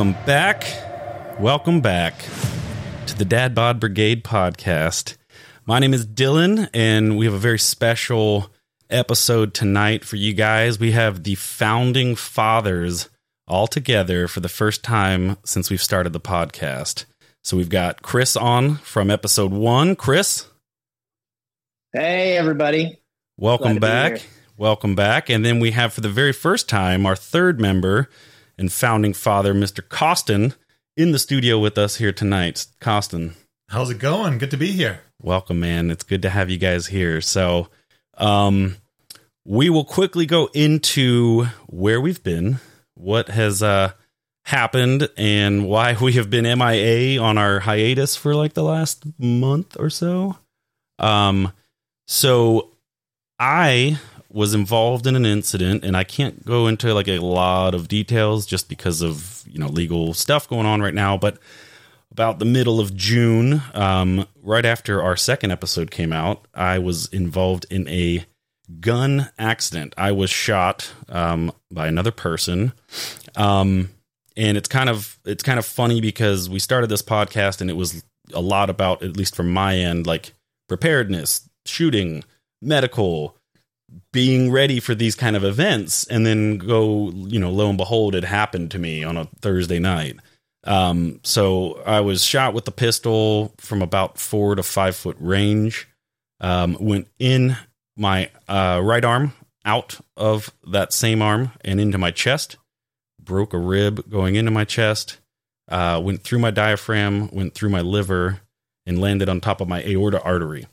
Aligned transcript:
Welcome 0.00 0.24
back. 0.24 0.64
Welcome 1.38 1.80
back 1.82 2.24
to 3.04 3.14
the 3.14 3.26
Dad 3.26 3.54
Bod 3.54 3.78
Brigade 3.78 4.24
podcast. 4.24 5.18
My 5.66 5.78
name 5.78 5.92
is 5.92 6.06
Dylan, 6.06 6.70
and 6.72 7.18
we 7.18 7.26
have 7.26 7.34
a 7.34 7.38
very 7.38 7.58
special 7.58 8.50
episode 8.88 9.52
tonight 9.52 10.02
for 10.06 10.16
you 10.16 10.32
guys. 10.32 10.80
We 10.80 10.92
have 10.92 11.24
the 11.24 11.34
founding 11.34 12.16
fathers 12.16 13.10
all 13.46 13.66
together 13.66 14.26
for 14.26 14.40
the 14.40 14.48
first 14.48 14.82
time 14.82 15.36
since 15.44 15.68
we've 15.68 15.82
started 15.82 16.14
the 16.14 16.18
podcast. 16.20 17.04
So 17.44 17.58
we've 17.58 17.68
got 17.68 18.00
Chris 18.00 18.38
on 18.38 18.76
from 18.76 19.10
episode 19.10 19.52
one. 19.52 19.96
Chris, 19.96 20.46
Hey, 21.92 22.38
everybody. 22.38 23.02
welcome 23.36 23.76
back. 23.76 24.22
Welcome 24.56 24.94
back. 24.94 25.28
And 25.28 25.44
then 25.44 25.60
we 25.60 25.72
have 25.72 25.92
for 25.92 26.00
the 26.00 26.08
very 26.08 26.32
first 26.32 26.70
time 26.70 27.04
our 27.04 27.16
third 27.16 27.60
member 27.60 28.08
and 28.60 28.70
founding 28.70 29.14
father, 29.14 29.54
Mr. 29.54 29.86
Carsten, 29.86 30.54
in 30.96 31.12
the 31.12 31.18
studio 31.18 31.58
with 31.58 31.78
us 31.78 31.96
here 31.96 32.12
tonight. 32.12 32.66
Carsten, 32.80 33.34
How's 33.70 33.90
it 33.90 33.98
going? 33.98 34.38
Good 34.38 34.50
to 34.52 34.56
be 34.56 34.72
here. 34.72 35.00
welcome, 35.22 35.58
man. 35.60 35.90
It's 35.90 36.02
good 36.04 36.22
to 36.22 36.30
have 36.30 36.50
you 36.50 36.58
guys 36.58 36.86
here. 36.88 37.20
So, 37.20 37.68
um, 38.18 38.76
we 39.46 39.70
will 39.70 39.84
quickly 39.84 40.26
go 40.26 40.50
into 40.52 41.46
where 41.66 42.00
we've 42.00 42.22
been, 42.22 42.58
what 42.94 43.28
has 43.28 43.62
uh, 43.62 43.92
happened, 44.44 45.08
and 45.16 45.66
why 45.66 45.96
we 46.00 46.12
have 46.12 46.28
been 46.28 46.44
MIA 46.58 47.20
on 47.20 47.38
our 47.38 47.60
hiatus 47.60 48.14
for 48.16 48.34
like 48.34 48.52
the 48.52 48.62
last 48.62 49.04
month 49.18 49.76
or 49.78 49.88
so. 49.88 50.36
Um, 50.98 51.52
so 52.06 52.72
I 53.38 53.98
was 54.30 54.54
involved 54.54 55.06
in 55.06 55.16
an 55.16 55.26
incident, 55.26 55.84
and 55.84 55.96
I 55.96 56.04
can't 56.04 56.44
go 56.44 56.66
into 56.66 56.94
like 56.94 57.08
a 57.08 57.18
lot 57.18 57.74
of 57.74 57.88
details 57.88 58.46
just 58.46 58.68
because 58.68 59.02
of 59.02 59.44
you 59.46 59.58
know 59.58 59.68
legal 59.68 60.14
stuff 60.14 60.48
going 60.48 60.66
on 60.66 60.80
right 60.80 60.94
now, 60.94 61.16
but 61.16 61.38
about 62.12 62.38
the 62.38 62.44
middle 62.44 62.80
of 62.80 62.94
June, 62.96 63.62
um, 63.72 64.26
right 64.42 64.64
after 64.64 65.02
our 65.02 65.16
second 65.16 65.52
episode 65.52 65.90
came 65.90 66.12
out, 66.12 66.46
I 66.54 66.78
was 66.78 67.06
involved 67.08 67.66
in 67.70 67.86
a 67.88 68.24
gun 68.80 69.30
accident. 69.38 69.94
I 69.96 70.12
was 70.12 70.30
shot 70.30 70.92
um, 71.08 71.52
by 71.70 71.86
another 71.86 72.10
person, 72.10 72.72
um, 73.36 73.90
and 74.36 74.56
it's 74.56 74.68
kind 74.68 74.88
of 74.88 75.18
it's 75.24 75.42
kind 75.42 75.58
of 75.58 75.66
funny 75.66 76.00
because 76.00 76.48
we 76.48 76.58
started 76.58 76.88
this 76.88 77.02
podcast 77.02 77.60
and 77.60 77.70
it 77.70 77.76
was 77.76 78.02
a 78.32 78.40
lot 78.40 78.70
about, 78.70 79.02
at 79.02 79.16
least 79.16 79.34
from 79.34 79.52
my 79.52 79.76
end, 79.76 80.06
like 80.06 80.34
preparedness, 80.68 81.48
shooting, 81.66 82.24
medical, 82.62 83.36
being 84.12 84.50
ready 84.50 84.80
for 84.80 84.94
these 84.94 85.14
kind 85.14 85.36
of 85.36 85.44
events, 85.44 86.04
and 86.06 86.26
then 86.26 86.58
go, 86.58 87.10
you 87.10 87.38
know, 87.38 87.50
lo 87.50 87.68
and 87.68 87.78
behold, 87.78 88.14
it 88.14 88.24
happened 88.24 88.70
to 88.72 88.78
me 88.78 89.04
on 89.04 89.16
a 89.16 89.26
Thursday 89.40 89.78
night. 89.78 90.16
Um, 90.64 91.20
so 91.22 91.80
I 91.86 92.00
was 92.00 92.24
shot 92.24 92.54
with 92.54 92.64
the 92.64 92.72
pistol 92.72 93.54
from 93.58 93.82
about 93.82 94.18
four 94.18 94.54
to 94.54 94.62
five 94.62 94.96
foot 94.96 95.16
range. 95.20 95.88
Um, 96.40 96.76
went 96.80 97.08
in 97.18 97.56
my 97.96 98.30
uh, 98.48 98.80
right 98.82 99.04
arm, 99.04 99.32
out 99.64 99.98
of 100.16 100.52
that 100.66 100.92
same 100.92 101.22
arm, 101.22 101.52
and 101.62 101.80
into 101.80 101.98
my 101.98 102.10
chest. 102.10 102.56
Broke 103.20 103.52
a 103.52 103.58
rib 103.58 104.10
going 104.10 104.36
into 104.36 104.50
my 104.50 104.64
chest. 104.64 105.18
Uh, 105.68 106.00
went 106.02 106.22
through 106.22 106.40
my 106.40 106.50
diaphragm, 106.50 107.30
went 107.32 107.54
through 107.54 107.68
my 107.68 107.80
liver, 107.80 108.40
and 108.86 109.00
landed 109.00 109.28
on 109.28 109.40
top 109.40 109.60
of 109.60 109.68
my 109.68 109.82
aorta 109.84 110.20
artery. 110.22 110.66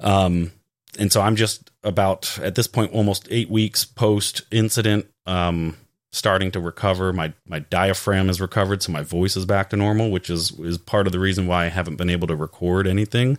Um, 0.00 0.52
and 0.98 1.12
so 1.12 1.20
I'm 1.20 1.36
just 1.36 1.70
about 1.82 2.38
at 2.40 2.54
this 2.54 2.66
point 2.66 2.92
almost 2.92 3.28
eight 3.30 3.50
weeks 3.50 3.84
post 3.84 4.42
incident. 4.50 5.06
Um, 5.26 5.76
starting 6.12 6.50
to 6.52 6.60
recover. 6.60 7.12
My 7.12 7.32
my 7.46 7.60
diaphragm 7.60 8.28
is 8.30 8.40
recovered, 8.40 8.82
so 8.82 8.92
my 8.92 9.02
voice 9.02 9.36
is 9.36 9.44
back 9.44 9.70
to 9.70 9.76
normal, 9.76 10.10
which 10.10 10.30
is 10.30 10.52
is 10.58 10.78
part 10.78 11.06
of 11.06 11.12
the 11.12 11.18
reason 11.18 11.46
why 11.46 11.66
I 11.66 11.68
haven't 11.68 11.96
been 11.96 12.10
able 12.10 12.26
to 12.28 12.36
record 12.36 12.86
anything. 12.86 13.38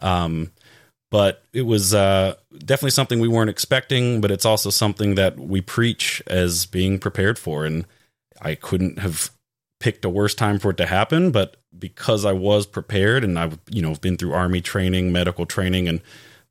Um, 0.00 0.52
but 1.10 1.44
it 1.52 1.62
was 1.62 1.92
uh, 1.92 2.36
definitely 2.58 2.90
something 2.90 3.20
we 3.20 3.28
weren't 3.28 3.50
expecting, 3.50 4.20
but 4.20 4.30
it's 4.30 4.46
also 4.46 4.70
something 4.70 5.14
that 5.16 5.38
we 5.38 5.60
preach 5.60 6.22
as 6.26 6.64
being 6.64 6.98
prepared 6.98 7.38
for. 7.38 7.66
And 7.66 7.84
I 8.40 8.54
couldn't 8.54 8.98
have 8.98 9.30
picked 9.78 10.06
a 10.06 10.08
worse 10.08 10.34
time 10.34 10.58
for 10.58 10.70
it 10.70 10.78
to 10.78 10.86
happen, 10.86 11.30
but 11.30 11.56
because 11.78 12.24
I 12.24 12.32
was 12.32 12.66
prepared 12.66 13.24
and 13.24 13.38
I've 13.38 13.58
you 13.70 13.82
know 13.82 13.94
been 13.96 14.16
through 14.16 14.32
army 14.32 14.60
training, 14.60 15.12
medical 15.12 15.46
training, 15.46 15.88
and 15.88 16.00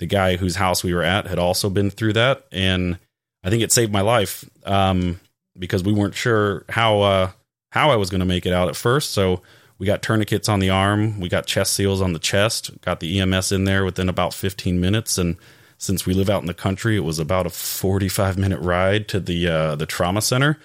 the 0.01 0.07
guy 0.07 0.35
whose 0.35 0.57
house 0.57 0.83
we 0.83 0.93
were 0.93 1.03
at 1.03 1.27
had 1.27 1.39
also 1.39 1.69
been 1.69 1.89
through 1.89 2.13
that, 2.13 2.45
and 2.51 2.99
I 3.45 3.49
think 3.49 3.63
it 3.63 3.71
saved 3.71 3.93
my 3.93 4.01
life. 4.01 4.43
Um, 4.65 5.21
because 5.57 5.83
we 5.83 5.93
weren't 5.93 6.15
sure 6.15 6.65
how 6.69 7.01
uh, 7.01 7.31
how 7.71 7.91
I 7.91 7.95
was 7.95 8.09
going 8.09 8.19
to 8.19 8.25
make 8.25 8.45
it 8.45 8.53
out 8.53 8.67
at 8.67 8.75
first. 8.75 9.11
So 9.11 9.41
we 9.77 9.85
got 9.85 10.01
tourniquets 10.01 10.49
on 10.49 10.59
the 10.59 10.69
arm, 10.69 11.19
we 11.19 11.29
got 11.29 11.45
chest 11.45 11.73
seals 11.73 12.01
on 12.01 12.13
the 12.13 12.19
chest, 12.19 12.71
got 12.81 12.99
the 12.99 13.19
EMS 13.19 13.51
in 13.51 13.63
there 13.63 13.85
within 13.85 14.09
about 14.09 14.33
15 14.33 14.79
minutes. 14.79 15.17
And 15.17 15.37
since 15.77 16.05
we 16.05 16.13
live 16.13 16.29
out 16.29 16.41
in 16.41 16.47
the 16.47 16.53
country, 16.53 16.95
it 16.95 17.01
was 17.01 17.19
about 17.19 17.47
a 17.47 17.49
45 17.49 18.37
minute 18.37 18.59
ride 18.59 19.07
to 19.09 19.19
the 19.19 19.47
uh, 19.47 19.75
the 19.75 19.85
trauma 19.85 20.21
center. 20.21 20.57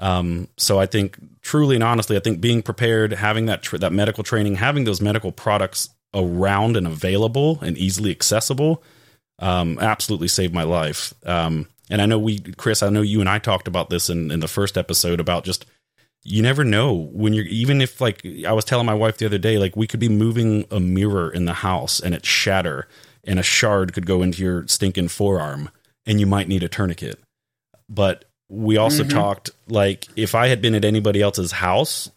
Um, 0.00 0.48
so 0.56 0.78
I 0.78 0.86
think 0.86 1.18
truly 1.42 1.74
and 1.74 1.84
honestly, 1.84 2.16
I 2.16 2.20
think 2.20 2.40
being 2.40 2.62
prepared, 2.62 3.12
having 3.12 3.46
that 3.46 3.62
tr- 3.62 3.78
that 3.78 3.92
medical 3.92 4.22
training, 4.22 4.56
having 4.56 4.84
those 4.84 5.00
medical 5.00 5.32
products 5.32 5.90
around 6.14 6.76
and 6.76 6.86
available 6.86 7.58
and 7.60 7.76
easily 7.78 8.10
accessible, 8.10 8.82
um, 9.38 9.78
absolutely 9.78 10.28
saved 10.28 10.54
my 10.54 10.64
life. 10.64 11.14
Um, 11.24 11.68
and 11.90 12.02
I 12.02 12.06
know 12.06 12.18
we, 12.18 12.40
Chris, 12.40 12.82
I 12.82 12.88
know 12.90 13.02
you 13.02 13.20
and 13.20 13.28
I 13.28 13.38
talked 13.38 13.68
about 13.68 13.90
this 13.90 14.10
in, 14.10 14.30
in 14.30 14.40
the 14.40 14.48
first 14.48 14.76
episode 14.76 15.20
about 15.20 15.44
just 15.44 15.66
you 16.24 16.42
never 16.42 16.64
know 16.64 16.92
when 17.12 17.32
you're 17.32 17.46
even 17.46 17.80
if 17.80 18.00
like 18.00 18.26
I 18.46 18.52
was 18.52 18.64
telling 18.64 18.84
my 18.86 18.94
wife 18.94 19.18
the 19.18 19.26
other 19.26 19.38
day, 19.38 19.56
like 19.58 19.76
we 19.76 19.86
could 19.86 20.00
be 20.00 20.08
moving 20.08 20.66
a 20.70 20.80
mirror 20.80 21.30
in 21.30 21.44
the 21.44 21.54
house 21.54 22.00
and 22.00 22.14
it 22.14 22.26
shatter 22.26 22.86
and 23.24 23.38
a 23.38 23.42
shard 23.42 23.92
could 23.94 24.04
go 24.04 24.22
into 24.22 24.42
your 24.42 24.66
stinking 24.66 25.08
forearm 25.08 25.70
and 26.06 26.18
you 26.20 26.26
might 26.26 26.48
need 26.48 26.62
a 26.62 26.68
tourniquet. 26.68 27.18
But 27.88 28.24
we 28.50 28.76
also 28.76 29.04
Mhm. 29.04 29.10
talked 29.10 29.50
like 29.68 30.08
if 30.16 30.34
I 30.34 30.48
had 30.48 30.60
been 30.60 30.74
at 30.74 30.84
anybody 30.84 31.22
else's 31.22 31.52
house, 31.52 32.10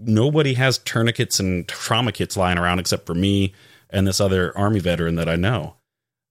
nobody 0.00 0.54
has 0.54 0.78
tourniquets 0.78 1.40
and 1.40 1.66
trauma 1.68 2.12
kits 2.12 2.36
lying 2.36 2.58
around 2.58 2.78
except 2.78 3.06
for 3.06 3.14
me 3.14 3.54
and 3.90 4.06
this 4.06 4.20
other 4.20 4.56
army 4.56 4.80
veteran 4.80 5.16
that 5.16 5.28
I 5.28 5.36
know. 5.36 5.76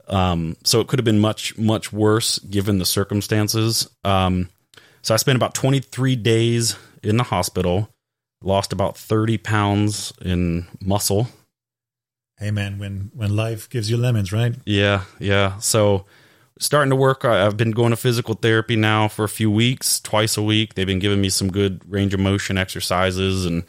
Um, 0.08 0.58
so 0.64 0.82
it 0.82 0.88
could 0.88 1.00
have 1.00 1.06
been 1.06 1.20
much, 1.20 1.58
much 1.58 1.94
worse 1.94 2.40
given 2.40 2.80
the 2.80 2.86
circumstances. 2.86 3.90
Um, 4.04 4.50
so 5.02 5.14
I 5.14 5.18
spent 5.18 5.36
about 5.36 5.54
23 5.54 6.16
days 6.16 6.76
in 7.04 7.18
the 7.18 7.24
hospital, 7.24 7.90
lost 8.44 8.74
about 8.74 8.98
30 8.98 9.38
pounds 9.38 10.14
in 10.22 10.68
muscle. 10.82 11.28
Hey 12.38 12.50
man, 12.50 12.80
when 12.80 13.12
when 13.14 13.36
life 13.36 13.70
gives 13.70 13.92
you 13.92 13.98
lemons, 13.98 14.34
right? 14.34 14.56
Yeah, 14.66 15.04
yeah. 15.20 15.60
So 15.60 16.06
starting 16.62 16.92
to 16.92 16.96
work. 16.96 17.26
I've 17.26 17.58
been 17.58 17.72
going 17.72 17.90
to 17.90 17.98
physical 17.98 18.36
therapy 18.36 18.76
now 18.76 19.08
for 19.08 19.26
a 19.26 19.30
few 19.30 19.50
weeks, 19.50 20.00
twice 20.00 20.38
a 20.38 20.44
week. 20.44 20.76
They've 20.76 20.88
been 20.88 21.00
giving 21.00 21.20
me 21.20 21.30
some 21.30 21.52
good 21.52 21.82
range 21.92 22.14
of 22.14 22.20
motion 22.20 22.58
exercises 22.58 23.46
and 23.46 23.64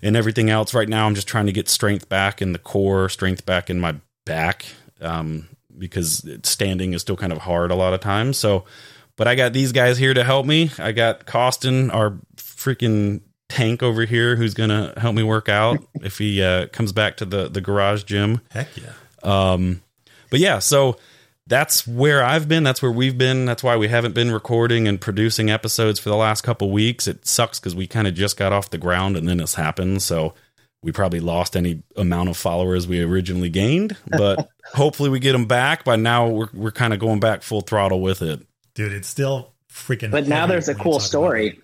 and 0.00 0.16
everything 0.16 0.48
else. 0.48 0.72
Right 0.72 0.88
now, 0.88 1.06
I'm 1.06 1.16
just 1.16 1.26
trying 1.26 1.46
to 1.46 1.52
get 1.52 1.68
strength 1.68 2.08
back 2.08 2.40
in 2.40 2.52
the 2.52 2.58
core, 2.58 3.08
strength 3.08 3.44
back 3.44 3.68
in 3.68 3.80
my 3.80 3.96
back, 4.24 4.64
um, 5.00 5.48
because 5.76 6.24
standing 6.44 6.94
is 6.94 7.02
still 7.02 7.16
kind 7.16 7.32
of 7.32 7.38
hard 7.38 7.72
a 7.72 7.74
lot 7.74 7.92
of 7.92 8.00
times. 8.00 8.38
So, 8.38 8.64
but 9.16 9.26
I 9.26 9.34
got 9.34 9.52
these 9.52 9.72
guys 9.72 9.98
here 9.98 10.14
to 10.14 10.22
help 10.22 10.46
me. 10.46 10.70
I 10.78 10.92
got 10.92 11.26
Carsten, 11.26 11.90
our 11.90 12.18
freaking 12.36 13.22
tank 13.48 13.82
over 13.82 14.04
here, 14.04 14.36
who's 14.36 14.54
gonna 14.54 14.94
help 14.96 15.16
me 15.16 15.24
work 15.24 15.48
out 15.48 15.84
if 16.02 16.18
he 16.18 16.40
uh, 16.40 16.68
comes 16.68 16.92
back 16.92 17.16
to 17.16 17.24
the 17.24 17.48
the 17.48 17.60
garage 17.60 18.04
gym. 18.04 18.40
Heck 18.52 18.68
yeah. 18.76 18.92
Um, 19.24 19.82
but 20.30 20.38
yeah, 20.38 20.60
so 20.60 20.98
that's 21.48 21.86
where 21.86 22.22
I've 22.22 22.46
been. 22.46 22.62
That's 22.62 22.82
where 22.82 22.92
we've 22.92 23.16
been. 23.16 23.46
That's 23.46 23.62
why 23.62 23.76
we 23.76 23.88
haven't 23.88 24.14
been 24.14 24.30
recording 24.30 24.86
and 24.86 25.00
producing 25.00 25.50
episodes 25.50 25.98
for 25.98 26.10
the 26.10 26.16
last 26.16 26.42
couple 26.42 26.70
weeks. 26.70 27.08
It 27.08 27.26
sucks 27.26 27.58
because 27.58 27.74
we 27.74 27.86
kind 27.86 28.06
of 28.06 28.14
just 28.14 28.36
got 28.36 28.52
off 28.52 28.70
the 28.70 28.78
ground 28.78 29.16
and 29.16 29.26
then 29.26 29.38
this 29.38 29.54
happened. 29.54 30.02
So 30.02 30.34
we 30.82 30.92
probably 30.92 31.20
lost 31.20 31.56
any 31.56 31.82
amount 31.96 32.28
of 32.28 32.36
followers 32.36 32.86
we 32.86 33.02
originally 33.02 33.48
gained, 33.48 33.96
but 34.06 34.48
hopefully 34.74 35.08
we 35.08 35.20
get 35.20 35.32
them 35.32 35.46
back. 35.46 35.84
By 35.84 35.96
now, 35.96 36.28
we're 36.28 36.48
we're 36.52 36.70
kind 36.70 36.92
of 36.92 37.00
going 37.00 37.20
back 37.20 37.42
full 37.42 37.62
throttle 37.62 38.00
with 38.00 38.20
it. 38.22 38.46
Dude, 38.74 38.92
it's 38.92 39.08
still 39.08 39.54
freaking 39.72 40.10
But 40.10 40.28
now 40.28 40.46
there's 40.46 40.68
a 40.68 40.74
cool 40.74 41.00
story. 41.00 41.58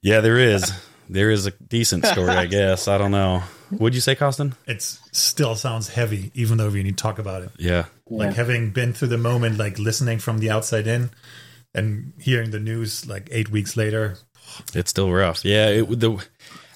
Yeah, 0.00 0.20
there 0.20 0.38
is. 0.38 0.72
There 1.08 1.30
is 1.30 1.46
a 1.46 1.50
decent 1.50 2.06
story, 2.06 2.30
I 2.30 2.46
guess. 2.46 2.88
I 2.88 2.96
don't 2.96 3.10
know. 3.10 3.42
What'd 3.78 3.94
you 3.94 4.00
say, 4.00 4.14
Carsten? 4.14 4.54
It 4.66 4.82
still 4.82 5.54
sounds 5.56 5.88
heavy, 5.88 6.30
even 6.34 6.58
though 6.58 6.70
we 6.70 6.82
need 6.82 6.96
to 6.98 7.02
talk 7.02 7.18
about 7.18 7.42
it. 7.42 7.50
Yeah. 7.58 7.86
Like 8.08 8.30
Yeah. 8.30 8.36
having 8.36 8.70
been 8.70 8.92
through 8.92 9.08
the 9.08 9.18
moment, 9.18 9.58
like 9.58 9.78
listening 9.78 10.18
from 10.18 10.38
the 10.38 10.50
outside 10.50 10.86
in 10.86 11.10
and 11.74 12.12
hearing 12.20 12.50
the 12.50 12.60
news 12.60 13.06
like 13.06 13.28
eight 13.32 13.50
weeks 13.50 13.76
later. 13.76 14.16
It's 14.74 14.90
still 14.90 15.10
rough. 15.12 15.44
Yeah, 15.44 15.68
it 15.68 16.00
the 16.00 16.24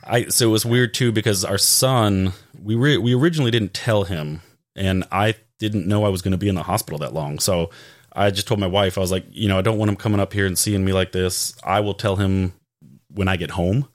I 0.05 0.27
so 0.29 0.49
it 0.49 0.53
was 0.53 0.65
weird 0.65 0.95
too 0.95 1.13
because 1.13 1.45
our 1.45 1.59
son 1.59 2.33
we 2.63 2.75
re, 2.75 2.97
we 2.97 3.15
originally 3.15 3.51
didn't 3.51 3.75
tell 3.75 4.05
him 4.05 4.41
and 4.75 5.05
I 5.13 5.35
didn't 5.59 5.87
know 5.87 6.05
I 6.05 6.09
was 6.09 6.23
going 6.23 6.33
to 6.33 6.39
be 6.39 6.49
in 6.49 6.55
the 6.55 6.63
hospital 6.63 6.99
that 7.01 7.13
long. 7.13 7.39
So 7.41 7.71
I 8.13 8.31
just 8.31 8.49
told 8.49 8.59
my 8.59 8.67
wife 8.67 8.97
I 8.97 9.01
was 9.01 9.13
like, 9.13 9.27
you 9.31 9.49
know, 9.49 9.59
I 9.59 9.63
don't 9.63 9.77
want 9.79 9.91
him 9.91 9.97
coming 9.97 10.19
up 10.21 10.33
here 10.33 10.47
and 10.47 10.59
seeing 10.59 10.85
me 10.85 10.93
like 10.93 11.13
this. 11.13 11.55
I 11.63 11.81
will 11.81 11.95
tell 11.95 12.17
him 12.17 12.53
when 13.13 13.29
I 13.29 13.37
get 13.37 13.51
home. 13.51 13.89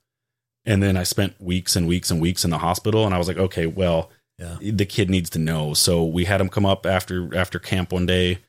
And 0.65 0.81
then 0.81 0.95
I 0.95 1.03
spent 1.03 1.39
weeks 1.41 1.75
and 1.75 1.87
weeks 1.87 2.09
and 2.09 2.21
weeks 2.21 2.43
in 2.45 2.51
the 2.51 2.57
hospital 2.57 3.05
and 3.05 3.13
I 3.13 3.17
was 3.17 3.27
like, 3.27 3.37
okay, 3.37 3.65
well, 3.65 4.09
Yeah. 4.39 4.57
the 4.61 4.85
kid 4.85 5.09
needs 5.09 5.29
to 5.31 5.39
know. 5.39 5.73
So 5.73 6.03
we 6.05 6.25
had 6.25 6.39
him 6.41 6.49
come 6.49 6.65
up 6.65 6.85
after 6.85 7.35
after 7.35 7.59
camp 7.59 7.91
one 7.91 8.05
day 8.05 8.39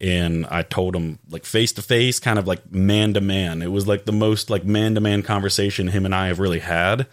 and 0.00 0.46
I 0.50 0.62
told 0.62 0.94
him 0.94 1.18
like 1.30 1.44
face 1.44 1.72
to 1.74 1.82
face, 1.82 2.18
kind 2.20 2.38
of 2.38 2.46
like 2.46 2.70
man 2.72 3.14
to 3.14 3.20
man. 3.20 3.62
It 3.62 3.70
was 3.72 3.86
like 3.86 4.04
the 4.04 4.12
most 4.12 4.50
like 4.50 4.64
man 4.64 4.94
to 4.94 5.00
man 5.00 5.22
conversation 5.22 5.88
him 5.88 6.04
and 6.04 6.14
I 6.14 6.26
have 6.28 6.38
really 6.40 6.58
had. 6.60 7.06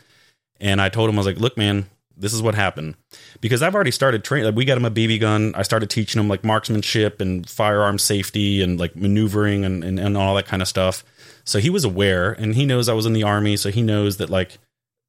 And 0.59 0.81
I 0.81 0.89
told 0.89 1.09
him 1.09 1.15
I 1.15 1.19
was 1.19 1.25
like, 1.25 1.39
"Look, 1.39 1.56
man, 1.57 1.85
this 2.19 2.33
is 2.33 2.42
what 2.42 2.56
happened." 2.56 2.95
Because 3.42 3.63
I've 3.63 3.74
already 3.75 3.92
started 3.92 4.24
training. 4.24 4.45
Like, 4.45 4.56
we 4.56 4.66
got 4.66 4.77
him 4.77 4.86
a 4.86 4.92
BB 4.92 5.19
gun. 5.19 5.54
I 5.56 5.63
started 5.63 5.89
teaching 5.89 6.19
him 6.19 6.27
like 6.27 6.44
marksmanship 6.44 7.21
and 7.21 7.50
firearm 7.50 7.98
safety 7.98 8.62
and 8.62 8.80
like 8.80 8.95
maneuvering 8.95 9.66
and, 9.66 9.83
and, 9.83 10.00
and 10.00 10.18
all 10.18 10.36
that 10.36 10.45
kind 10.45 10.62
of 10.62 10.68
stuff. 10.68 11.04
So 11.45 11.60
he 11.60 11.69
was 11.69 11.83
aware 11.86 12.31
and 12.31 12.54
he 12.56 12.66
knows 12.66 12.89
I 12.89 12.94
was 12.94 13.06
in 13.06 13.13
the 13.13 13.24
army, 13.24 13.57
so 13.57 13.71
he 13.71 13.81
knows 13.81 14.18
that 14.18 14.30
like 14.30 14.60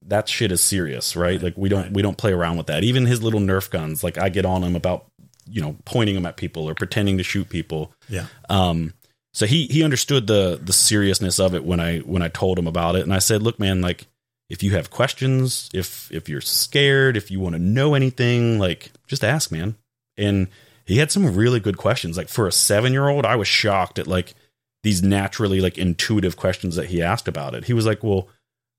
that 0.06 0.28
shit 0.28 0.50
is 0.52 0.62
serious, 0.62 1.14
right? 1.14 1.42
Like 1.42 1.54
we 1.56 1.68
don't 1.68 1.82
Right. 1.82 1.92
we 1.92 2.00
don't 2.02 2.16
play 2.16 2.32
around 2.32 2.56
with 2.56 2.68
that. 2.68 2.84
Even 2.84 3.04
his 3.06 3.22
little 3.22 3.40
Nerf 3.40 3.68
guns, 3.70 4.02
like 4.02 4.16
I 4.16 4.30
get 4.30 4.46
on 4.46 4.62
him 4.62 4.74
about 4.76 5.06
you 5.46 5.60
know 5.60 5.76
pointing 5.84 6.14
them 6.14 6.24
at 6.26 6.36
people 6.36 6.68
or 6.68 6.74
pretending 6.74 7.18
to 7.18 7.24
shoot 7.24 7.48
people. 7.50 7.92
Yeah. 8.08 8.26
Um, 8.48 8.94
so 9.34 9.44
he 9.46 9.66
he 9.66 9.82
understood 9.82 10.26
the 10.26 10.58
the 10.62 10.72
seriousness 10.72 11.38
of 11.38 11.54
it 11.54 11.64
when 11.64 11.80
I 11.80 11.98
when 11.98 12.22
I 12.22 12.28
told 12.28 12.58
him 12.58 12.66
about 12.66 12.96
it, 12.96 13.02
and 13.02 13.12
I 13.12 13.18
said, 13.18 13.42
"Look, 13.42 13.58
man, 13.60 13.80
like 13.82 14.06
if 14.50 14.62
you 14.62 14.72
have 14.72 14.90
questions, 14.90 15.70
if 15.72 16.10
if 16.12 16.28
you're 16.28 16.42
scared, 16.42 17.16
if 17.16 17.30
you 17.30 17.40
want 17.40 17.54
to 17.54 17.58
know 17.58 17.94
anything, 17.94 18.58
like 18.58 18.90
just 19.06 19.24
ask, 19.24 19.50
man." 19.50 19.76
And 20.18 20.48
he 20.84 20.98
had 20.98 21.10
some 21.10 21.34
really 21.34 21.60
good 21.60 21.78
questions. 21.78 22.18
Like 22.18 22.28
for 22.28 22.46
a 22.46 22.52
seven 22.52 22.92
year 22.92 23.08
old, 23.08 23.24
I 23.24 23.36
was 23.36 23.48
shocked 23.48 23.98
at 23.98 24.06
like 24.06 24.34
these 24.82 25.02
naturally 25.02 25.60
like 25.60 25.78
intuitive 25.78 26.36
questions 26.36 26.76
that 26.76 26.86
he 26.88 27.00
asked 27.00 27.28
about 27.28 27.54
it. 27.54 27.64
He 27.64 27.72
was 27.72 27.86
like, 27.86 28.02
"Well, 28.02 28.28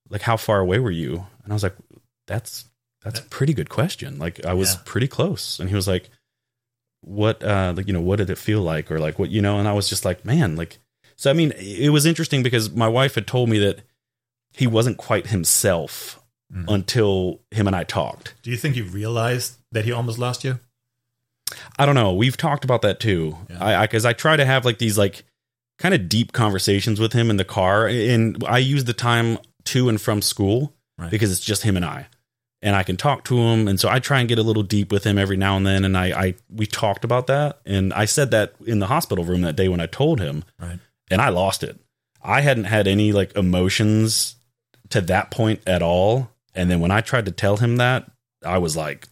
like 0.10 0.22
how 0.22 0.38
far 0.38 0.60
away 0.60 0.78
were 0.80 0.92
you?" 0.92 1.26
And 1.44 1.52
I 1.52 1.56
was 1.56 1.64
like, 1.64 1.76
"That's 2.28 2.66
that's 3.04 3.20
a 3.20 3.24
pretty 3.24 3.54
good 3.54 3.70
question. 3.70 4.20
Like 4.20 4.46
I 4.46 4.54
was 4.54 4.74
Yeah. 4.74 4.82
pretty 4.86 5.08
close." 5.08 5.60
And 5.60 5.70
he 5.70 5.76
was 5.76 5.88
like, 5.88 6.10
"What 7.02 7.44
uh 7.44 7.74
like 7.76 7.88
you 7.88 7.94
know, 7.94 8.02
what 8.02 8.18
did 8.18 8.30
it 8.30 8.38
feel 8.38 8.62
like 8.62 8.92
or 8.92 9.00
like 9.00 9.18
what 9.18 9.30
you 9.30 9.42
know?" 9.42 9.58
And 9.58 9.68
I 9.68 9.74
was 9.74 9.90
just 9.90 10.06
like, 10.06 10.26
"Man, 10.26 10.56
like 10.56 10.80
so 11.16 11.30
I 11.30 11.34
mean, 11.34 11.52
it 11.58 11.90
was 11.90 12.06
interesting 12.06 12.44
because 12.44 12.72
my 12.72 12.88
wife 12.88 13.16
had 13.16 13.26
told 13.28 13.48
me 13.50 13.60
that 13.60 13.80
he 14.52 14.68
wasn't 14.68 14.98
quite 14.98 15.28
himself 15.28 16.20
Mhm. 16.54 16.66
until 16.74 17.40
him 17.52 17.68
and 17.68 17.76
I 17.76 17.84
talked. 17.84 18.34
Do 18.44 18.52
you 18.52 18.58
think 18.58 18.76
you 18.76 18.84
realized 18.84 19.56
that 19.72 19.86
he 19.86 19.92
almost 19.92 20.20
lost 20.20 20.44
you? 20.44 20.60
I 21.78 21.86
don't 21.86 21.96
know. 21.96 22.14
We've 22.14 22.38
talked 22.38 22.64
about 22.64 22.82
that 22.84 23.00
too. 23.00 23.38
Yeah. 23.50 23.64
I 23.66 23.82
because 23.86 24.06
I, 24.06 24.14
try 24.14 24.36
to 24.36 24.46
have 24.46 24.66
like 24.66 24.78
these 24.78 24.98
like 24.98 25.24
kind 25.80 25.94
of 25.94 26.08
deep 26.10 26.32
conversations 26.32 27.00
with 27.00 27.14
him 27.14 27.30
in 27.30 27.38
the 27.38 27.46
car, 27.46 27.88
and 27.88 28.42
I 28.48 28.60
use 28.60 28.84
the 28.86 28.94
time 28.94 29.38
to 29.66 29.90
and 29.90 30.00
from 30.00 30.22
school 30.22 30.74
Right. 30.98 31.10
because 31.10 31.32
it's 31.32 31.40
just 31.44 31.64
him 31.64 31.76
and 31.76 31.84
I, 31.86 32.08
and 32.62 32.76
I 32.76 32.84
can 32.84 32.96
talk 32.98 33.24
to 33.26 33.38
him, 33.38 33.68
and 33.68 33.80
so 33.80 33.90
I 33.90 34.00
try 34.00 34.20
and 34.20 34.30
get 34.30 34.38
a 34.40 34.44
little 34.44 34.62
deep 34.64 34.92
with 34.92 35.04
him 35.06 35.18
every 35.18 35.38
now 35.38 35.58
and 35.58 35.66
then. 35.66 35.84
And 35.84 35.98
I, 35.98 36.06
I 36.26 36.36
we 36.50 36.66
talked 36.68 37.04
about 37.04 37.28
that, 37.28 37.60
and 37.66 37.94
I 37.94 38.06
said 38.06 38.32
that 38.32 38.54
in 38.66 38.80
the 38.80 38.88
hospital 38.88 39.26
room 39.26 39.42
that 39.42 39.56
day 39.56 39.68
when 39.70 39.80
I 39.82 39.88
told 39.88 40.20
him, 40.20 40.44
Right. 40.60 40.80
and 41.10 41.22
I 41.22 41.30
lost 41.30 41.64
it. 41.64 41.80
I 42.24 42.42
hadn't 42.42 42.66
had 42.66 42.88
any 42.88 43.12
like 43.14 43.36
emotions 43.36 44.36
to 44.92 45.02
that 45.02 45.32
point 45.32 45.62
at 45.68 45.82
all, 45.82 46.30
and 46.54 46.70
then 46.70 46.80
when 46.80 46.92
I 46.92 47.02
tried 47.02 47.26
to 47.26 47.32
tell 47.32 47.58
him 47.58 47.78
that, 47.78 48.10
I 48.46 48.58
was 48.58 48.76
like, 48.76 49.08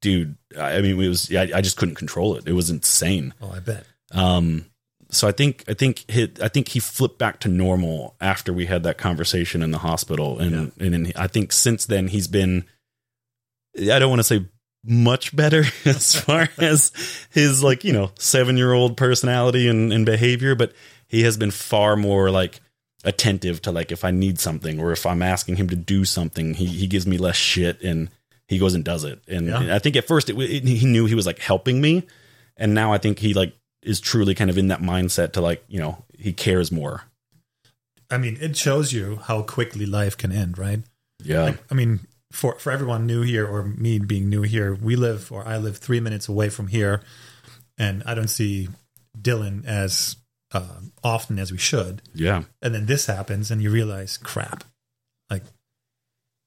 dude, 0.00 0.36
I 0.58 0.80
mean, 0.80 1.00
it 1.00 1.08
was 1.08 1.34
I, 1.34 1.50
I 1.54 1.60
just 1.60 1.76
couldn't 1.76 1.94
control 1.94 2.36
it. 2.36 2.46
It 2.46 2.52
was 2.52 2.70
insane. 2.70 3.34
Oh, 3.40 3.52
I 3.54 3.60
bet. 3.60 3.84
Um, 4.12 4.66
so 5.10 5.28
I 5.28 5.32
think 5.32 5.64
I 5.68 5.74
think 5.74 6.10
he, 6.10 6.30
I 6.40 6.48
think 6.48 6.68
he 6.68 6.80
flipped 6.80 7.18
back 7.18 7.40
to 7.40 7.48
normal 7.48 8.16
after 8.20 8.52
we 8.52 8.66
had 8.66 8.82
that 8.84 8.98
conversation 8.98 9.62
in 9.62 9.70
the 9.70 9.78
hospital, 9.78 10.38
and 10.38 10.72
and 10.78 10.92
then 10.92 11.12
I 11.16 11.26
think 11.26 11.52
since 11.52 11.86
then 11.86 12.08
he's 12.08 12.28
been. 12.28 12.64
I 13.78 13.98
don't 13.98 14.10
want 14.10 14.20
to 14.20 14.24
say 14.24 14.44
much 14.84 15.34
better 15.34 15.64
as 15.84 16.14
far 16.20 16.48
as 16.58 16.92
his 17.30 17.62
like 17.62 17.84
you 17.84 17.92
know 17.92 18.10
seven 18.18 18.56
year 18.56 18.72
old 18.72 18.96
personality 18.96 19.68
and, 19.68 19.92
and 19.92 20.04
behavior, 20.04 20.54
but 20.54 20.72
he 21.08 21.22
has 21.22 21.36
been 21.36 21.50
far 21.50 21.94
more 21.94 22.30
like 22.30 22.60
attentive 23.04 23.60
to 23.62 23.72
like 23.72 23.90
if 23.92 24.04
I 24.04 24.10
need 24.10 24.38
something 24.38 24.78
or 24.80 24.92
if 24.92 25.04
I'm 25.06 25.22
asking 25.22 25.56
him 25.56 25.68
to 25.70 25.76
do 25.76 26.04
something, 26.04 26.54
he 26.54 26.66
he 26.66 26.86
gives 26.86 27.06
me 27.06 27.18
less 27.18 27.36
shit 27.36 27.82
and 27.82 28.08
he 28.48 28.58
goes 28.58 28.74
and 28.74 28.84
does 28.84 29.04
it. 29.04 29.20
And, 29.28 29.46
Yeah. 29.46 29.60
and 29.60 29.72
I 29.72 29.78
think 29.78 29.96
at 29.96 30.06
first 30.06 30.28
it, 30.30 30.38
it, 30.38 30.64
he 30.64 30.86
knew 30.86 31.06
he 31.06 31.14
was 31.14 31.26
like 31.26 31.38
helping 31.38 31.80
me, 31.80 32.06
and 32.56 32.74
now 32.74 32.92
I 32.92 32.98
think 32.98 33.18
he 33.18 33.34
like 33.34 33.54
is 33.82 34.00
truly 34.00 34.34
kind 34.34 34.50
of 34.50 34.58
in 34.58 34.68
that 34.68 34.80
mindset 34.80 35.32
to 35.32 35.40
like 35.40 35.64
you 35.68 35.80
know 35.80 36.04
he 36.18 36.32
cares 36.32 36.70
more. 36.70 37.02
I 38.10 38.18
mean, 38.18 38.36
it 38.40 38.56
shows 38.56 38.92
you 38.92 39.16
how 39.24 39.42
quickly 39.42 39.86
life 39.86 40.16
can 40.18 40.32
end, 40.32 40.58
right? 40.58 40.80
Yeah, 41.24 41.44
Like, 41.44 41.62
I 41.70 41.74
mean, 41.74 42.00
for 42.30 42.58
for 42.58 42.70
everyone 42.70 43.06
new 43.06 43.22
here 43.22 43.46
or 43.46 43.62
me 43.64 43.98
being 43.98 44.28
new 44.28 44.42
here, 44.42 44.74
we 44.74 44.96
live 44.96 45.32
or 45.32 45.46
I 45.48 45.56
live 45.56 45.78
three 45.78 46.00
minutes 46.00 46.28
away 46.28 46.50
from 46.50 46.66
here, 46.68 47.00
and 47.78 48.02
I 48.04 48.14
don't 48.14 48.28
see 48.28 48.68
Dylan 49.20 49.64
as 49.64 50.16
uh, 50.52 50.80
often 51.02 51.38
as 51.38 51.50
we 51.52 51.58
should. 51.58 52.02
yeah, 52.14 52.44
And 52.60 52.74
then 52.74 52.86
this 52.86 53.06
happens, 53.06 53.50
and 53.50 53.62
you 53.62 53.70
realize, 53.70 54.16
crap, 54.16 54.64
like 55.30 55.42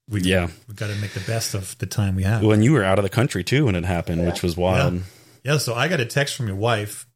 we 0.08 0.20
yeah. 0.22 0.48
we 0.68 0.74
got 0.74 0.88
to 0.88 0.94
make 0.96 1.12
the 1.12 1.20
best 1.20 1.54
of 1.54 1.76
the 1.78 1.86
time 1.86 2.14
we 2.14 2.22
have. 2.22 2.42
Well, 2.42 2.52
and 2.52 2.62
you 2.64 2.72
were 2.72 2.84
out 2.84 2.98
of 2.98 3.02
the 3.02 3.08
country 3.10 3.42
too 3.42 3.66
when 3.66 3.74
it 3.74 3.84
happened, 3.84 4.24
which 4.26 4.42
was 4.42 4.56
wild. 4.56 5.02
Yeah, 5.44 5.58
so 5.58 5.74
I 5.74 5.88
got 5.88 6.00
a 6.00 6.06
text 6.06 6.34
from 6.36 6.46
your 6.46 6.56
wife 6.56 7.06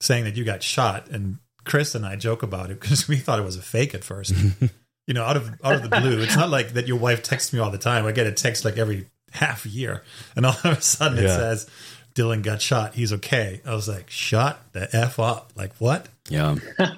saying 0.00 0.24
that 0.24 0.36
you 0.36 0.44
got 0.44 0.62
shot, 0.62 1.08
and 1.08 1.38
Chris 1.64 1.94
and 1.94 2.04
I 2.04 2.16
joke 2.16 2.42
about 2.42 2.70
it 2.70 2.80
because 2.80 3.08
we 3.08 3.16
thought 3.16 3.38
it 3.38 3.44
was 3.44 3.56
a 3.56 3.62
fake 3.62 3.94
at 3.94 4.04
first. 4.04 4.34
you 5.06 5.14
know, 5.14 5.24
out 5.24 5.36
of 5.36 5.50
out 5.64 5.76
of 5.76 5.82
the 5.82 5.88
blue. 6.00 6.20
It's 6.22 6.36
not 6.36 6.50
like 6.50 6.74
that 6.74 6.86
your 6.86 6.98
wife 6.98 7.22
texts 7.22 7.52
me 7.52 7.58
all 7.60 7.70
the 7.70 7.78
time. 7.78 8.04
I 8.06 8.12
get 8.12 8.26
a 8.26 8.32
text 8.32 8.64
like 8.64 8.76
every 8.76 9.06
half 9.32 9.64
year, 9.66 10.02
and 10.36 10.44
all 10.46 10.52
of 10.64 10.78
a 10.78 10.80
sudden 10.80 11.18
it 11.18 11.24
Yeah. 11.24 11.36
says 11.36 11.68
Dylan 12.14 12.42
got 12.42 12.60
shot. 12.62 12.94
He's 12.94 13.12
okay. 13.14 13.60
I 13.66 13.74
was 13.74 13.88
like, 13.88 14.08
shut 14.10 14.58
the 14.72 14.88
f 14.94 15.18
up. 15.18 15.52
Like 15.56 15.74
what? 15.78 16.06
Yeah, 16.30 16.56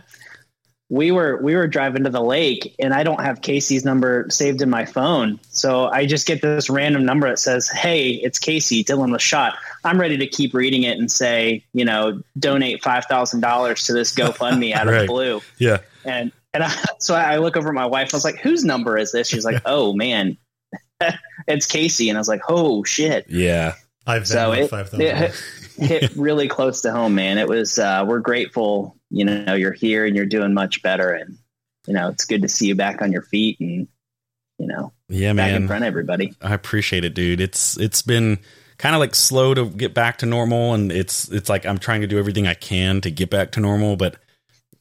we 0.88 1.10
were 1.10 1.36
we 1.42 1.56
were 1.56 1.66
driving 1.66 2.04
to 2.04 2.10
the 2.10 2.22
lake 2.22 2.74
and 2.78 2.94
I 2.94 3.02
don't 3.02 3.20
have 3.20 3.42
Casey's 3.42 3.84
number 3.84 4.26
saved 4.30 4.62
in 4.62 4.70
my 4.70 4.84
phone. 4.84 5.40
So 5.48 5.86
I 5.86 6.06
just 6.06 6.26
get 6.28 6.42
this 6.42 6.70
random 6.70 7.04
number 7.04 7.28
that 7.28 7.38
says, 7.40 7.68
Hey, 7.68 8.10
it's 8.10 8.38
Casey, 8.38 8.84
Dylan 8.84 9.10
was 9.10 9.22
shot. 9.22 9.54
I'm 9.84 10.00
ready 10.00 10.16
to 10.18 10.26
keep 10.28 10.54
reading 10.54 10.84
it 10.84 10.96
and 10.98 11.10
say, 11.10 11.64
you 11.72 11.84
know, 11.84 12.20
donate 12.38 12.84
five 12.84 13.06
thousand 13.06 13.40
dollars 13.40 13.84
to 13.86 13.92
this 13.94 14.14
GoFundMe 14.14 14.72
out 14.74 14.86
of 14.86 14.92
Right. 14.94 15.00
the 15.00 15.06
blue. 15.08 15.40
yeah, 15.58 15.78
And 16.04 16.30
and 16.54 16.62
I, 16.62 16.72
so 17.00 17.14
I 17.16 17.38
look 17.38 17.56
over 17.56 17.68
at 17.68 17.74
my 17.74 17.86
wife, 17.86 18.14
I 18.14 18.16
was 18.16 18.24
like, 18.24 18.38
Whose 18.38 18.64
number 18.64 18.96
is 18.96 19.10
this? 19.10 19.26
She's 19.28 19.44
like, 19.44 19.62
Oh 19.66 19.92
man, 19.92 20.36
it's 21.48 21.66
Casey. 21.66 22.10
And 22.10 22.16
I 22.16 22.20
was 22.20 22.28
like, 22.28 22.42
Oh 22.48 22.84
shit. 22.84 23.26
yeah. 23.28 23.74
I've 24.06 24.28
So 24.28 24.52
it, 24.52 24.72
it 24.72 25.16
hit, 25.16 25.42
hit 25.76 26.12
really 26.16 26.48
close 26.48 26.82
to 26.82 26.92
home, 26.92 27.14
man. 27.14 27.38
It 27.38 27.48
was 27.48 27.78
uh, 27.78 28.04
we're 28.06 28.20
grateful, 28.20 28.96
you 29.10 29.24
know, 29.24 29.54
you're 29.54 29.72
here 29.72 30.06
and 30.06 30.14
you're 30.14 30.26
doing 30.26 30.54
much 30.54 30.82
better, 30.82 31.12
and 31.12 31.38
you 31.86 31.94
know, 31.94 32.08
it's 32.08 32.24
good 32.24 32.42
to 32.42 32.48
see 32.48 32.66
you 32.66 32.74
back 32.74 33.02
on 33.02 33.12
your 33.12 33.22
feet 33.22 33.58
and 33.60 33.88
you 34.58 34.66
know, 34.66 34.92
Yeah, 35.08 35.32
back 35.32 35.52
in 35.52 35.66
front 35.66 35.84
of 35.84 35.88
everybody. 35.88 36.34
I 36.40 36.54
appreciate 36.54 37.04
it, 37.04 37.14
dude. 37.14 37.40
It's 37.40 37.76
it's 37.78 38.02
been 38.02 38.38
kind 38.78 38.94
of 38.94 39.00
like 39.00 39.14
slow 39.14 39.54
to 39.54 39.66
get 39.68 39.94
back 39.94 40.18
to 40.18 40.26
normal, 40.26 40.74
and 40.74 40.90
it's 40.92 41.28
it's 41.30 41.48
like 41.48 41.66
I'm 41.66 41.78
trying 41.78 42.00
to 42.00 42.06
do 42.06 42.18
everything 42.18 42.46
I 42.46 42.54
can 42.54 43.00
to 43.02 43.10
get 43.10 43.30
back 43.30 43.52
to 43.52 43.60
normal, 43.60 43.96
but 43.96 44.16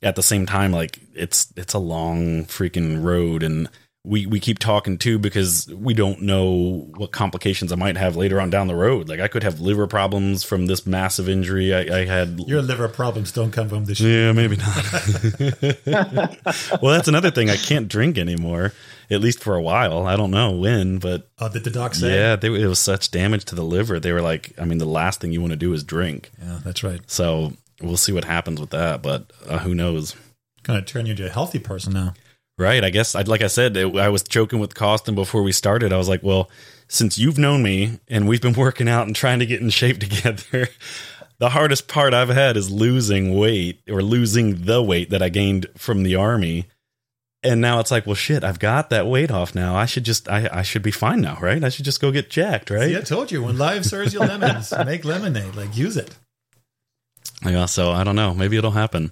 at 0.01 0.15
the 0.15 0.24
same 0.24 0.46
time, 0.46 0.72
like 0.72 1.00
it's 1.13 1.51
it's 1.58 1.74
a 1.74 1.79
long 1.79 2.46
freaking 2.46 3.03
road, 3.03 3.44
and 3.44 3.70
we 4.05 4.25
we 4.27 4.39
keep 4.39 4.59
talking 4.59 4.97
too 4.97 5.17
because 5.17 5.67
we 5.74 5.93
don't 5.93 6.21
know 6.21 6.88
what 6.95 7.12
complications 7.12 7.71
I 7.71 7.75
might 7.75 7.97
have 7.97 8.15
later 8.15 8.39
on 8.39 8.50
down 8.50 8.67
the 8.67 8.75
road. 8.75 9.09
Like 9.09 9.19
I 9.19 9.27
could 9.27 9.43
have 9.43 9.59
liver 9.59 9.88
problems 9.88 10.43
from 10.43 10.67
this 10.67 10.85
massive 10.85 11.27
injury 11.27 11.74
I, 11.74 12.01
I 12.01 12.05
had. 12.05 12.39
Your 12.47 12.62
liver 12.62 12.88
problems 12.88 13.31
don't 13.31 13.51
come 13.51 13.67
from 13.69 13.85
this. 13.85 14.00
Yeah, 14.00 14.31
maybe 14.31 14.57
not. 14.57 14.85
well, 16.81 16.93
that's 16.93 17.07
another 17.07 17.31
thing. 17.31 17.50
I 17.50 17.55
can't 17.57 17.88
drink 17.88 18.17
anymore, 18.17 18.74
at 19.09 19.21
least 19.21 19.43
for 19.43 19.55
a 19.55 19.62
while. 19.62 20.05
I 20.05 20.15
don't 20.15 20.31
know 20.31 20.51
when, 20.51 20.97
but 21.00 21.29
Oh, 21.39 21.50
did 21.50 21.63
the 21.63 21.71
doc 21.71 21.95
say? 21.95 22.13
yeah, 22.13 22.35
they, 22.35 22.47
it 22.47 22.67
was 22.67 22.79
such 22.79 23.12
damage 23.12 23.45
to 23.45 23.55
the 23.55 23.63
liver. 23.63 24.00
They 24.00 24.12
were 24.12 24.21
like, 24.21 24.53
I 24.59 24.65
mean, 24.65 24.77
the 24.77 24.85
last 24.85 25.19
thing 25.21 25.31
you 25.31 25.41
want 25.41 25.51
to 25.51 25.57
do 25.57 25.74
is 25.74 25.83
drink. 25.83 26.31
Yeah, 26.41 26.59
that's 26.63 26.83
right. 26.83 27.01
So 27.07 27.53
we'll 27.81 27.97
see 27.97 28.12
what 28.12 28.24
happens 28.25 28.59
with 28.59 28.69
that, 28.71 29.01
but 29.01 29.31
uh, 29.47 29.59
who 29.59 29.74
knows? 29.75 30.15
Going 30.63 30.79
to 30.79 30.85
turn 30.85 31.05
you 31.05 31.12
into 31.12 31.25
a 31.25 31.29
healthy 31.29 31.59
person 31.59 31.93
now. 31.93 32.13
Right. 32.57 32.83
I 32.83 32.89
guess, 32.89 33.15
I'd, 33.15 33.27
like 33.27 33.41
I 33.41 33.47
said, 33.47 33.75
it, 33.75 33.95
I 33.97 34.09
was 34.09 34.24
joking 34.24 34.59
with 34.59 34.75
Carsten 34.75 35.13
before 35.13 35.43
we 35.43 35.51
started. 35.51 35.91
I 35.91 35.97
was 35.97 36.07
like, 36.07 36.24
well, 36.24 36.50
since 36.88 37.17
you've 37.17 37.38
known 37.38 37.62
me 37.63 38.00
and 38.07 38.27
we've 38.27 38.41
been 38.41 38.53
working 38.53 38.88
out 38.88 39.07
and 39.07 39.15
trying 39.15 39.39
to 39.39 39.45
get 39.45 39.62
in 39.62 39.69
shape 39.69 40.00
together, 40.00 40.69
the 41.38 41.50
hardest 41.50 41.88
part 41.88 42.13
I've 42.13 42.29
had 42.29 42.55
is 42.55 42.71
losing 42.71 43.38
weight 43.38 43.81
or 43.89 44.01
losing 44.01 44.63
the 44.63 44.81
weight 44.81 45.09
that 45.09 45.21
I 45.21 45.29
gained 45.29 45.67
from 45.77 46.03
the 46.03 46.15
army. 46.15 46.67
And 47.43 47.62
now 47.62 47.79
it's 47.79 47.91
like, 47.91 48.07
well, 48.07 48.15
shit, 48.15 48.43
I've 48.43 48.57
got 48.57 48.89
that 48.89 49.05
weight 49.05 49.29
off 49.31 49.53
now. 49.53 49.75
I 49.75 49.85
should 49.85 50.03
just, 50.03 50.29
I, 50.29 50.50
I 50.51 50.62
should 50.63 50.81
be 50.81 50.91
fine 50.91 51.21
now, 51.21 51.38
right? 51.41 51.63
I 51.63 51.69
should 51.69 51.85
just 51.85 52.01
go 52.01 52.12
get 52.12 52.29
jacked, 52.29 52.69
right? 52.71 52.88
See, 52.89 52.97
I 52.97 53.01
told 53.01 53.31
you 53.31 53.43
when 53.43 53.57
life 53.57 53.83
serves 53.83 54.13
you 54.13 54.19
lemons, 54.19 54.74
make 54.85 55.05
lemonade. 55.05 55.55
Like 55.55 55.75
use 55.75 55.97
it. 55.97 56.15
Yeah, 57.45 57.65
so 57.65 57.91
I 57.91 58.03
don't 58.03 58.15
know. 58.15 58.33
Maybe 58.33 58.57
it'll 58.57 58.71
happen. 58.71 59.12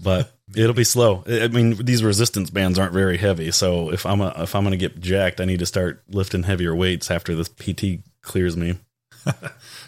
But 0.00 0.32
it'll 0.54 0.74
be 0.74 0.84
slow. 0.84 1.24
I 1.26 1.48
mean, 1.48 1.84
these 1.84 2.02
resistance 2.02 2.50
bands 2.50 2.78
aren't 2.78 2.92
very 2.92 3.16
heavy, 3.18 3.50
so 3.50 3.92
if 3.92 4.06
I'm 4.06 4.20
a, 4.20 4.34
if 4.38 4.54
I'm 4.54 4.62
going 4.62 4.72
to 4.72 4.76
get 4.76 5.00
jacked, 5.00 5.40
I 5.40 5.44
need 5.44 5.58
to 5.60 5.66
start 5.66 6.02
lifting 6.08 6.44
heavier 6.44 6.74
weights 6.74 7.10
after 7.10 7.34
this 7.34 7.48
PT 7.48 8.00
clears 8.22 8.56
me. 8.56 8.76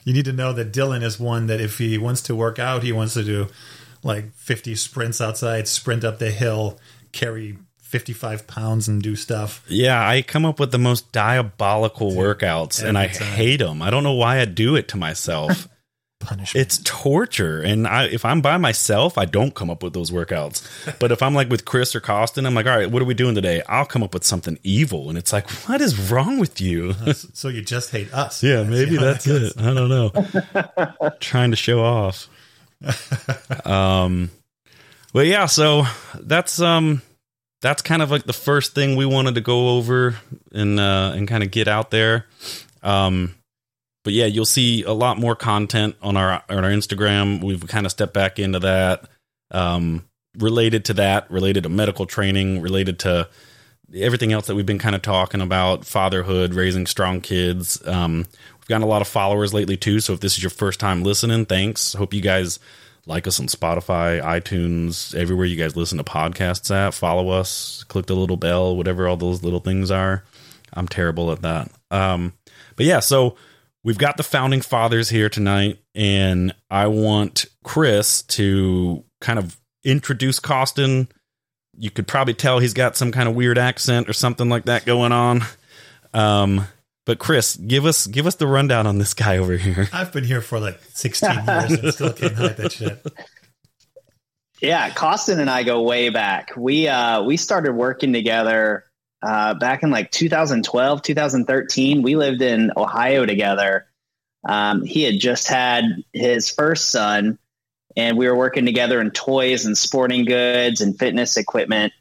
You 0.04 0.14
need 0.14 0.24
to 0.24 0.32
know 0.32 0.52
that 0.54 0.72
Dylan 0.72 1.02
is 1.02 1.20
one 1.20 1.46
that 1.48 1.60
if 1.60 1.78
he 1.78 1.98
wants 1.98 2.22
to 2.22 2.34
work 2.34 2.58
out, 2.58 2.82
he 2.82 2.90
wants 2.92 3.14
to 3.14 3.22
do 3.22 3.48
like 4.02 4.32
50 4.32 4.74
sprints 4.74 5.20
outside, 5.20 5.68
sprint 5.68 6.04
up 6.04 6.18
the 6.18 6.30
hill, 6.30 6.78
carry 7.12 7.58
55 7.82 8.46
pounds 8.46 8.88
and 8.88 9.02
do 9.02 9.14
stuff. 9.16 9.64
Yeah, 9.68 10.06
I 10.06 10.22
come 10.22 10.46
up 10.46 10.58
with 10.58 10.72
the 10.72 10.78
most 10.78 11.12
diabolical 11.12 12.12
workouts, 12.12 12.82
and 12.82 12.96
I 12.96 13.08
time. 13.08 13.26
hate 13.28 13.56
them. 13.58 13.82
I 13.82 13.90
don't 13.90 14.04
know 14.04 14.14
why 14.14 14.40
I 14.40 14.44
do 14.44 14.76
it 14.76 14.88
to 14.88 14.96
myself. 14.96 15.68
Punishment. 16.20 16.66
it's 16.66 16.78
torture, 16.84 17.62
and 17.62 17.86
I, 17.88 18.04
if 18.04 18.24
I'm 18.26 18.40
by 18.42 18.58
myself, 18.58 19.16
I 19.16 19.24
don't 19.24 19.54
come 19.54 19.70
up 19.70 19.82
with 19.82 19.94
those 19.94 20.10
workouts. 20.10 20.62
But 21.00 21.12
if 21.12 21.22
I'm 21.22 21.34
like 21.34 21.48
with 21.48 21.64
Chris 21.64 21.96
or 21.96 22.00
Carsten, 22.00 22.44
I'm 22.44 22.54
like, 22.54 22.66
all 22.66 22.76
right, 22.76 22.90
what 22.90 23.00
are 23.00 23.06
we 23.06 23.14
doing 23.14 23.34
today? 23.34 23.62
I'll 23.68 23.86
come 23.86 24.02
up 24.02 24.12
with 24.12 24.24
something 24.24 24.58
evil, 24.62 25.08
and 25.08 25.16
it's 25.16 25.32
like, 25.32 25.48
what 25.66 25.80
is 25.80 26.10
wrong 26.10 26.38
with 26.38 26.60
you? 26.60 26.92
so 27.14 27.48
you 27.48 27.62
just 27.62 27.90
hate 27.90 28.12
us. 28.12 28.42
Yeah, 28.50 28.62
maybe 28.64 28.96
that's 28.98 29.24
that 29.24 29.42
it. 29.42 29.60
I 29.60 29.72
don't 29.74 29.88
know. 29.88 31.10
Trying 31.20 31.50
to 31.52 31.56
show 31.56 31.82
off. 31.82 32.28
Um, 33.64 34.30
but 35.12 35.26
yeah, 35.26 35.46
so 35.46 35.84
that's 36.18 36.60
um, 36.60 37.02
that's 37.62 37.82
kind 37.82 38.02
of 38.02 38.10
like 38.10 38.24
the 38.24 38.32
first 38.32 38.74
thing 38.74 38.96
we 38.96 39.06
wanted 39.06 39.34
to 39.36 39.40
go 39.40 39.70
over 39.70 40.16
and 40.52 40.78
uh, 40.78 41.12
and 41.14 41.26
kind 41.28 41.42
of 41.42 41.50
get 41.50 41.68
out 41.68 41.90
there. 41.90 42.26
Um, 42.82 43.34
but 44.02 44.12
yeah, 44.12 44.26
you'll 44.26 44.44
see 44.44 44.82
a 44.84 44.92
lot 44.92 45.18
more 45.18 45.36
content 45.36 45.96
on 46.02 46.16
our 46.16 46.42
on 46.48 46.64
our 46.64 46.70
Instagram. 46.70 47.42
We've 47.42 47.66
kind 47.66 47.86
of 47.86 47.92
stepped 47.92 48.14
back 48.14 48.38
into 48.38 48.60
that. 48.60 49.08
Um, 49.50 50.04
related 50.38 50.84
to 50.86 50.94
that, 50.94 51.30
related 51.30 51.64
to 51.64 51.68
medical 51.68 52.06
training, 52.06 52.60
related 52.60 53.00
to 53.00 53.28
everything 53.94 54.32
else 54.32 54.46
that 54.46 54.54
we've 54.54 54.66
been 54.66 54.78
kind 54.78 54.94
of 54.94 55.02
talking 55.02 55.40
about 55.40 55.84
fatherhood 55.84 56.54
raising 56.54 56.86
strong 56.86 57.20
kids. 57.20 57.84
Um, 57.86 58.18
we've 58.58 58.68
gotten 58.68 58.82
a 58.82 58.86
lot 58.86 59.02
of 59.02 59.08
followers 59.08 59.52
lately 59.52 59.76
too. 59.76 60.00
So 60.00 60.12
if 60.12 60.20
this 60.20 60.36
is 60.36 60.42
your 60.42 60.50
first 60.50 60.80
time 60.80 61.02
listening 61.02 61.46
thanks. 61.46 61.94
Hope 61.94 62.14
you 62.14 62.20
guys 62.20 62.58
like 63.06 63.26
us 63.26 63.40
on 63.40 63.46
spotify 63.46 64.22
itunes 64.22 65.14
everywhere 65.14 65.46
you 65.46 65.56
guys 65.56 65.74
listen 65.74 65.98
to 65.98 66.04
podcasts 66.04 66.70
at. 66.70 66.94
Follow 66.94 67.30
us 67.30 67.82
click 67.84 68.06
the 68.06 68.14
little 68.14 68.36
bell 68.36 68.76
whatever 68.76 69.08
all 69.08 69.16
those 69.16 69.42
little 69.42 69.58
things 69.58 69.90
are. 69.90 70.22
I'm 70.72 70.86
terrible 70.86 71.32
at 71.32 71.42
that. 71.42 71.70
Um, 71.90 72.34
but 72.76 72.86
yeah 72.86 73.00
so 73.00 73.36
we've 73.84 73.98
got 73.98 74.16
the 74.16 74.22
founding 74.22 74.60
fathers 74.60 75.08
here 75.08 75.28
tonight 75.28 75.78
and 75.94 76.54
i 76.70 76.86
want 76.86 77.46
chris 77.64 78.22
to 78.22 79.04
kind 79.20 79.38
of 79.38 79.58
introduce 79.84 80.38
carsten 80.38 81.08
you 81.80 81.90
could 81.90 82.06
probably 82.06 82.34
tell 82.34 82.58
he's 82.58 82.74
got 82.74 82.96
some 82.96 83.10
kind 83.10 83.28
of 83.28 83.34
weird 83.34 83.58
accent 83.58 84.08
or 84.08 84.12
something 84.12 84.48
like 84.48 84.66
that 84.66 84.84
going 84.84 85.12
on. 85.12 85.42
Um, 86.12 86.66
but 87.06 87.18
Chris, 87.18 87.56
give 87.56 87.86
us 87.86 88.06
give 88.06 88.26
us 88.26 88.34
the 88.36 88.46
rundown 88.46 88.86
on 88.86 88.98
this 88.98 89.14
guy 89.14 89.38
over 89.38 89.56
here. 89.56 89.88
I've 89.92 90.12
been 90.12 90.24
here 90.24 90.42
for 90.42 90.60
like 90.60 90.78
16 90.92 91.30
years 91.30 91.72
and 91.72 91.94
still 91.94 92.12
can't 92.12 92.34
hide 92.34 92.56
that 92.58 92.72
shit. 92.72 93.06
Yeah, 94.60 94.90
Carsten 94.90 95.40
and 95.40 95.48
I 95.48 95.62
go 95.62 95.80
way 95.82 96.10
back. 96.10 96.50
We 96.54 96.86
uh 96.86 97.22
we 97.22 97.38
started 97.38 97.72
working 97.72 98.12
together 98.12 98.84
uh 99.22 99.54
back 99.54 99.82
in 99.82 99.90
like 99.90 100.10
2012, 100.10 101.02
2013. 101.02 102.02
We 102.02 102.16
lived 102.16 102.42
in 102.42 102.72
Ohio 102.76 103.26
together. 103.26 103.86
Um, 104.48 104.82
he 104.82 105.02
had 105.02 105.20
just 105.20 105.48
had 105.48 105.84
his 106.12 106.50
first 106.50 106.90
son 106.90 107.38
and 107.96 108.16
we 108.16 108.26
were 108.28 108.36
working 108.36 108.64
together 108.64 109.00
in 109.00 109.10
toys 109.10 109.66
and 109.66 109.76
sporting 109.76 110.24
goods 110.24 110.80
and 110.80 110.98
fitness 110.98 111.36
equipment. 111.36 111.92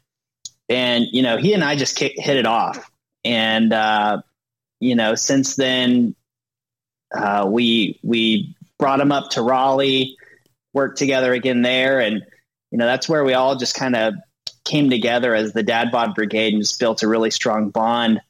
And 0.68 1.06
you 1.10 1.22
know, 1.22 1.36
he 1.36 1.52
and 1.52 1.64
I 1.64 1.76
just 1.76 1.96
kick, 1.96 2.14
hit 2.16 2.36
it 2.36 2.46
off. 2.46 2.90
And 3.24 3.72
uh 3.72 4.22
you 4.78 4.94
know, 4.94 5.14
since 5.14 5.56
then 5.56 6.14
uh 7.14 7.46
we 7.48 8.00
we 8.02 8.56
brought 8.78 9.00
him 9.00 9.12
up 9.12 9.30
to 9.30 9.42
Raleigh, 9.42 10.16
worked 10.72 10.98
together 10.98 11.32
again 11.32 11.62
there 11.62 12.00
and 12.00 12.24
you 12.70 12.78
know 12.78 12.86
that's 12.86 13.08
where 13.08 13.24
we 13.24 13.34
all 13.34 13.56
just 13.56 13.74
kind 13.74 13.96
of 13.96 14.14
came 14.64 14.90
together 14.90 15.34
as 15.34 15.52
the 15.52 15.62
dad 15.62 15.90
bod 15.90 16.14
brigade 16.14 16.52
and 16.52 16.62
just 16.62 16.78
built 16.78 17.02
a 17.02 17.08
really 17.08 17.30
strong 17.30 17.70
bond 17.70 18.20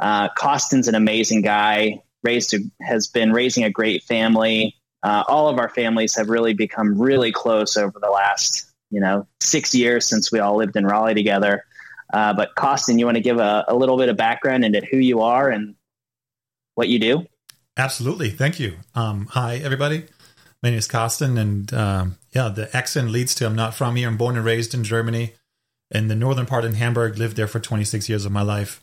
uh, 0.00 0.28
carsten's 0.36 0.88
an 0.88 0.94
amazing 0.94 1.42
guy 1.42 2.02
raised 2.22 2.54
a, 2.54 2.58
has 2.82 3.06
been 3.06 3.32
raising 3.32 3.64
a 3.64 3.70
great 3.70 4.02
family 4.02 4.74
uh, 5.02 5.22
all 5.28 5.48
of 5.48 5.58
our 5.58 5.68
families 5.68 6.16
have 6.16 6.28
really 6.28 6.54
become 6.54 7.00
really 7.00 7.32
close 7.32 7.76
over 7.76 7.98
the 8.00 8.10
last 8.10 8.70
you 8.90 9.00
know 9.00 9.26
six 9.40 9.74
years 9.74 10.06
since 10.06 10.30
we 10.30 10.38
all 10.38 10.56
lived 10.56 10.76
in 10.76 10.84
raleigh 10.84 11.14
together 11.14 11.64
uh, 12.12 12.32
but 12.32 12.54
carsten 12.54 12.98
you 12.98 13.04
want 13.04 13.16
to 13.16 13.22
give 13.22 13.38
a, 13.38 13.64
a 13.68 13.74
little 13.74 13.96
bit 13.96 14.08
of 14.08 14.16
background 14.16 14.64
into 14.64 14.80
who 14.90 14.98
you 14.98 15.20
are 15.20 15.50
and 15.50 15.74
what 16.74 16.88
you 16.88 16.98
do 16.98 17.26
Absolutely. 17.76 18.30
Thank 18.30 18.58
you. 18.58 18.76
Um, 18.94 19.26
hi, 19.26 19.56
everybody. 19.56 20.04
My 20.62 20.70
name 20.70 20.78
is 20.78 20.88
Carsten. 20.88 21.36
and 21.36 21.72
um, 21.74 22.16
yeah, 22.32 22.48
the 22.48 22.74
accent 22.74 23.10
leads 23.10 23.34
to 23.36 23.46
I'm 23.46 23.54
not 23.54 23.74
from 23.74 23.96
here. 23.96 24.08
I'm 24.08 24.16
born 24.16 24.36
and 24.36 24.44
raised 24.44 24.72
in 24.72 24.82
Germany, 24.82 25.34
in 25.90 26.08
the 26.08 26.14
northern 26.14 26.46
part 26.46 26.64
in 26.64 26.74
Hamburg. 26.74 27.18
Lived 27.18 27.36
there 27.36 27.46
for 27.46 27.60
26 27.60 28.08
years 28.08 28.24
of 28.24 28.32
my 28.32 28.42
life, 28.42 28.80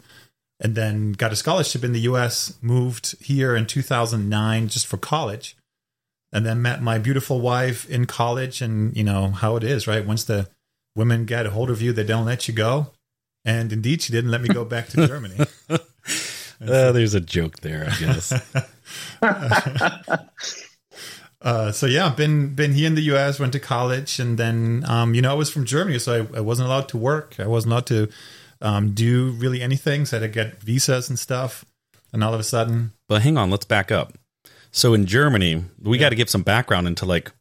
and 0.60 0.76
then 0.76 1.14
got 1.14 1.32
a 1.32 1.36
scholarship 1.36 1.84
in 1.84 1.94
the 1.94 2.02
U.S. 2.02 2.58
Moved 2.62 3.16
here 3.22 3.56
in 3.56 3.66
2009 3.66 4.68
just 4.68 4.88
for 4.88 4.98
college, 4.98 5.56
and 6.32 6.46
then 6.46 6.62
met 6.62 6.82
my 6.82 6.98
beautiful 6.98 7.42
wife 7.42 7.90
in 7.90 8.06
college. 8.06 8.62
And 8.62 8.96
you 8.96 9.04
know 9.04 9.30
how 9.30 9.56
it 9.56 9.64
is, 9.64 9.88
right? 9.88 10.06
Once 10.06 10.24
the 10.24 10.50
women 10.96 11.26
get 11.26 11.46
a 11.46 11.52
hold 11.52 11.70
of 11.70 11.82
you, 11.82 11.94
they 11.94 12.04
don't 12.04 12.26
let 12.26 12.48
you 12.48 12.54
go. 12.54 12.92
And 13.46 13.74
indeed, 13.74 14.02
she 14.02 14.14
didn't 14.14 14.32
let 14.32 14.42
me 14.42 14.48
go 14.48 14.64
back 14.64 14.88
to 14.90 15.08
Germany. 15.08 15.46
Uh, 16.62 16.94
there's 16.94 17.14
a 17.14 17.20
joke 17.20 17.60
there, 17.60 17.90
I 17.90 18.00
guess. 18.00 18.32
Uh, 21.44 21.72
so 21.74 21.86
yeah, 21.86 22.10
been 22.10 22.56
been 22.56 22.74
here 22.74 22.88
in 22.88 22.96
the 22.96 23.02
U.S. 23.02 23.40
Went 23.40 23.52
to 23.54 23.60
college, 23.60 24.20
and 24.20 24.38
then 24.38 24.84
um, 24.88 25.14
you 25.14 25.22
know 25.22 25.32
I 25.32 25.34
was 25.34 25.50
from 25.50 25.66
Germany, 25.66 26.00
so 26.00 26.28
I, 26.34 26.38
I 26.38 26.42
wasn't 26.42 26.68
allowed 26.68 26.88
to 26.90 26.98
work. 26.98 27.36
I 27.38 27.48
wasn't 27.48 27.74
allowed 27.74 27.88
to 27.88 28.10
um, 28.62 28.94
do 28.94 29.32
really 29.32 29.62
anything. 29.62 30.06
So 30.06 30.18
I 30.18 30.22
had 30.22 30.34
to 30.34 30.34
get 30.34 30.62
visas 30.62 31.10
and 31.10 31.20
stuff. 31.20 31.66
And 32.14 32.24
all 32.24 32.34
of 32.34 32.40
a 32.40 32.44
sudden, 32.44 32.94
but 33.10 33.24
hang 33.24 33.40
on, 33.40 33.50
let's 33.50 33.66
back 33.66 33.92
up. 33.92 34.14
So 34.72 34.94
in 34.94 35.08
Germany, 35.08 35.66
we 35.82 35.98
got 35.98 36.10
to 36.10 36.16
give 36.16 36.30
some 36.30 36.44
background 36.44 36.88
into 36.88 37.06
like 37.06 37.32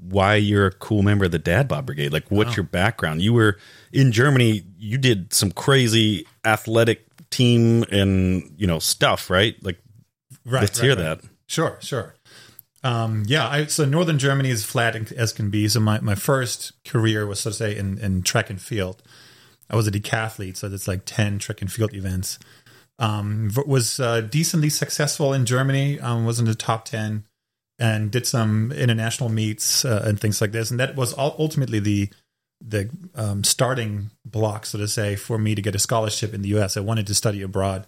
why 0.00 0.36
you're 0.36 0.66
a 0.66 0.72
cool 0.72 1.02
member 1.02 1.24
of 1.24 1.32
the 1.32 1.38
Dad 1.38 1.68
Bod 1.68 1.86
Brigade. 1.86 2.12
Like, 2.12 2.30
what's 2.30 2.50
Wow. 2.50 2.56
your 2.56 2.64
background? 2.64 3.22
You 3.22 3.32
were 3.32 3.58
in 3.92 4.12
Germany. 4.12 4.62
You 4.78 4.98
did 4.98 5.32
some 5.32 5.50
crazy 5.50 6.26
athletic 6.44 7.06
team 7.30 7.84
and 7.90 8.54
you 8.56 8.66
know 8.66 8.78
stuff, 8.78 9.30
right? 9.30 9.56
Like, 9.62 9.78
right? 10.44 10.60
let's 10.62 10.78
right, 10.78 10.84
hear 10.84 10.96
right. 10.96 11.20
that. 11.20 11.30
Sure, 11.46 11.76
sure. 11.80 12.14
Um, 12.82 13.24
yeah, 13.26 13.46
I, 13.46 13.66
so 13.66 13.84
northern 13.84 14.18
Germany 14.18 14.50
is 14.50 14.64
flat 14.64 14.96
as 15.12 15.32
can 15.32 15.50
be. 15.50 15.68
So 15.68 15.80
my, 15.80 16.00
my 16.00 16.14
first 16.14 16.72
career 16.84 17.26
was, 17.26 17.40
so 17.40 17.50
to 17.50 17.56
say, 17.56 17.76
in, 17.76 17.98
in 17.98 18.22
track 18.22 18.50
and 18.50 18.60
field. 18.60 19.02
I 19.68 19.76
was 19.76 19.86
a 19.86 19.92
decathlete, 19.92 20.56
so 20.56 20.68
that's 20.68 20.88
like 20.88 21.02
10 21.04 21.38
track 21.38 21.60
and 21.60 21.70
field 21.70 21.94
events. 21.94 22.38
Um, 22.98 23.50
was 23.66 24.00
uh, 24.00 24.20
decently 24.20 24.68
successful 24.68 25.32
in 25.32 25.46
Germany, 25.46 26.00
um, 26.00 26.26
was 26.26 26.40
in 26.40 26.44
the 26.44 26.54
top 26.54 26.84
10, 26.86 27.24
and 27.78 28.10
did 28.10 28.26
some 28.26 28.72
international 28.72 29.30
meets 29.30 29.84
uh, 29.84 30.02
and 30.04 30.20
things 30.20 30.40
like 30.40 30.52
this. 30.52 30.70
And 30.70 30.80
that 30.80 30.96
was 30.96 31.16
ultimately 31.16 31.78
the 31.78 32.10
the 32.62 32.90
um, 33.14 33.42
starting 33.42 34.10
block, 34.26 34.66
so 34.66 34.76
to 34.76 34.86
say, 34.86 35.16
for 35.16 35.38
me 35.38 35.54
to 35.54 35.62
get 35.62 35.74
a 35.74 35.78
scholarship 35.78 36.34
in 36.34 36.42
the 36.42 36.50
U.S. 36.50 36.76
I 36.76 36.80
wanted 36.80 37.06
to 37.06 37.14
study 37.14 37.40
abroad, 37.40 37.86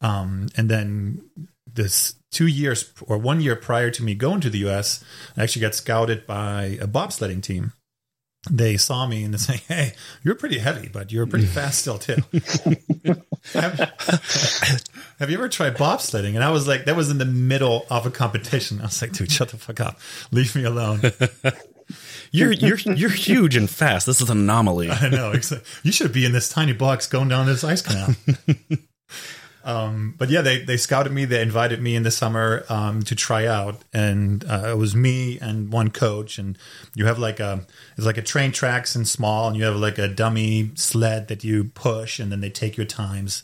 um, 0.00 0.46
and 0.56 0.68
then 0.68 1.22
this 1.74 2.14
two 2.30 2.46
years 2.46 2.92
or 3.02 3.18
one 3.18 3.40
year 3.40 3.56
prior 3.56 3.90
to 3.90 4.02
me 4.02 4.14
going 4.14 4.40
to 4.40 4.50
the 4.50 4.58
U.S., 4.58 5.02
I 5.36 5.42
actually 5.42 5.62
got 5.62 5.74
scouted 5.74 6.26
by 6.26 6.78
a 6.80 6.86
bobsledding 6.86 7.42
team. 7.42 7.72
They 8.50 8.76
saw 8.76 9.06
me 9.06 9.24
and 9.24 9.32
they 9.32 9.38
say, 9.38 9.56
"Hey, 9.68 9.94
you're 10.22 10.34
pretty 10.34 10.58
heavy, 10.58 10.88
but 10.92 11.10
you're 11.10 11.26
pretty 11.26 11.46
mm. 11.46 11.50
fast 11.50 11.80
still 11.80 11.98
too." 11.98 12.16
have, 13.58 13.78
have 15.18 15.30
you 15.30 15.38
ever 15.38 15.48
tried 15.48 15.76
bobsledding? 15.76 16.34
And 16.34 16.44
I 16.44 16.50
was 16.50 16.68
like, 16.68 16.84
that 16.84 16.96
was 16.96 17.08
in 17.08 17.18
the 17.18 17.24
middle 17.24 17.86
of 17.88 18.04
a 18.04 18.10
competition. 18.10 18.80
I 18.80 18.84
was 18.84 19.00
like, 19.00 19.12
dude, 19.12 19.32
shut 19.32 19.48
the 19.48 19.56
fuck 19.56 19.80
up, 19.80 19.98
leave 20.30 20.54
me 20.54 20.64
alone. 20.64 21.00
You're 22.32 22.52
you're 22.52 22.78
you're 22.78 23.10
huge 23.10 23.56
and 23.56 23.70
fast. 23.70 24.06
This 24.06 24.20
is 24.20 24.28
an 24.28 24.38
anomaly. 24.38 24.90
I 24.90 25.08
know. 25.08 25.34
You 25.82 25.92
should 25.92 26.12
be 26.12 26.26
in 26.26 26.32
this 26.32 26.48
tiny 26.48 26.72
box 26.72 27.06
going 27.06 27.28
down 27.28 27.46
this 27.46 27.64
ice 27.64 27.80
canal. 27.82 28.14
Um, 29.64 30.14
but 30.18 30.30
yeah, 30.30 30.42
they 30.42 30.62
they 30.62 30.76
scouted 30.76 31.12
me. 31.12 31.24
They 31.24 31.42
invited 31.42 31.82
me 31.82 31.96
in 31.96 32.02
the 32.02 32.10
summer 32.10 32.64
um, 32.68 33.02
to 33.04 33.14
try 33.14 33.46
out, 33.46 33.82
and 33.92 34.44
uh, 34.44 34.68
it 34.68 34.78
was 34.78 34.94
me 34.94 35.38
and 35.40 35.72
one 35.72 35.90
coach. 35.90 36.38
And 36.38 36.58
you 36.94 37.06
have 37.06 37.18
like 37.18 37.40
a 37.40 37.66
it's 37.96 38.06
like 38.06 38.18
a 38.18 38.22
train 38.22 38.52
tracks 38.52 38.94
and 38.94 39.08
small, 39.08 39.48
and 39.48 39.56
you 39.56 39.64
have 39.64 39.76
like 39.76 39.98
a 39.98 40.08
dummy 40.08 40.70
sled 40.74 41.28
that 41.28 41.44
you 41.44 41.64
push, 41.64 42.20
and 42.20 42.30
then 42.30 42.40
they 42.40 42.50
take 42.50 42.76
your 42.76 42.86
times. 42.86 43.42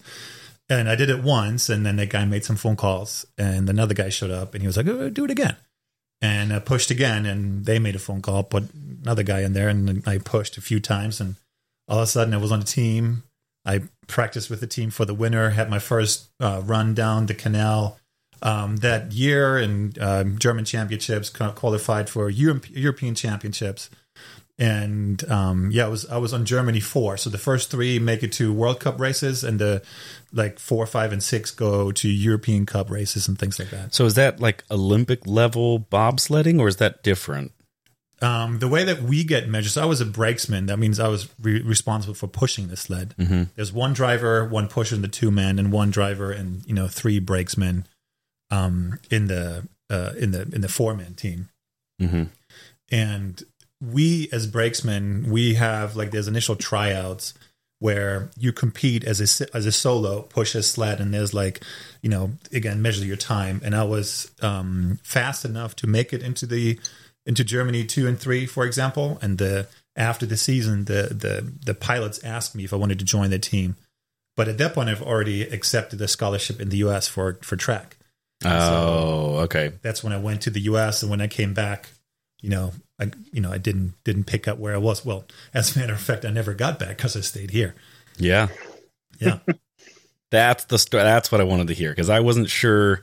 And 0.69 0.89
I 0.89 0.95
did 0.95 1.11
it 1.11 1.23
once, 1.23 1.69
and 1.69 1.85
then 1.85 1.97
that 1.97 2.11
guy 2.11 2.25
made 2.25 2.45
some 2.45 2.57
phone 2.57 2.77
calls, 2.77 3.27
and 3.37 3.69
another 3.69 3.95
guy 3.95 4.09
showed 4.09 4.31
up, 4.31 4.55
and 4.55 4.62
he 4.62 4.67
was 4.67 4.77
like, 4.77 4.87
oh, 4.87 5.11
"Do 5.11 5.25
it 5.25 5.31
again." 5.31 5.57
and 6.23 6.53
I 6.53 6.59
pushed 6.59 6.91
again, 6.91 7.25
and 7.25 7.65
they 7.65 7.79
made 7.79 7.97
a 7.97 8.00
phone 8.00 8.21
call, 8.21 8.43
put 8.43 8.65
another 8.75 9.23
guy 9.23 9.41
in 9.41 9.53
there, 9.53 9.69
and 9.69 10.07
I 10.07 10.19
pushed 10.19 10.59
a 10.59 10.61
few 10.61 10.79
times, 10.81 11.21
and 11.21 11.37
all 11.89 11.99
of 11.99 12.05
a 12.05 12.07
sudden 12.07 12.35
I 12.35 12.39
was 12.39 12.53
on 12.53 12.61
the 12.61 12.67
team. 12.67 13.23
I 13.65 13.83
practiced 14.11 14.50
with 14.50 14.61
the 14.61 14.67
team 14.67 14.90
for 14.90 15.05
the 15.05 15.14
winter, 15.14 15.50
had 15.50 15.71
my 15.71 15.79
first 15.79 16.31
uh, 16.40 16.61
run 16.64 16.95
down 16.95 17.26
the 17.26 17.35
canal 17.35 17.99
um, 18.43 18.76
that 18.76 19.12
year 19.12 19.59
in 19.59 19.95
um, 20.00 20.38
German 20.38 20.64
championships, 20.64 21.31
qualified 21.31 22.09
for 22.09 22.31
Euro- 22.31 22.61
European 22.71 23.14
championships. 23.14 23.90
And 24.59 25.26
um, 25.31 25.71
yeah, 25.73 25.87
I 25.87 25.88
was 25.88 26.05
I 26.07 26.19
was 26.19 26.35
on 26.35 26.45
Germany 26.45 26.81
four. 26.81 27.17
So 27.17 27.31
the 27.31 27.38
first 27.38 27.71
three 27.71 27.99
make 27.99 28.23
it 28.23 28.33
to 28.33 28.52
World 28.52 28.79
Cup 28.79 29.00
races, 29.00 29.43
and 29.43 29.59
the 29.59 29.83
like 30.35 30.59
four, 30.59 30.87
five, 30.87 31.12
and 31.12 31.23
six 31.23 31.50
go 31.50 31.93
to 31.93 32.09
European 32.09 32.67
Cup 32.67 32.90
races 32.90 33.26
and 33.26 33.38
things 33.38 33.59
like 33.59 33.71
that. 33.71 33.95
So 33.95 34.05
is 34.05 34.14
that 34.14 34.38
like 34.38 34.64
Olympic 34.71 35.26
level 35.26 35.81
bobsledding, 35.81 36.61
or 36.61 36.69
is 36.69 36.76
that 36.76 37.02
different? 37.02 37.52
Um, 38.23 38.59
the 38.59 38.69
way 38.69 38.85
that 38.85 39.03
we 39.03 39.25
get 39.25 39.49
measures, 39.49 39.79
I 39.79 39.87
was 39.87 40.00
a 40.00 40.05
brakesman. 40.05 40.67
That 40.67 40.79
means 40.79 41.00
I 41.00 41.09
was 41.09 41.29
re- 41.41 41.62
responsible 41.62 42.15
for 42.15 42.27
pushing 42.27 42.69
the 42.69 42.77
sled. 42.77 43.15
Mm-hmm. 43.19 43.45
There's 43.57 43.73
one 43.73 43.95
driver, 43.95 44.45
one 44.45 44.69
pusher, 44.69 44.95
and 44.95 45.03
the 45.03 45.09
two 45.09 45.31
men, 45.31 45.59
and 45.59 45.73
one 45.73 45.91
driver, 45.91 46.31
and 46.31 46.65
you 46.67 46.75
know 46.75 46.87
three 46.87 47.19
brakesmen 47.19 47.87
um, 48.50 48.99
in 49.11 49.29
the 49.29 49.67
uh, 49.89 50.12
in 50.19 50.33
the 50.33 50.43
in 50.53 50.61
the 50.61 50.69
four 50.69 50.95
man 50.95 51.15
team. 51.15 51.49
Mm-hmm. 52.00 52.25
And 52.91 53.43
we 53.81 54.29
as 54.33 54.47
brakesmen, 54.47 55.31
we 55.31 55.55
have 55.55 55.97
like 55.97 56.11
there's 56.11 56.29
initial 56.29 56.57
tryouts 56.57 57.33
where 57.79 58.31
you 58.37 58.53
compete 58.53 59.03
as 59.05 59.41
a 59.41 59.57
as 59.57 59.65
a 59.65 59.73
solo, 59.73 60.23
push 60.23 60.55
a 60.55 60.62
sled, 60.62 61.00
and 61.00 61.15
there's 61.15 61.33
like, 61.33 61.65
you 62.03 62.11
know, 62.11 62.33
again 62.53 62.83
measure 62.83 63.05
your 63.05 63.17
time. 63.17 63.62
And 63.65 63.75
I 63.75 63.85
was 63.85 64.31
um, 64.43 64.99
fast 65.03 65.47
enough 65.47 65.75
to 65.77 65.87
make 65.87 66.12
it 66.12 66.23
into 66.23 66.45
the 66.45 66.79
into 67.27 67.45
Germany 67.45 67.85
two 67.85 68.07
and 68.07 68.19
three, 68.19 68.47
for 68.47 68.65
example. 68.65 69.19
And 69.23 69.39
the 69.39 69.67
after 69.97 70.27
the 70.27 70.37
season, 70.37 70.85
the 70.87 71.15
the 71.15 71.53
the 71.65 71.75
pilots 71.75 72.23
asked 72.25 72.55
me 72.55 72.65
if 72.65 72.73
I 72.73 72.77
wanted 72.77 72.99
to 72.99 73.05
join 73.05 73.31
the 73.31 73.39
team, 73.39 73.77
but 74.37 74.49
at 74.49 74.59
that 74.59 74.75
point, 74.75 74.89
I've 74.89 75.03
already 75.03 75.43
accepted 75.43 76.00
a 76.00 76.09
scholarship 76.09 76.61
in 76.61 76.69
the 76.71 76.79
U.S. 76.79 77.09
for 77.09 77.39
for 77.43 77.57
track. 77.57 77.97
Oh, 78.45 78.49
so 78.49 79.39
okay. 79.43 79.73
That's 79.83 80.03
when 80.03 80.12
I 80.12 80.19
went 80.19 80.43
to 80.43 80.50
the 80.50 80.61
U.S. 80.62 81.03
and 81.03 81.11
when 81.11 81.21
I 81.21 81.27
came 81.27 81.53
back, 81.53 81.91
you 82.41 82.49
know, 82.49 82.73
I 82.99 83.11
you 83.33 83.41
know 83.41 83.53
I 83.53 83.59
didn't 83.59 83.95
didn't 84.05 84.25
pick 84.25 84.49
up 84.49 84.59
where 84.59 84.75
I 84.75 84.79
was. 84.79 85.05
Well, 85.05 85.25
as 85.53 85.77
a 85.77 85.79
matter 85.79 85.93
of 85.93 86.00
fact, 86.00 86.25
I 86.25 86.31
never 86.31 86.55
got 86.55 86.79
back 86.79 86.97
because 86.97 87.17
I 87.17 87.21
stayed 87.21 87.50
here. 87.50 87.75
Yeah, 88.19 88.49
yeah. 89.19 89.41
that's 90.31 90.65
the 90.65 90.79
st- 90.79 91.03
that's 91.03 91.31
what 91.31 91.41
I 91.41 91.45
wanted 91.45 91.69
to 91.69 91.75
hear 91.75 91.91
because 91.91 92.09
I 92.09 92.21
wasn't 92.21 92.49
sure 92.49 93.03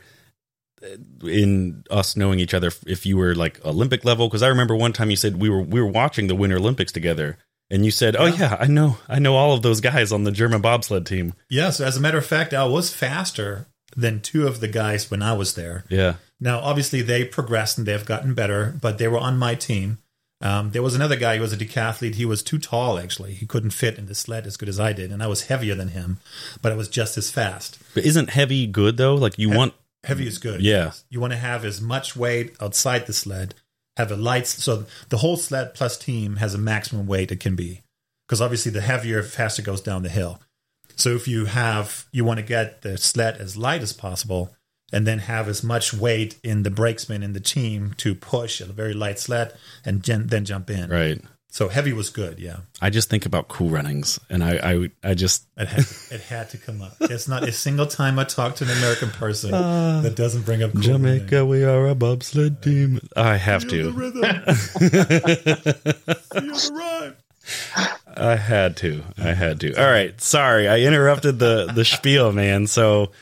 in 1.24 1.84
us 1.90 2.16
knowing 2.16 2.40
each 2.40 2.54
other 2.54 2.72
if 2.86 3.06
you 3.06 3.18
were 3.18 3.36
like 3.36 3.64
Olympic 3.66 4.06
level 4.06 4.28
because 4.28 4.44
I 4.44 4.48
remember 4.50 4.76
one 4.76 4.94
time 4.94 5.10
you 5.10 5.16
said 5.16 5.38
we 5.42 5.50
were 5.50 5.62
we 5.62 5.82
were 5.82 5.88
watching 5.88 6.28
the 6.28 6.36
Winter 6.36 6.58
Olympics 6.58 6.92
together 6.92 7.38
and 7.70 7.84
you 7.84 7.92
said, 7.92 8.16
"Oh 8.16 8.26
yeah. 8.26 8.36
yeah, 8.40 8.58
I 8.60 8.68
know, 8.68 8.98
I 9.10 9.20
know 9.20 9.36
all 9.36 9.54
of 9.54 9.62
those 9.62 9.82
guys 9.82 10.12
on 10.12 10.24
the 10.24 10.32
German 10.32 10.62
bobsled 10.62 11.06
team." 11.06 11.34
Yeah, 11.50 11.70
so 11.72 11.86
as 11.86 11.98
a 11.98 12.00
matter 12.00 12.18
of 12.18 12.26
fact, 12.26 12.54
I 12.54 12.66
was 12.66 12.94
faster 12.94 13.68
than 13.96 14.22
two 14.22 14.48
of 14.48 14.60
the 14.62 14.68
guys 14.68 15.10
when 15.12 15.22
I 15.22 15.34
was 15.34 15.56
there. 15.56 15.84
Yeah. 15.90 16.16
Now, 16.40 16.60
obviously, 16.60 17.02
they 17.02 17.26
progressed 17.26 17.78
and 17.78 17.88
they've 17.88 18.06
gotten 18.06 18.34
better, 18.36 18.76
but 18.80 19.00
they 19.00 19.08
were 19.08 19.18
on 19.18 19.38
my 19.38 19.56
team. 19.56 19.98
Um, 20.40 20.70
there 20.72 20.84
was 20.84 20.94
another 20.94 21.16
guy 21.16 21.36
who 21.38 21.42
was 21.42 21.52
a 21.52 21.58
decathlete. 21.58 22.14
He 22.16 22.26
was 22.26 22.44
too 22.44 22.60
tall, 22.60 23.00
actually. 23.00 23.34
He 23.34 23.48
couldn't 23.48 23.72
fit 23.72 23.98
in 23.98 24.06
the 24.06 24.14
sled 24.14 24.46
as 24.46 24.56
good 24.56 24.70
as 24.70 24.80
I 24.80 24.94
did, 24.94 25.12
and 25.12 25.24
I 25.24 25.28
was 25.28 25.48
heavier 25.48 25.74
than 25.74 25.88
him, 25.90 26.20
but 26.62 26.72
I 26.72 26.76
was 26.76 26.88
just 26.90 27.18
as 27.18 27.32
fast. 27.32 27.80
But 27.96 28.06
isn't 28.06 28.30
heavy 28.30 28.68
good 28.68 28.98
though? 28.98 29.16
Like 29.16 29.40
you 29.40 29.50
He- 29.50 29.58
want 29.58 29.74
Heavy 30.08 30.26
is 30.26 30.38
good. 30.38 30.62
Yeah. 30.62 30.92
You 31.10 31.20
want 31.20 31.34
to 31.34 31.38
have 31.38 31.66
as 31.66 31.82
much 31.82 32.16
weight 32.16 32.56
outside 32.62 33.08
the 33.08 33.14
sled, 33.14 33.56
have 33.98 34.10
a 34.10 34.16
light. 34.16 34.48
So 34.48 34.86
the 35.10 35.18
whole 35.18 35.36
sled 35.36 35.74
plus 35.74 35.98
team 35.98 36.38
has 36.38 36.54
a 36.54 36.58
maximum 36.58 37.08
weight 37.08 37.30
it 37.30 37.42
can 37.42 37.58
be, 37.58 37.84
because 38.26 38.42
obviously 38.42 38.72
the 38.72 38.80
heavier, 38.80 39.22
faster 39.22 39.62
goes 39.62 39.82
down 39.82 40.04
the 40.04 40.10
hill. 40.10 40.40
So 40.96 41.10
if 41.10 41.28
you 41.28 41.46
have, 41.46 42.06
you 42.14 42.24
want 42.24 42.40
to 42.40 42.46
get 42.46 42.84
the 42.84 42.98
sled 42.98 43.36
as 43.36 43.58
light 43.58 43.82
as 43.82 43.92
possible, 43.92 44.56
and 44.94 45.06
then 45.06 45.20
have 45.20 45.50
as 45.50 45.62
much 45.62 45.94
weight 45.94 46.40
in 46.42 46.64
the 46.64 46.72
brakesman 46.72 47.22
in 47.22 47.34
the 47.34 47.42
team 47.42 47.94
to 47.98 48.16
push 48.16 48.62
a 48.62 48.66
very 48.66 48.94
light 48.94 49.20
sled 49.20 49.54
and 49.84 50.02
then 50.02 50.46
jump 50.46 50.70
in. 50.70 50.90
right. 50.90 51.22
So 51.58 51.68
heavy 51.70 51.92
was 51.92 52.12
good. 52.12 52.38
Yeah, 52.38 52.58
I 52.84 52.92
just 52.92 53.10
think 53.10 53.26
about 53.26 53.48
cool 53.48 53.70
runnings, 53.70 54.20
and 54.30 54.44
I 54.44 54.92
I, 55.04 55.04
I 55.04 55.14
just 55.16 55.48
it 55.58 55.68
had 55.68 55.86
it 56.12 56.22
had 56.22 56.52
to 56.52 56.60
come 56.60 56.84
up. 56.84 56.98
It's 57.00 57.28
not 57.28 57.42
a 57.42 57.52
single 57.52 57.88
time 57.88 58.20
I 58.20 58.26
talk 58.26 58.58
to 58.58 58.64
an 58.64 58.70
American 58.70 59.10
person 59.10 59.50
that 60.04 60.16
doesn't 60.16 60.44
bring 60.44 60.62
up 60.62 60.74
cool 60.74 60.82
Jamaica, 60.82 61.48
we 61.48 61.64
are 61.64 61.88
a 61.88 61.96
bobsled 61.96 62.62
team. 62.62 63.00
I 63.16 63.38
have 63.38 63.64
running. 63.64 63.80
to. 63.80 63.92
The 63.92 63.92
rhythm. 63.92 64.22
Feel 66.44 66.54
the 66.54 66.72
rhyme. 66.76 67.16
I 68.16 68.36
had 68.36 68.78
to. 68.78 69.02
I 69.18 69.34
had 69.34 69.60
to. 69.62 69.74
All 69.84 69.90
right. 69.90 70.22
Sorry, 70.22 70.68
I 70.68 70.82
interrupted 70.82 71.40
the 71.40 71.72
the 71.74 71.86
spiel, 71.86 72.34
man. 72.34 72.68
So, 72.68 73.14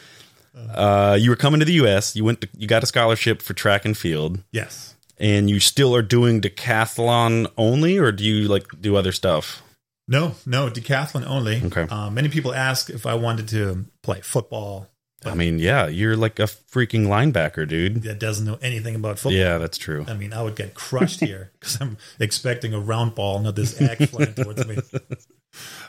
uh, 0.74 1.18
you 1.18 1.30
were 1.30 1.38
coming 1.38 1.62
to 1.62 1.66
the 1.66 1.76
U.S. 1.76 2.18
You 2.18 2.26
went. 2.26 2.42
To, 2.42 2.50
you 2.58 2.68
got 2.68 2.84
a 2.84 2.86
scholarship 2.86 3.42
for 3.42 3.54
track 3.54 3.86
and 3.86 3.98
field, 3.98 4.40
Yes. 4.52 4.95
And 5.18 5.50
you 5.50 5.60
still 5.60 5.96
are 5.96 6.02
doing 6.02 6.42
decathlon 6.42 7.52
only, 7.58 7.98
or 7.98 8.12
do 8.12 8.24
you 8.24 8.48
like 8.48 8.66
do 8.80 8.96
other 8.96 9.12
stuff? 9.12 9.62
No, 10.08 10.36
no, 10.46 10.70
decathlon 10.70 11.26
only. 11.26 11.62
Okay. 11.64 11.84
Um, 11.84 12.14
many 12.14 12.30
people 12.30 12.54
ask 12.54 12.90
if 12.90 13.06
I 13.06 13.16
wanted 13.16 13.48
to 13.50 13.86
play 14.04 14.22
football. 14.22 14.88
I 15.26 15.34
mean, 15.34 15.58
yeah, 15.58 15.88
you're 15.88 16.16
like 16.16 16.38
a 16.38 16.44
freaking 16.44 17.08
linebacker, 17.08 17.68
dude. 17.68 18.04
That 18.04 18.20
doesn't 18.20 18.46
know 18.46 18.60
anything 18.62 18.94
about 18.94 19.18
football. 19.18 19.40
Yeah, 19.40 19.58
that's 19.58 19.80
true. 19.80 20.06
I 20.08 20.14
mean, 20.14 20.34
I 20.34 20.44
would 20.44 20.56
get 20.56 20.76
crushed 20.76 21.20
here 21.20 21.52
because 21.60 21.82
I'm 21.82 21.98
expecting 22.20 22.76
a 22.76 22.80
round 22.80 23.16
ball, 23.16 23.40
not 23.40 23.56
this 23.56 23.82
egg 23.82 24.08
flying 24.10 24.34
towards 24.34 24.66
me. 24.68 24.78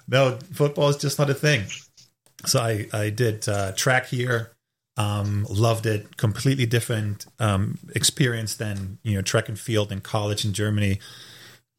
No, 0.07 0.39
football 0.53 0.89
is 0.91 0.97
just 0.97 1.19
not 1.19 1.29
a 1.29 1.35
thing. 1.35 1.65
So 2.45 2.61
I, 2.61 2.87
I 2.93 3.11
did 3.11 3.49
uh, 3.49 3.73
track 3.73 4.07
here. 4.07 4.53
Um, 4.97 5.47
loved 5.51 5.87
it. 5.87 6.17
Completely 6.17 6.67
different 6.67 7.27
um, 7.39 7.79
experience 7.95 8.55
than 8.55 8.99
you 9.03 9.15
know 9.15 9.23
track 9.23 9.49
and 9.49 9.59
field 9.59 9.93
in 9.93 10.01
college 10.01 10.45
in 10.45 10.53
Germany. 10.53 11.01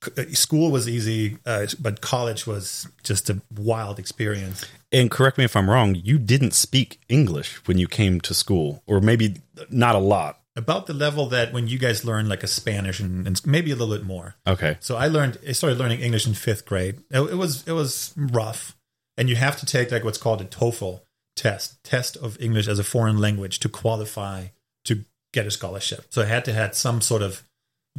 C- 0.03 0.12
uh, 0.17 0.25
School 0.34 0.71
was 0.71 0.88
easy, 0.88 1.38
uh, 1.45 1.65
but 1.80 2.01
college 2.01 2.45
was 2.45 2.88
just 3.03 3.30
a 3.30 3.41
wild 3.56 3.97
experience. 3.97 4.65
And 4.91 5.10
correct 5.10 5.38
me 5.38 5.43
if 5.43 5.56
I'm 5.56 5.69
wrong. 5.69 5.95
You 5.95 6.17
didn't 6.19 6.53
speak 6.53 6.99
English 7.10 7.56
when 7.65 7.77
you 7.77 7.88
came 7.88 8.21
to 8.21 8.34
school, 8.34 8.84
or 8.86 9.01
maybe 9.01 9.38
not 9.69 9.95
a 9.95 9.99
lot. 9.99 10.39
About 10.56 10.88
the 10.88 10.93
level 10.93 11.27
that 11.30 11.53
when 11.53 11.67
you 11.67 11.77
guys 11.77 12.03
learn 12.03 12.27
like 12.30 12.43
a 12.43 12.47
Spanish 12.47 12.99
and, 12.99 13.27
and 13.27 13.39
maybe 13.45 13.71
a 13.71 13.75
little 13.75 13.95
bit 13.95 14.06
more. 14.06 14.36
Okay. 14.47 14.77
So 14.80 14.95
I 14.95 15.08
learned, 15.08 15.38
I 15.47 15.51
started 15.51 15.77
learning 15.77 15.99
English 15.99 16.25
in 16.25 16.34
fifth 16.34 16.65
grade. 16.65 17.01
It, 17.12 17.19
it 17.19 17.36
was 17.36 17.67
it 17.67 17.73
was 17.73 18.13
rough, 18.15 18.75
and 19.17 19.30
you 19.30 19.36
have 19.36 19.58
to 19.60 19.65
take 19.65 19.91
like 19.91 20.03
what's 20.03 20.17
called 20.17 20.41
a 20.41 20.45
TOEFL 20.45 21.01
test, 21.38 21.82
test 21.84 22.17
of 22.17 22.39
English 22.41 22.67
as 22.67 22.80
a 22.80 22.84
foreign 22.84 23.19
language 23.19 23.60
to 23.60 23.69
qualify 23.69 24.47
to 24.86 25.06
get 25.34 25.45
a 25.45 25.52
scholarship. 25.52 26.06
So 26.10 26.23
I 26.23 26.26
had 26.26 26.43
to 26.45 26.54
have 26.54 26.76
some 26.76 27.00
sort 27.02 27.21
of 27.21 27.43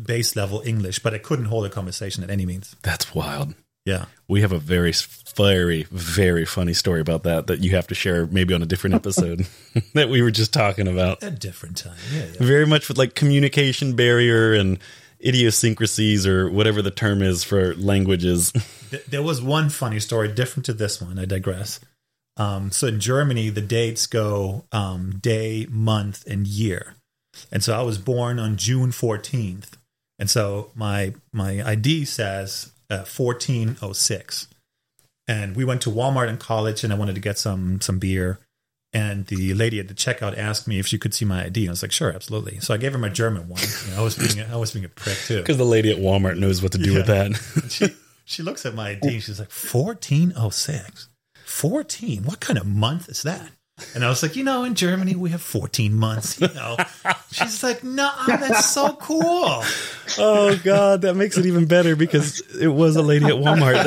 base 0.01 0.37
level 0.37 0.63
English, 0.65 0.99
but 0.99 1.15
I 1.15 1.19
couldn't 1.19 1.47
hold 1.47 1.65
a 1.65 1.71
conversation 1.71 2.23
at 2.23 2.31
any 2.31 2.45
means. 2.45 2.77
That's 2.83 3.15
wild. 3.15 3.55
Yeah, 3.85 4.05
We 4.29 4.43
have 4.43 4.53
a 4.53 4.59
very, 4.59 4.93
very, 5.35 5.85
very 5.85 6.45
funny 6.45 6.75
story 6.75 7.01
about 7.01 7.23
that 7.23 7.47
that 7.47 7.61
you 7.61 7.71
have 7.71 7.87
to 7.87 7.95
share 7.95 8.27
maybe 8.27 8.53
on 8.53 8.61
a 8.61 8.67
different 8.67 8.95
episode 8.95 9.47
that 9.95 10.11
we 10.11 10.21
were 10.21 10.31
just 10.31 10.53
talking 10.53 10.87
about. 10.89 11.23
at 11.23 11.33
a 11.33 11.37
different 11.37 11.79
time. 11.79 11.97
Yeah, 12.13 12.27
yeah. 12.27 12.37
Very 12.39 12.67
much 12.67 12.89
with 12.89 12.99
like 12.99 13.15
communication 13.15 13.97
barrier 13.97 14.53
and 14.53 14.79
idiosyncrasies 15.25 16.27
or 16.27 16.51
whatever 16.51 16.83
the 16.83 16.91
term 16.91 17.23
is 17.23 17.45
for 17.45 17.75
languages. 17.77 18.53
There 19.09 19.23
was 19.23 19.41
one 19.41 19.71
funny 19.71 20.01
story 20.01 20.29
different 20.33 20.67
to 20.67 20.75
this 20.75 21.01
one. 21.01 21.19
I 21.19 21.25
digress. 21.25 21.81
Um, 22.39 22.71
so 22.71 22.87
in 22.87 23.01
Germany, 23.01 23.51
the 23.51 23.61
dates 23.61 24.07
go 24.07 24.65
um, 24.71 25.19
day, 25.21 25.67
month, 25.69 26.25
and 26.27 26.47
year. 26.47 26.95
And 27.53 27.63
so 27.63 27.79
I 27.79 27.83
was 27.83 27.99
born 27.99 28.39
on 28.39 28.57
June 28.57 28.91
14th. 28.91 29.73
And 30.19 30.31
so 30.31 30.71
my 30.75 31.15
my 31.33 31.63
ID 31.63 32.05
says 32.05 32.73
uh, 32.91 33.05
1406. 33.05 34.49
And 35.27 35.55
we 35.55 35.65
went 35.65 35.83
to 35.83 35.91
Walmart 35.91 36.29
in 36.29 36.39
college 36.39 36.83
and 36.83 36.93
I 36.93 36.97
wanted 36.97 37.15
to 37.15 37.21
get 37.21 37.39
some 37.39 37.81
some 37.81 37.99
beer. 37.99 38.39
And 38.93 39.27
the 39.27 39.53
lady 39.53 39.79
at 39.79 39.89
the 39.89 39.95
checkout 39.95 40.39
asked 40.39 40.67
me 40.67 40.79
if 40.79 40.87
she 40.87 40.97
could 40.97 41.13
see 41.13 41.27
my 41.27 41.45
ID. 41.45 41.63
And 41.63 41.69
I 41.69 41.73
was 41.73 41.83
like, 41.83 41.93
sure, 41.93 42.11
absolutely. 42.11 42.59
So 42.61 42.73
I 42.73 42.79
gave 42.79 42.93
her 42.93 42.99
my 42.99 43.11
German 43.11 43.47
one. 43.49 43.61
You 43.85 43.93
know, 43.93 44.01
I 44.01 44.03
was 44.03 44.17
being 44.17 44.41
a, 44.41 44.51
I 44.53 44.57
was 44.57 44.73
being 44.73 44.87
a 44.87 44.89
prick 44.89 45.19
too. 45.19 45.39
Because 45.39 45.59
the 45.59 45.65
lady 45.65 45.91
at 45.91 45.99
Walmart 45.99 46.39
knows 46.39 46.63
what 46.63 46.73
to 46.73 46.79
do 46.79 46.95
with 46.95 47.07
that. 47.07 47.35
she 47.71 47.95
she 48.25 48.43
looks 48.43 48.65
at 48.65 48.75
my 48.75 48.91
ID 48.91 49.09
and 49.09 49.23
she's 49.23 49.39
like, 49.39 49.51
1406. 49.51 51.09
14? 51.49 52.25
What 52.25 52.41
kind 52.41 52.59
of 52.59 52.67
month 52.67 53.09
is 53.09 53.23
that? 53.23 53.51
And 53.95 54.05
I 54.05 54.09
was 54.09 54.23
like, 54.23 54.35
you 54.35 54.43
know, 54.43 54.65
in 54.65 54.75
Germany 54.75 55.15
we 55.15 55.31
have 55.31 55.41
14 55.41 55.95
months. 55.95 56.41
You 56.41 56.49
know, 56.49 56.77
she's 57.31 57.63
like, 57.63 57.85
no, 57.85 58.11
that's 58.27 58.71
so 58.71 58.95
cool. 58.95 59.63
Oh 60.19 60.61
God, 60.65 61.03
that 61.03 61.15
makes 61.15 61.39
it 61.39 61.47
even 61.47 61.67
better 61.67 61.95
because 61.95 62.41
it 62.57 62.69
was 62.69 62.97
a 62.97 63.03
lady 63.03 63.27
at 63.27 63.35
Walmart 63.35 63.85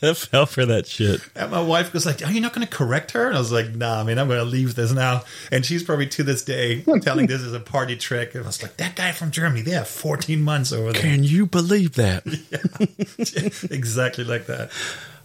that 0.00 0.16
fell 0.30 0.46
for 0.46 0.66
that 0.66 0.86
shit. 0.86 1.20
And 1.36 1.50
my 1.50 1.60
wife 1.60 1.92
was 1.92 2.06
like, 2.06 2.26
"Are 2.26 2.32
you 2.32 2.40
not 2.40 2.52
going 2.54 2.66
to 2.66 2.72
correct 2.72 3.12
her?" 3.12 3.26
And 3.26 3.36
I 3.36 3.38
was 3.38 3.52
like, 3.52 3.70
"Nah, 3.74 4.02
man, 4.04 4.18
I'm 4.18 4.26
going 4.26 4.40
to 4.40 4.44
leave 4.44 4.74
this 4.74 4.90
now." 4.92 5.22
And 5.52 5.64
she's 5.64 5.84
probably 5.84 6.06
to 6.08 6.22
this 6.24 6.42
day 6.42 6.82
telling 7.02 7.26
this 7.28 7.42
is 7.42 7.52
a 7.52 7.60
party 7.60 7.96
trick. 7.96 8.34
And 8.34 8.42
I 8.42 8.46
was 8.46 8.62
like, 8.62 8.78
"That 8.78 8.96
guy 8.96 9.12
from 9.12 9.30
Germany, 9.30 9.62
they 9.62 9.72
have 9.72 9.88
14 9.88 10.40
months 10.40 10.72
over 10.72 10.92
there." 10.92 11.02
Can 11.02 11.24
you 11.24 11.46
believe 11.46 11.94
that? 11.94 12.24
exactly 13.70 14.24
like 14.24 14.46
that. 14.46 14.70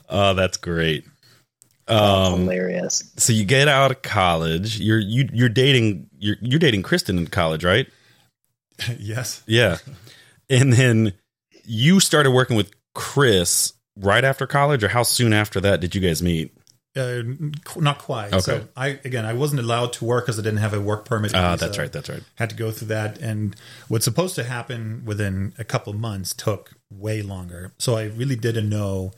Oh, 0.10 0.34
that's 0.34 0.58
great. 0.58 1.06
Um, 1.88 2.41
hilarious. 2.41 3.12
So 3.17 3.34
you 3.34 3.46
get 3.46 3.67
out 3.67 3.91
of 3.91 4.02
college. 4.02 4.80
You're 4.80 5.00
you 5.00 5.30
you're 5.34 5.50
dating 5.50 6.10
you're 6.17 6.38
you're 6.41 6.60
dating 6.60 6.84
Kristen 6.84 7.17
in 7.17 7.28
college, 7.28 7.63
right? 7.63 7.88
yes. 9.00 9.43
Yeah. 9.46 9.78
And 10.50 10.74
then 10.74 11.13
you 11.65 12.00
started 12.00 12.32
working 12.32 12.56
with 12.56 12.72
Chris 12.93 13.74
right 13.98 14.24
after 14.24 14.48
college, 14.48 14.84
or 14.84 14.88
how 14.88 15.04
soon 15.04 15.34
after 15.34 15.60
that 15.62 15.80
did 15.80 15.96
you 15.96 16.02
guys 16.02 16.22
meet? 16.22 16.56
Uh, 16.96 17.24
not 17.76 17.98
quite. 17.98 18.28
Okay. 18.34 18.39
So 18.39 18.67
I 18.78 19.00
again, 19.04 19.26
I 19.26 19.34
wasn't 19.34 19.62
allowed 19.62 19.93
to 19.93 20.06
work 20.06 20.26
because 20.26 20.38
I 20.38 20.43
didn't 20.43 20.60
have 20.60 20.76
a 20.76 20.82
work 20.82 21.06
permit. 21.06 21.32
Ah, 21.34 21.54
uh, 21.54 21.56
that's 21.56 21.78
right. 21.80 21.91
That's 21.91 22.08
right. 22.08 22.22
Had 22.36 22.52
to 22.52 22.56
go 22.56 22.69
through 22.69 22.89
that, 22.89 23.17
and 23.17 23.56
what's 23.88 24.06
supposed 24.06 24.36
to 24.36 24.43
happen 24.43 25.02
within 25.04 25.54
a 25.58 25.63
couple 25.63 25.91
months 25.93 26.36
took 26.36 26.74
way 26.91 27.24
longer. 27.24 27.74
So 27.80 27.96
I 27.96 28.04
really 28.04 28.36
didn't 28.36 28.69
know 28.69 29.12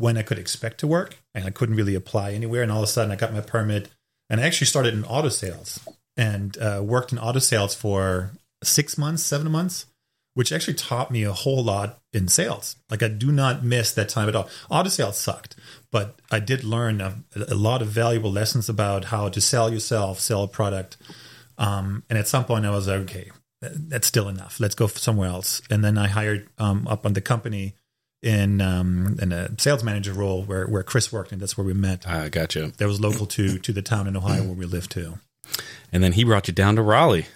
when 0.00 0.16
I 0.16 0.22
could 0.22 0.38
expect 0.38 0.80
to 0.80 0.86
work, 0.86 1.16
and 1.34 1.44
I 1.44 1.50
couldn't 1.50 1.76
really 1.76 1.94
apply 1.94 2.32
anywhere. 2.32 2.62
And 2.62 2.72
all 2.72 2.78
of 2.78 2.84
a 2.84 2.86
sudden, 2.86 3.12
I 3.12 3.16
got 3.16 3.32
my 3.32 3.40
permit, 3.40 3.88
and 4.28 4.40
I 4.40 4.44
actually 4.44 4.66
started 4.66 4.94
in 4.94 5.04
auto 5.04 5.28
sales 5.28 5.80
and 6.16 6.56
uh, 6.58 6.82
worked 6.84 7.12
in 7.12 7.18
auto 7.18 7.38
sales 7.38 7.74
for 7.74 8.32
six 8.62 8.98
months, 8.98 9.22
seven 9.22 9.50
months, 9.50 9.86
which 10.34 10.52
actually 10.52 10.74
taught 10.74 11.10
me 11.10 11.24
a 11.24 11.32
whole 11.32 11.62
lot 11.62 11.98
in 12.12 12.28
sales. 12.28 12.76
Like 12.90 13.02
I 13.02 13.08
do 13.08 13.32
not 13.32 13.64
miss 13.64 13.92
that 13.92 14.08
time 14.08 14.28
at 14.28 14.36
all. 14.36 14.48
Auto 14.70 14.88
sales 14.88 15.16
sucked, 15.16 15.56
but 15.90 16.20
I 16.30 16.40
did 16.40 16.64
learn 16.64 17.00
a, 17.00 17.22
a 17.48 17.54
lot 17.54 17.82
of 17.82 17.88
valuable 17.88 18.30
lessons 18.30 18.68
about 18.68 19.06
how 19.06 19.28
to 19.28 19.40
sell 19.40 19.72
yourself, 19.72 20.20
sell 20.20 20.44
a 20.44 20.48
product. 20.48 20.96
Um, 21.58 22.04
and 22.08 22.18
at 22.18 22.28
some 22.28 22.44
point, 22.44 22.64
I 22.64 22.70
was 22.70 22.88
like, 22.88 23.00
okay, 23.00 23.30
that's 23.60 24.06
still 24.06 24.28
enough. 24.28 24.60
Let's 24.60 24.74
go 24.74 24.86
somewhere 24.86 25.28
else. 25.28 25.60
And 25.70 25.84
then 25.84 25.98
I 25.98 26.08
hired 26.08 26.48
um, 26.58 26.86
up 26.88 27.04
on 27.04 27.12
the 27.12 27.20
company 27.20 27.74
in 28.22 28.60
um, 28.60 29.18
in 29.20 29.32
a 29.32 29.58
sales 29.58 29.82
manager 29.82 30.12
role 30.12 30.42
where 30.42 30.66
where 30.66 30.82
Chris 30.82 31.12
worked, 31.12 31.32
and 31.32 31.40
that's 31.40 31.56
where 31.56 31.66
we 31.66 31.74
met. 31.74 32.06
I 32.06 32.26
uh, 32.26 32.28
gotcha. 32.28 32.72
That 32.78 32.86
was 32.86 33.00
local 33.00 33.26
to 33.26 33.58
to 33.58 33.72
the 33.72 33.82
town 33.82 34.06
in 34.06 34.16
Ohio 34.16 34.44
where 34.44 34.54
we 34.54 34.66
live 34.66 34.88
too. 34.88 35.18
And 35.92 36.04
then 36.04 36.12
he 36.12 36.24
brought 36.24 36.48
you 36.48 36.54
down 36.54 36.76
to 36.76 36.82
Raleigh. 36.82 37.26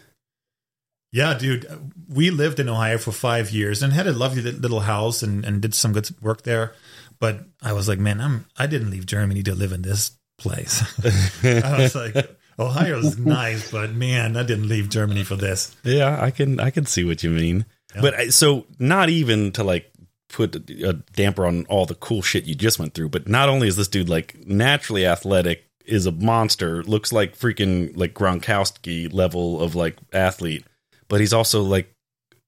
Yeah, 1.13 1.39
dude. 1.39 1.67
We 2.09 2.31
lived 2.31 2.59
in 2.59 2.69
Ohio 2.69 2.99
for 2.99 3.13
five 3.13 3.51
years 3.51 3.83
and 3.83 3.93
had 3.93 4.07
a 4.07 4.13
lovely 4.13 4.43
little 4.43 4.81
house 4.81 5.23
and, 5.23 5.45
and 5.45 5.63
did 5.63 5.75
some 5.75 5.93
good 5.93 6.11
work 6.21 6.43
there. 6.43 6.75
But 7.21 7.45
I 7.63 7.73
was 7.73 7.89
like, 7.89 7.99
man, 7.99 8.21
I'm 8.21 8.47
I 8.57 8.67
didn't 8.67 8.91
leave 8.91 9.07
Germany 9.07 9.43
to 9.45 9.55
live 9.55 9.73
in 9.73 9.83
this 9.83 10.13
place. 10.39 10.83
I 11.45 11.79
was 11.79 11.95
like, 11.95 12.37
Ohio 12.59 12.99
is 12.99 13.17
nice, 13.19 13.71
but 13.71 13.95
man, 13.95 14.37
I 14.37 14.43
didn't 14.43 14.69
leave 14.69 14.89
Germany 14.89 15.25
for 15.25 15.37
this. 15.37 15.75
Yeah, 15.85 16.21
I 16.21 16.31
can 16.31 16.61
I 16.61 16.71
can 16.71 16.85
see 16.85 17.05
what 17.05 17.23
you 17.23 17.31
mean. 17.31 17.65
Yeah. 17.95 18.01
But 18.01 18.15
I, 18.15 18.29
so 18.29 18.67
not 18.79 19.09
even 19.09 19.53
to 19.53 19.65
like 19.65 19.91
put 20.35 20.57
a 20.71 20.95
damper 21.15 21.47
on 21.47 21.65
all 21.67 21.87
the 21.87 21.95
cool 21.95 22.23
shit 22.23 22.45
you 22.45 22.55
just 22.55 22.79
went 22.79 22.95
through. 22.95 23.09
But 23.09 23.29
not 23.29 23.49
only 23.49 23.69
is 23.69 23.77
this 23.77 23.89
dude 23.89 24.09
like 24.09 24.47
naturally 24.47 25.07
athletic, 25.07 25.65
is 25.85 26.07
a 26.07 26.13
monster, 26.13 26.83
looks 26.83 27.13
like 27.13 27.37
freaking 27.37 27.97
like 27.97 28.15
Gronkowski 28.15 29.13
level 29.13 29.61
of 29.61 29.75
like 29.75 29.97
athlete, 30.13 30.65
but 31.09 31.21
he's 31.21 31.33
also 31.33 31.63
like 31.63 31.95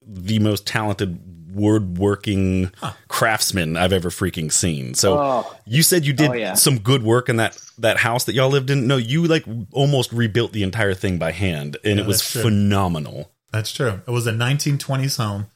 the 0.01 0.39
most 0.39 0.67
talented 0.67 1.21
woodworking 1.53 2.71
huh. 2.79 2.93
craftsman 3.09 3.77
I've 3.77 3.93
ever 3.93 4.11
freaking 4.11 4.53
seen. 4.53 4.95
So 4.95 5.19
oh. 5.19 5.57
you 5.65 5.83
said 5.83 6.05
you 6.05 6.13
did 6.13 6.31
oh, 6.31 6.35
yeah. 6.35 6.55
some 6.55 6.79
good 6.79 7.03
work 7.03 7.29
in 7.29 7.37
that 7.37 7.59
that 7.79 7.99
house 7.99 8.25
that 8.25 8.35
y'all 8.35 8.51
lived 8.51 8.71
in. 8.71 8.87
No, 8.87 8.97
you 8.97 9.25
like 9.25 9.45
almost 9.73 10.13
rebuilt 10.13 10.53
the 10.53 10.63
entire 10.63 10.95
thing 10.95 11.19
by 11.19 11.33
hand, 11.33 11.77
and 11.85 11.99
yeah, 11.99 12.05
it 12.05 12.07
was 12.07 12.23
phenomenal. 12.23 13.33
That's 13.53 13.73
true. 13.73 14.01
It 14.07 14.11
was 14.11 14.27
a 14.27 14.33
1920s 14.33 15.17
home 15.17 15.47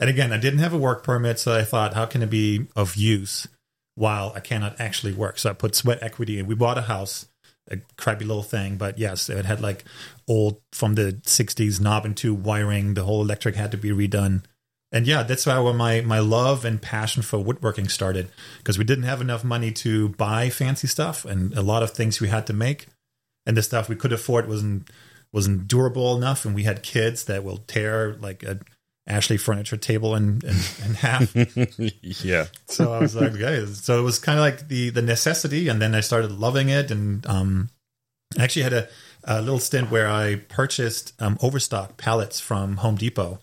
and 0.00 0.08
again, 0.08 0.32
I 0.32 0.38
didn't 0.38 0.60
have 0.60 0.72
a 0.72 0.78
work 0.78 1.02
permit, 1.02 1.38
so 1.38 1.56
I 1.56 1.64
thought, 1.64 1.94
how 1.94 2.06
can 2.06 2.22
it 2.22 2.30
be 2.30 2.66
of 2.76 2.96
use 2.96 3.48
while 3.94 4.32
I 4.34 4.40
cannot 4.40 4.80
actually 4.80 5.12
work? 5.12 5.38
So 5.38 5.50
I 5.50 5.52
put 5.54 5.74
sweat 5.74 6.02
equity 6.02 6.38
in. 6.38 6.46
We 6.46 6.54
bought 6.54 6.78
a 6.78 6.82
house, 6.82 7.26
a 7.70 7.78
crappy 7.96 8.24
little 8.24 8.44
thing, 8.44 8.76
but 8.76 8.98
yes, 8.98 9.28
it 9.28 9.44
had 9.44 9.60
like 9.60 9.84
old 10.28 10.60
from 10.72 10.94
the 10.94 11.20
60s 11.24 11.80
knob 11.80 12.04
and 12.04 12.16
tube 12.16 12.44
wiring. 12.44 12.94
The 12.94 13.04
whole 13.04 13.22
electric 13.22 13.56
had 13.56 13.72
to 13.72 13.76
be 13.76 13.90
redone. 13.90 14.44
And 14.90 15.06
yeah, 15.06 15.22
that's 15.22 15.44
why 15.44 15.60
my 15.72 16.00
my 16.00 16.18
love 16.18 16.64
and 16.64 16.80
passion 16.80 17.22
for 17.22 17.38
woodworking 17.38 17.88
started 17.88 18.30
because 18.58 18.78
we 18.78 18.84
didn't 18.84 19.04
have 19.04 19.20
enough 19.20 19.44
money 19.44 19.70
to 19.72 20.10
buy 20.10 20.48
fancy 20.48 20.86
stuff, 20.86 21.26
and 21.26 21.52
a 21.54 21.60
lot 21.60 21.82
of 21.82 21.90
things 21.90 22.20
we 22.20 22.28
had 22.28 22.46
to 22.46 22.54
make, 22.54 22.86
and 23.44 23.54
the 23.54 23.62
stuff 23.62 23.90
we 23.90 23.96
could 23.96 24.14
afford 24.14 24.48
wasn't 24.48 24.88
wasn't 25.30 25.68
durable 25.68 26.16
enough, 26.16 26.46
and 26.46 26.54
we 26.54 26.62
had 26.62 26.82
kids 26.82 27.24
that 27.24 27.44
will 27.44 27.58
tear 27.66 28.14
like 28.14 28.42
a 28.42 28.60
Ashley 29.08 29.38
furniture 29.38 29.76
table 29.76 30.14
in, 30.14 30.40
in, 30.44 30.56
in 30.84 30.94
half. 30.94 31.34
yeah. 32.24 32.46
So 32.66 32.92
I 32.92 33.00
was 33.00 33.16
like, 33.16 33.32
okay. 33.32 33.64
So 33.72 33.98
it 33.98 34.02
was 34.02 34.18
kind 34.18 34.38
of 34.38 34.42
like 34.42 34.68
the 34.68 34.90
the 34.90 35.02
necessity, 35.02 35.68
and 35.68 35.80
then 35.80 35.94
I 35.94 36.00
started 36.00 36.32
loving 36.32 36.68
it, 36.68 36.90
and 36.90 37.26
um, 37.26 37.70
I 38.38 38.44
actually 38.44 38.62
had 38.62 38.72
a, 38.74 38.88
a 39.24 39.40
little 39.40 39.58
stint 39.58 39.90
where 39.90 40.08
I 40.08 40.36
purchased 40.36 41.14
um, 41.20 41.38
overstock 41.40 41.96
pallets 41.96 42.38
from 42.38 42.76
Home 42.78 42.96
Depot. 42.96 43.40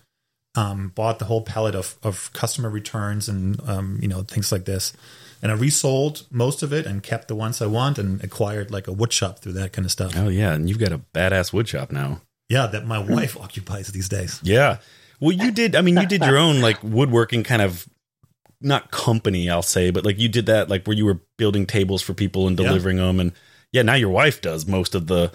Um, 0.54 0.90
bought 0.94 1.18
the 1.18 1.26
whole 1.26 1.42
pallet 1.42 1.74
of, 1.74 1.96
of 2.02 2.32
customer 2.32 2.70
returns 2.70 3.28
and 3.28 3.60
um, 3.68 3.98
you 4.00 4.08
know 4.08 4.22
things 4.22 4.50
like 4.50 4.64
this, 4.64 4.94
and 5.42 5.52
I 5.52 5.54
resold 5.54 6.26
most 6.30 6.62
of 6.62 6.72
it 6.72 6.86
and 6.86 7.02
kept 7.02 7.28
the 7.28 7.34
ones 7.34 7.60
I 7.60 7.66
want 7.66 7.98
and 7.98 8.22
acquired 8.24 8.70
like 8.70 8.88
a 8.88 8.92
wood 8.92 9.12
shop 9.12 9.40
through 9.40 9.52
that 9.54 9.72
kind 9.74 9.84
of 9.84 9.92
stuff. 9.92 10.14
Oh 10.16 10.28
yeah, 10.28 10.54
and 10.54 10.68
you've 10.68 10.78
got 10.78 10.92
a 10.92 11.00
badass 11.12 11.52
wood 11.52 11.68
shop 11.68 11.92
now. 11.92 12.22
Yeah, 12.48 12.66
that 12.68 12.86
my 12.86 12.98
wife 12.98 13.36
occupies 13.36 13.88
these 13.88 14.08
days. 14.08 14.40
Yeah, 14.42 14.78
well, 15.20 15.32
you 15.32 15.50
did. 15.50 15.74
I 15.74 15.80
mean, 15.80 15.96
you 15.96 16.06
did 16.06 16.24
your 16.24 16.38
own 16.46 16.60
like 16.60 16.82
woodworking 16.82 17.42
kind 17.42 17.62
of 17.62 17.88
not 18.60 18.90
company, 18.90 19.50
I'll 19.50 19.62
say, 19.62 19.90
but 19.90 20.04
like 20.04 20.18
you 20.18 20.28
did 20.28 20.46
that 20.46 20.68
like 20.68 20.86
where 20.86 20.96
you 20.96 21.04
were 21.04 21.20
building 21.36 21.66
tables 21.66 22.02
for 22.02 22.14
people 22.14 22.46
and 22.46 22.56
delivering 22.56 22.98
yeah. 22.98 23.04
them, 23.04 23.20
and 23.20 23.32
yeah, 23.72 23.82
now 23.82 23.94
your 23.94 24.10
wife 24.10 24.40
does 24.40 24.66
most 24.66 24.94
of 24.94 25.06
the 25.06 25.32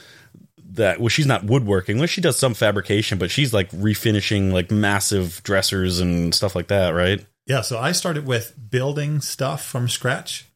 that. 0.72 1.00
Well, 1.00 1.10
she's 1.10 1.28
not 1.28 1.44
woodworking. 1.44 1.98
Well, 1.98 2.08
she 2.08 2.22
does 2.22 2.38
some 2.38 2.54
fabrication, 2.54 3.18
but 3.18 3.32
she's 3.32 3.54
like 3.54 3.70
refinishing 3.72 4.52
like 4.52 4.72
massive 4.72 5.42
dressers 5.44 6.00
and 6.00 6.34
stuff 6.34 6.56
like 6.56 6.68
that, 6.68 6.92
right? 6.92 7.26
Yeah. 7.48 7.62
So 7.62 7.80
I 7.80 7.92
started 7.92 8.26
with 8.26 8.56
building 8.70 9.22
stuff 9.22 9.66
from 9.66 9.90
scratch. 9.90 10.48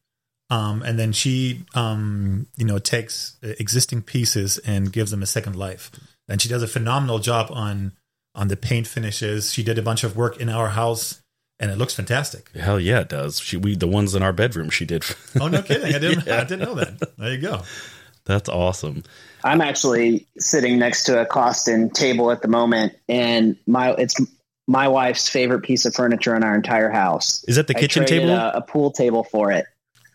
Um, 0.48 0.82
and 0.82 0.96
then 0.96 1.12
she, 1.12 1.64
um, 1.74 2.46
you 2.56 2.64
know, 2.64 2.78
takes 2.78 3.36
existing 3.42 4.02
pieces 4.02 4.58
and 4.58 4.92
gives 4.92 5.10
them 5.10 5.22
a 5.22 5.26
second 5.26 5.56
life. 5.56 5.90
And 6.28 6.40
she 6.40 6.48
does 6.48 6.62
a 6.62 6.68
phenomenal 6.68 7.18
job 7.18 7.48
on 7.50 7.92
on 8.36 8.48
the 8.48 8.56
paint 8.56 8.86
finishes. 8.86 9.52
She 9.52 9.64
did 9.64 9.78
a 9.78 9.82
bunch 9.82 10.04
of 10.04 10.16
work 10.16 10.38
in 10.40 10.48
our 10.48 10.68
house 10.68 11.22
and 11.58 11.70
it 11.70 11.78
looks 11.78 11.94
fantastic. 11.94 12.50
Hell 12.52 12.78
yeah, 12.78 13.00
it 13.00 13.08
does. 13.08 13.40
She 13.40 13.56
we 13.56 13.74
the 13.74 13.86
ones 13.86 14.14
in 14.14 14.22
our 14.22 14.32
bedroom 14.32 14.70
she 14.70 14.84
did. 14.84 15.04
oh 15.40 15.48
no 15.48 15.62
kidding! 15.62 15.94
I 15.94 15.98
didn't 15.98 16.26
yeah. 16.26 16.40
I 16.40 16.44
didn't 16.44 16.60
know 16.60 16.74
that. 16.74 17.16
There 17.16 17.32
you 17.32 17.40
go. 17.40 17.62
That's 18.24 18.48
awesome. 18.48 19.04
I'm 19.44 19.60
actually 19.60 20.26
sitting 20.38 20.78
next 20.78 21.04
to 21.04 21.20
a 21.20 21.26
Carsten 21.26 21.90
table 21.90 22.30
at 22.30 22.42
the 22.42 22.48
moment, 22.48 22.94
and 23.08 23.56
my 23.66 23.92
it's 23.92 24.20
my 24.66 24.88
wife's 24.88 25.28
favorite 25.28 25.62
piece 25.62 25.84
of 25.86 25.94
furniture 25.94 26.34
in 26.34 26.42
our 26.42 26.54
entire 26.54 26.90
house. 26.90 27.44
Is 27.44 27.56
that 27.56 27.68
the 27.68 27.74
kitchen 27.74 28.04
table? 28.04 28.30
A, 28.30 28.50
a 28.56 28.60
pool 28.60 28.90
table 28.90 29.24
for 29.24 29.52
it. 29.52 29.66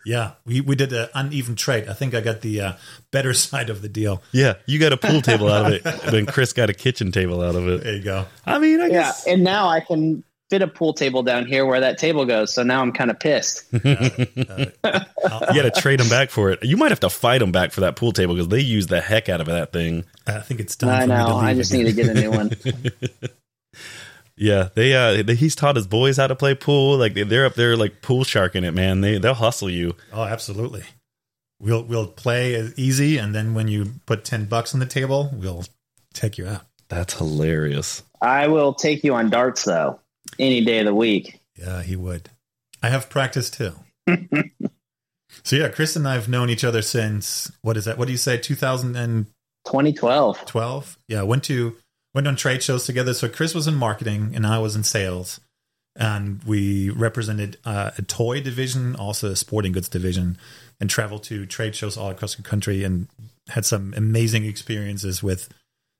Yeah, 0.04 0.32
we, 0.44 0.60
we 0.60 0.74
did 0.74 0.92
an 0.92 1.08
uneven 1.14 1.56
trade. 1.56 1.88
I 1.88 1.92
think 1.92 2.14
I 2.14 2.20
got 2.20 2.40
the 2.40 2.60
uh, 2.60 2.72
better 3.10 3.34
side 3.34 3.70
of 3.70 3.82
the 3.82 3.88
deal. 3.88 4.22
Yeah, 4.32 4.54
you 4.66 4.78
got 4.78 4.92
a 4.92 4.96
pool 4.96 5.22
table 5.22 5.48
out 5.48 5.66
of 5.66 5.72
it, 5.72 5.84
then 6.10 6.26
Chris 6.26 6.52
got 6.52 6.70
a 6.70 6.74
kitchen 6.74 7.12
table 7.12 7.42
out 7.42 7.54
of 7.54 7.68
it. 7.68 7.84
There 7.84 7.94
you 7.94 8.02
go. 8.02 8.26
I 8.46 8.58
mean, 8.58 8.80
I 8.80 8.86
yeah, 8.86 8.90
guess. 8.90 9.26
and 9.26 9.44
now 9.44 9.68
I 9.68 9.80
can 9.80 10.24
fit 10.52 10.60
a 10.60 10.68
pool 10.68 10.92
table 10.92 11.22
down 11.22 11.46
here 11.46 11.64
where 11.64 11.80
that 11.80 11.96
table 11.96 12.26
goes. 12.26 12.52
So 12.52 12.62
now 12.62 12.82
I'm 12.82 12.92
kind 12.92 13.10
of 13.10 13.18
pissed. 13.18 13.64
uh, 13.74 13.78
uh, 13.88 14.66
you 14.84 15.62
got 15.62 15.62
to 15.62 15.72
trade 15.74 15.98
them 15.98 16.10
back 16.10 16.28
for 16.28 16.50
it. 16.50 16.58
You 16.62 16.76
might 16.76 16.90
have 16.90 17.00
to 17.00 17.08
fight 17.08 17.38
them 17.38 17.52
back 17.52 17.72
for 17.72 17.80
that 17.80 17.96
pool 17.96 18.12
table 18.12 18.34
because 18.34 18.48
they 18.48 18.60
use 18.60 18.86
the 18.86 19.00
heck 19.00 19.30
out 19.30 19.40
of 19.40 19.46
that 19.46 19.72
thing. 19.72 20.04
I 20.26 20.40
think 20.40 20.60
it's 20.60 20.76
time. 20.76 20.90
I 20.90 21.06
know. 21.06 21.36
I 21.36 21.54
just 21.54 21.72
again. 21.72 21.84
need 21.86 21.96
to 21.96 22.02
get 22.02 22.14
a 22.14 22.20
new 22.20 22.30
one. 22.30 22.50
Yeah, 24.42 24.70
they 24.74 24.94
uh 24.94 25.22
he's 25.34 25.54
taught 25.54 25.76
his 25.76 25.86
boys 25.86 26.16
how 26.16 26.26
to 26.26 26.34
play 26.34 26.56
pool. 26.56 26.96
Like 26.96 27.14
they're 27.14 27.46
up 27.46 27.54
there 27.54 27.76
like 27.76 28.02
pool 28.02 28.24
sharking 28.24 28.64
it, 28.64 28.74
man. 28.74 29.00
They 29.00 29.18
they'll 29.18 29.34
hustle 29.34 29.70
you. 29.70 29.94
Oh, 30.12 30.24
absolutely. 30.24 30.82
We'll 31.60 31.84
we'll 31.84 32.08
play 32.08 32.72
easy, 32.76 33.18
and 33.18 33.32
then 33.32 33.54
when 33.54 33.68
you 33.68 33.92
put 34.04 34.24
ten 34.24 34.46
bucks 34.46 34.74
on 34.74 34.80
the 34.80 34.86
table, 34.86 35.30
we'll 35.32 35.64
take 36.12 36.38
you 36.38 36.48
out. 36.48 36.62
That's 36.88 37.14
hilarious. 37.14 38.02
I 38.20 38.48
will 38.48 38.74
take 38.74 39.04
you 39.04 39.14
on 39.14 39.30
darts 39.30 39.64
though, 39.64 40.00
any 40.40 40.64
day 40.64 40.80
of 40.80 40.86
the 40.86 40.94
week. 40.94 41.40
Yeah, 41.56 41.82
he 41.82 41.94
would. 41.94 42.28
I 42.82 42.88
have 42.88 43.08
practice 43.08 43.48
too. 43.48 43.74
So 45.44 45.56
yeah, 45.56 45.68
Chris 45.68 45.96
and 45.96 46.06
I 46.06 46.14
have 46.14 46.28
known 46.28 46.50
each 46.50 46.62
other 46.62 46.82
since 46.82 47.50
what 47.62 47.76
is 47.76 47.86
that? 47.86 47.98
What 47.98 48.04
do 48.04 48.12
you 48.12 48.18
say? 48.18 48.36
2012. 48.36 50.46
12. 50.46 50.98
Yeah, 51.08 51.22
went 51.22 51.42
to 51.44 51.74
went 52.14 52.26
on 52.26 52.36
trade 52.36 52.62
shows 52.62 52.86
together. 52.86 53.14
So 53.14 53.28
Chris 53.28 53.54
was 53.54 53.66
in 53.66 53.74
marketing 53.74 54.32
and 54.34 54.46
I 54.46 54.58
was 54.58 54.76
in 54.76 54.84
sales, 54.84 55.40
and 55.96 56.42
we 56.44 56.90
represented 56.90 57.58
uh, 57.64 57.90
a 57.96 58.02
toy 58.02 58.40
division, 58.40 58.96
also 58.96 59.30
a 59.30 59.36
sporting 59.36 59.72
goods 59.72 59.88
division, 59.88 60.38
and 60.80 60.88
traveled 60.88 61.22
to 61.24 61.46
trade 61.46 61.74
shows 61.74 61.96
all 61.96 62.10
across 62.10 62.34
the 62.34 62.42
country 62.42 62.84
and 62.84 63.08
had 63.48 63.64
some 63.64 63.92
amazing 63.96 64.44
experiences 64.44 65.22
with 65.22 65.48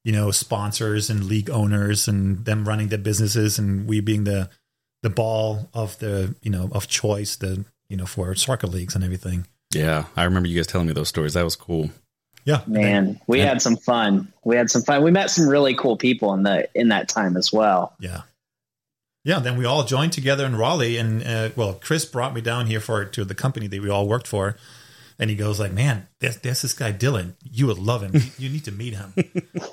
you 0.05 0.13
know 0.13 0.31
sponsors 0.31 1.11
and 1.11 1.25
league 1.25 1.51
owners 1.51 2.09
and 2.09 2.45
them 2.45 2.67
running 2.67 2.89
their 2.89 2.99
businesses 2.99 3.59
and 3.59 3.87
we 3.87 4.01
being 4.01 4.25
the 4.25 4.49
the 5.03 5.11
ball 5.11 5.69
of 5.75 5.99
the 5.99 6.35
you 6.43 6.51
know 6.51 6.69
of 6.73 6.89
choice 6.89 7.37
the 7.37 7.65
you 7.89 7.97
know 7.97 8.07
for 8.07 8.35
soccer 8.35 8.67
leagues 8.67 8.95
and 8.95 9.05
everything 9.05 9.47
Yeah, 9.75 10.05
I 10.17 10.25
remember 10.25 10.49
you 10.49 10.57
guys 10.57 10.67
telling 10.67 10.87
me 10.87 10.93
those 10.93 11.09
stories. 11.09 11.35
That 11.35 11.45
was 11.45 11.57
cool. 11.57 11.91
Yeah 12.45 12.63
Man, 12.67 13.21
we 13.27 13.41
had 13.41 13.63
some 13.63 13.77
fun. 13.77 14.33
We 14.45 14.57
had 14.57 14.71
some 14.71 14.83
fun. 14.83 15.03
We 15.03 15.11
met 15.11 15.31
some 15.31 15.49
really 15.49 15.75
cool 15.75 15.97
people 15.97 16.35
in 16.35 16.43
the 16.43 16.69
in 16.75 16.89
that 16.89 17.09
time 17.09 17.37
as 17.37 17.53
well. 17.53 17.95
Yeah. 18.01 18.23
Yeah, 19.25 19.39
then 19.39 19.57
we 19.57 19.65
all 19.65 19.85
joined 19.85 20.13
together 20.13 20.45
in 20.45 20.57
Raleigh, 20.57 20.97
and 20.97 21.23
uh, 21.23 21.51
well, 21.55 21.75
Chris 21.75 22.05
brought 22.05 22.35
me 22.35 22.41
down 22.41 22.67
here 22.67 22.81
for 22.81 23.05
to 23.05 23.25
the 23.25 23.37
company 23.37 23.69
that 23.69 23.81
we 23.81 23.89
all 23.89 24.09
worked 24.09 24.27
for, 24.27 24.57
and 25.17 25.31
he 25.31 25.37
goes 25.37 25.61
like, 25.61 25.73
"Man, 25.73 26.09
there's, 26.19 26.39
there's 26.39 26.63
this 26.63 26.73
guy 26.73 26.93
Dylan. 26.93 27.35
You 27.45 27.69
would 27.69 27.79
love 27.79 28.03
him. 28.03 28.21
You 28.37 28.49
need 28.49 28.65
to 28.65 28.73
meet 28.73 28.95
him." 28.95 29.15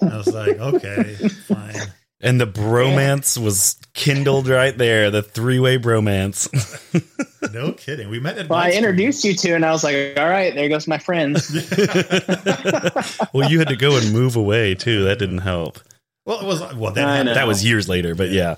I 0.03 0.17
was 0.17 0.31
like, 0.31 0.59
"Okay, 0.59 1.15
fine." 1.47 1.93
And 2.21 2.39
the 2.39 2.47
bromance 2.47 3.41
was 3.41 3.77
kindled 3.93 4.49
right 4.49 4.77
there. 4.77 5.09
The 5.09 5.23
three 5.23 5.59
way 5.59 5.77
bromance. 5.77 6.49
No 7.53 7.71
kidding. 7.71 8.09
We 8.09 8.19
met 8.19 8.37
at. 8.37 8.49
Well, 8.49 8.59
I 8.59 8.71
introduced 8.71 9.23
you 9.23 9.33
to, 9.33 9.53
and 9.53 9.65
I 9.65 9.71
was 9.71 9.83
like, 9.83 10.19
"All 10.19 10.27
right, 10.27 10.53
there 10.53 10.69
goes 10.69 10.87
my 10.87 10.97
friends." 10.97 11.49
well, 13.33 13.49
you 13.49 13.59
had 13.59 13.69
to 13.69 13.77
go 13.77 13.97
and 13.97 14.11
move 14.11 14.35
away 14.35 14.75
too. 14.75 15.05
That 15.05 15.19
didn't 15.19 15.39
help. 15.39 15.79
Well, 16.25 16.41
it 16.41 16.45
was 16.45 16.59
well. 16.75 16.91
I 16.91 16.93
Then 16.93 17.25
know. 17.27 17.33
That 17.33 17.47
was 17.47 17.65
years 17.65 17.87
later, 17.87 18.13
but 18.13 18.29
yeah. 18.29 18.55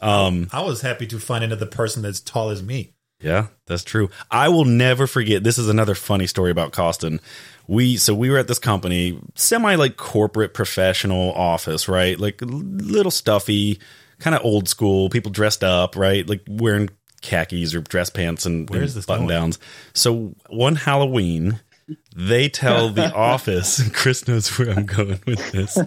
Um, 0.00 0.48
I 0.52 0.62
was 0.62 0.80
happy 0.80 1.06
to 1.06 1.18
find 1.18 1.44
another 1.44 1.66
person 1.66 2.02
that's 2.02 2.20
tall 2.20 2.50
as 2.50 2.62
me. 2.62 2.92
Yeah, 3.20 3.48
that's 3.66 3.84
true. 3.84 4.10
I 4.30 4.48
will 4.48 4.64
never 4.64 5.06
forget. 5.06 5.44
This 5.44 5.58
is 5.58 5.68
another 5.68 5.94
funny 5.94 6.26
story 6.26 6.50
about 6.50 6.72
Carsten. 6.72 7.20
We 7.70 7.98
so 7.98 8.16
we 8.16 8.30
were 8.30 8.38
at 8.38 8.48
this 8.48 8.58
company, 8.58 9.20
semi 9.36 9.76
like 9.76 9.96
corporate 9.96 10.54
professional 10.54 11.32
office, 11.34 11.88
right? 11.88 12.18
Like 12.18 12.40
little 12.42 13.12
stuffy, 13.12 13.78
kind 14.18 14.34
of 14.34 14.44
old 14.44 14.68
school. 14.68 15.08
People 15.08 15.30
dressed 15.30 15.62
up, 15.62 15.94
right? 15.94 16.28
Like 16.28 16.42
wearing 16.48 16.90
khakis 17.22 17.72
or 17.72 17.80
dress 17.80 18.10
pants 18.10 18.44
and, 18.44 18.68
and 18.74 19.06
button 19.06 19.28
downs. 19.28 19.60
So 19.92 20.34
one 20.48 20.74
Halloween, 20.74 21.60
they 22.16 22.48
tell 22.48 22.88
the 22.88 23.12
office. 23.14 23.88
Chris 23.90 24.26
knows 24.26 24.58
where 24.58 24.70
I'm 24.70 24.86
going 24.86 25.20
with 25.24 25.52
this. 25.52 25.78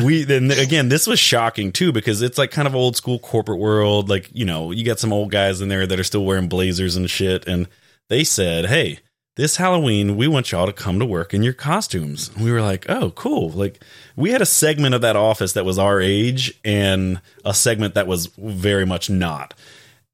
we 0.00 0.22
then 0.22 0.52
again 0.52 0.90
this 0.90 1.08
was 1.08 1.18
shocking 1.18 1.72
too 1.72 1.90
because 1.90 2.22
it's 2.22 2.38
like 2.38 2.52
kind 2.52 2.68
of 2.68 2.76
old 2.76 2.96
school 2.96 3.18
corporate 3.18 3.58
world 3.58 4.08
like 4.08 4.30
you 4.32 4.44
know 4.44 4.70
you 4.70 4.84
got 4.84 5.00
some 5.00 5.12
old 5.12 5.32
guys 5.32 5.60
in 5.60 5.68
there 5.68 5.88
that 5.88 5.98
are 5.98 6.04
still 6.04 6.24
wearing 6.24 6.48
blazers 6.48 6.96
and 6.96 7.10
shit 7.10 7.46
and 7.46 7.68
they 8.08 8.24
said 8.24 8.64
hey 8.64 8.98
this 9.36 9.56
halloween 9.56 10.16
we 10.16 10.28
want 10.28 10.52
y'all 10.52 10.66
to 10.66 10.72
come 10.72 10.98
to 10.98 11.06
work 11.06 11.34
in 11.34 11.42
your 11.42 11.52
costumes. 11.52 12.30
And 12.34 12.44
we 12.44 12.52
were 12.52 12.62
like 12.62 12.88
oh 12.88 13.10
cool. 13.10 13.50
Like 13.50 13.82
we 14.16 14.30
had 14.30 14.42
a 14.42 14.46
segment 14.46 14.94
of 14.94 15.00
that 15.00 15.16
office 15.16 15.52
that 15.54 15.64
was 15.64 15.78
our 15.78 16.00
age 16.00 16.58
and 16.64 17.20
a 17.44 17.54
segment 17.54 17.94
that 17.94 18.06
was 18.06 18.26
very 18.26 18.86
much 18.86 19.10
not. 19.10 19.54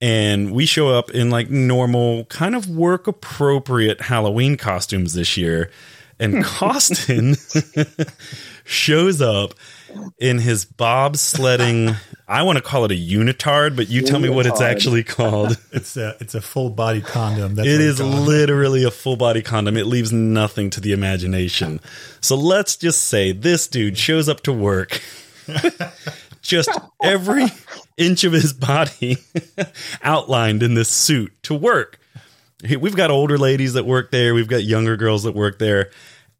And 0.00 0.52
we 0.52 0.64
show 0.64 0.88
up 0.88 1.10
in 1.10 1.30
like 1.30 1.50
normal 1.50 2.24
kind 2.26 2.54
of 2.54 2.68
work 2.68 3.06
appropriate 3.06 4.00
halloween 4.00 4.56
costumes 4.56 5.12
this 5.12 5.36
year. 5.36 5.70
And 6.18 6.42
Carsten 6.44 7.36
shows 8.64 9.20
up 9.20 9.54
in 10.18 10.38
his 10.38 10.64
bobsledding. 10.64 11.96
I 12.28 12.42
want 12.42 12.58
to 12.58 12.62
call 12.62 12.84
it 12.84 12.92
a 12.92 12.94
unitard, 12.94 13.74
but 13.74 13.88
you 13.88 14.02
tell 14.02 14.20
me 14.20 14.28
what 14.28 14.46
it's 14.46 14.60
actually 14.60 15.02
called. 15.02 15.56
It's 15.72 15.96
a 15.96 16.16
it's 16.20 16.34
a 16.34 16.40
full 16.40 16.70
body 16.70 17.00
condom. 17.00 17.54
That's 17.54 17.68
It 17.68 17.80
is 17.80 18.00
literally 18.00 18.84
a 18.84 18.90
full 18.90 19.16
body 19.16 19.40
condom. 19.40 19.76
It 19.76 19.86
leaves 19.86 20.12
nothing 20.12 20.70
to 20.70 20.80
the 20.80 20.92
imagination. 20.92 21.80
So 22.20 22.36
let's 22.36 22.76
just 22.76 23.04
say 23.04 23.32
this 23.32 23.66
dude 23.68 23.96
shows 23.96 24.28
up 24.28 24.42
to 24.42 24.52
work. 24.52 25.00
just 26.42 26.70
every 27.02 27.46
inch 27.96 28.24
of 28.24 28.32
his 28.32 28.52
body 28.52 29.18
outlined 30.02 30.62
in 30.62 30.74
this 30.74 30.88
suit 30.88 31.32
to 31.44 31.54
work. 31.54 31.98
We've 32.62 32.96
got 32.96 33.10
older 33.10 33.38
ladies 33.38 33.74
that 33.74 33.86
work 33.86 34.10
there. 34.10 34.34
We've 34.34 34.48
got 34.48 34.64
younger 34.64 34.96
girls 34.96 35.22
that 35.22 35.34
work 35.34 35.58
there. 35.58 35.90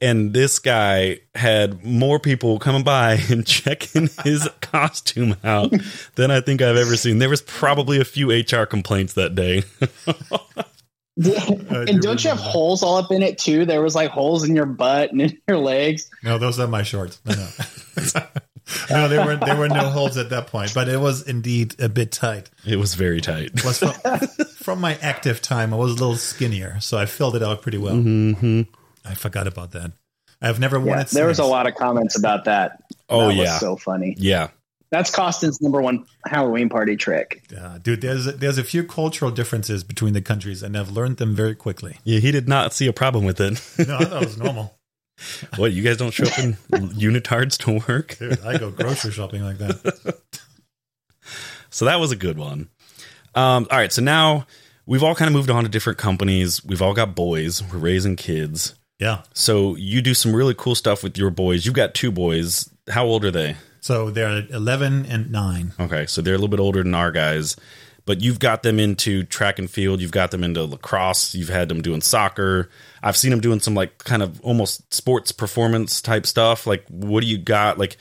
And 0.03 0.33
this 0.33 0.59
guy 0.59 1.19
had 1.35 1.85
more 1.85 2.19
people 2.19 2.59
coming 2.59 2.83
by 2.83 3.19
and 3.31 3.47
checking 3.47 4.09
his 4.25 4.49
costume 4.61 5.37
out 5.45 5.73
than 6.15 6.31
I 6.31 6.41
think 6.41 6.63
I've 6.63 6.77
ever 6.77 6.97
seen. 6.97 7.19
There 7.19 7.29
was 7.29 7.43
probably 7.43 8.01
a 8.01 8.05
few 8.05 8.31
HR 8.31 8.65
complaints 8.65 9.13
that 9.15 9.35
day. 9.35 9.63
and 11.89 12.01
don't 12.01 12.25
you 12.25 12.31
have 12.31 12.39
holes 12.39 12.83
all 12.83 12.97
up 12.97 13.11
in 13.11 13.23
it 13.23 13.37
too? 13.39 13.67
There 13.67 13.83
was 13.83 13.95
like 13.95 14.11
holes 14.11 14.49
in 14.49 14.57
your 14.57 14.67
butt 14.67 15.13
and 15.13 15.21
in 15.21 15.39
your 15.47 15.59
legs. 15.59 16.09
No, 16.23 16.39
those 16.39 16.59
are 16.59 16.67
my 16.67 16.83
shorts. 16.83 17.21
No, 17.27 17.35
no. 17.35 18.23
no, 18.91 19.09
there 19.09 19.27
were 19.27 19.37
there 19.37 19.57
were 19.57 19.69
no 19.69 19.91
holes 19.91 20.17
at 20.17 20.31
that 20.31 20.47
point, 20.47 20.73
but 20.73 20.89
it 20.89 20.99
was 20.99 21.29
indeed 21.29 21.79
a 21.79 21.91
bit 21.91 22.11
tight. 22.11 22.49
It 22.67 22.77
was 22.77 22.95
very 22.95 23.21
tight. 23.21 23.55
Plus, 23.57 23.81
from, 23.81 23.93
from 24.47 24.81
my 24.81 24.97
active 25.03 25.43
time, 25.43 25.75
I 25.75 25.77
was 25.77 25.93
a 25.93 25.97
little 25.97 26.17
skinnier, 26.17 26.81
so 26.81 26.97
I 26.97 27.05
filled 27.05 27.37
it 27.37 27.43
out 27.43 27.61
pretty 27.61 27.79
well. 27.79 27.97
hmm 27.97 28.63
I 29.05 29.15
forgot 29.15 29.47
about 29.47 29.73
that. 29.73 29.93
I've 30.43 30.59
never 30.61 30.79
worn 30.81 30.99
Yeah, 30.99 31.03
it. 31.03 31.11
there 31.11 31.27
was 31.27 31.39
a 31.39 31.45
lot 31.45 31.67
of 31.67 31.75
comments 31.75 32.17
about 32.19 32.45
that. 32.47 32.83
Oh, 33.09 33.21
That 33.23 33.27
was 33.29 33.37
yeah. 33.37 33.59
so 33.59 33.77
funny. 33.77 34.15
Yeah. 34.19 34.49
That's 34.91 35.11
Carsten's 35.11 35.61
number 35.61 35.81
one 35.81 36.05
Halloween 36.27 36.69
party 36.69 36.97
trick. 36.97 37.45
Yeah, 37.53 37.79
dude, 37.81 38.01
there's 38.01 38.25
there's 38.25 38.59
a 38.59 38.65
few 38.65 38.83
cultural 38.83 39.31
differences 39.31 39.85
between 39.85 40.15
the 40.15 40.21
countries, 40.23 40.65
and 40.65 40.77
I've 40.77 40.91
learned 40.91 41.19
them 41.19 41.33
very 41.37 41.55
quickly. 41.55 41.99
Yeah, 42.03 42.19
he 42.19 42.33
did 42.33 42.49
not 42.49 42.73
see 42.73 42.89
a 42.89 42.93
problem 42.93 43.25
with 43.25 43.41
it. 43.41 43.63
No, 43.87 43.97
I 43.99 44.05
thought 44.05 44.23
it 44.23 44.27
was 44.27 44.37
normal. 44.39 44.77
what, 45.59 45.71
you 45.73 45.85
guys 45.85 45.97
don't 45.99 46.11
show 46.13 46.25
up 46.25 46.39
in 46.41 46.55
unitards 46.73 47.57
to 47.59 47.81
work? 47.93 48.19
Dude, 48.19 48.41
I 48.41 48.59
go 48.59 48.71
grocery 48.73 49.13
shopping 49.13 49.45
like 49.45 49.59
that. 49.59 50.17
So 51.73 51.85
that 51.85 52.01
was 52.01 52.11
a 52.11 52.17
good 52.17 52.37
one. 52.37 52.69
Um, 53.37 53.69
all 53.71 53.79
right, 53.79 53.93
so 53.93 54.03
now 54.03 54.47
we've 54.87 55.05
all 55.05 55.15
kind 55.15 55.29
of 55.29 55.33
moved 55.35 55.51
on 55.51 55.63
to 55.63 55.69
different 55.71 55.99
companies. 56.01 56.65
We've 56.65 56.83
all 56.83 56.95
got 56.95 57.15
boys. 57.15 57.63
We're 57.63 57.79
raising 57.79 58.17
kids. 58.17 58.75
Yeah. 59.01 59.23
So 59.35 59.75
you 59.77 60.03
do 60.03 60.15
some 60.15 60.37
really 60.37 60.55
cool 60.57 60.75
stuff 60.75 61.03
with 61.03 61.19
your 61.19 61.31
boys. 61.31 61.65
You've 61.65 61.75
got 61.75 61.95
two 61.95 62.13
boys. 62.13 62.71
How 62.89 63.07
old 63.07 63.25
are 63.25 63.31
they? 63.31 63.57
So 63.81 64.11
they're 64.11 64.47
11 64.51 65.07
and 65.07 65.33
9. 65.33 65.73
Okay, 65.81 66.07
so 66.07 66.21
they're 66.21 66.35
a 66.35 66.37
little 66.37 66.49
bit 66.49 66.61
older 66.61 66.83
than 66.83 66.95
our 66.95 67.11
guys, 67.11 67.57
but 68.05 68.21
you've 68.21 68.39
got 68.39 68.63
them 68.63 68.79
into 68.79 69.25
track 69.25 69.59
and 69.59 69.71
field. 69.71 70.03
You've 70.03 70.11
got 70.13 70.31
them 70.31 70.45
into 70.45 70.65
lacrosse. 70.65 71.35
You've 71.35 71.49
had 71.49 71.71
them 71.71 71.81
doing 71.81 72.03
soccer. 72.03 72.69
I've 73.03 73.17
seen 73.17 73.31
them 73.31 73.41
doing 73.41 73.61
some 73.61 73.75
like 73.75 73.97
kind 73.99 74.23
of 74.23 74.39
almost 74.43 74.93
sports 74.93 75.33
performance 75.33 76.03
type 76.03 76.27
stuff. 76.27 76.67
Like, 76.67 76.85
what 76.89 77.23
do 77.23 77.27
you 77.27 77.39
got? 77.39 77.79
Like, 77.79 77.97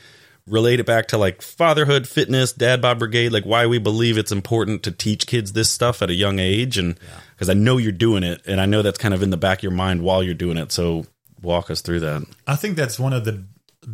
relate 0.49 0.79
it 0.79 0.85
back 0.85 1.07
to 1.07 1.17
like 1.17 1.41
fatherhood, 1.41 2.07
fitness, 2.07 2.51
dad 2.51 2.81
bod 2.81 2.99
brigade. 2.99 3.31
Like, 3.31 3.45
why 3.45 3.65
we 3.67 3.77
believe 3.79 4.17
it's 4.17 4.31
important 4.31 4.83
to 4.83 4.91
teach 4.91 5.27
kids 5.27 5.53
this 5.53 5.69
stuff 5.69 6.01
at 6.01 6.09
a 6.09 6.13
young 6.13 6.39
age, 6.39 6.77
and 6.77 6.99
because 7.31 7.49
I 7.49 7.53
know 7.53 7.77
you're 7.77 7.91
doing 7.91 8.23
it, 8.23 8.41
and 8.45 8.59
I 8.59 8.65
know 8.65 8.81
that's 8.81 8.97
kind 8.97 9.13
of 9.13 9.23
in 9.23 9.29
the 9.29 9.37
back 9.37 9.59
of 9.59 9.63
your 9.63 9.71
mind 9.71 10.01
while 10.01 10.23
you're 10.23 10.33
doing 10.33 10.57
it. 10.57 10.71
So, 10.71 11.05
walk 11.41 11.69
us 11.69 11.81
through 11.81 12.01
that. 12.01 12.25
I 12.47 12.55
think 12.55 12.75
that's 12.75 12.99
one 12.99 13.13
of 13.13 13.25
the 13.25 13.45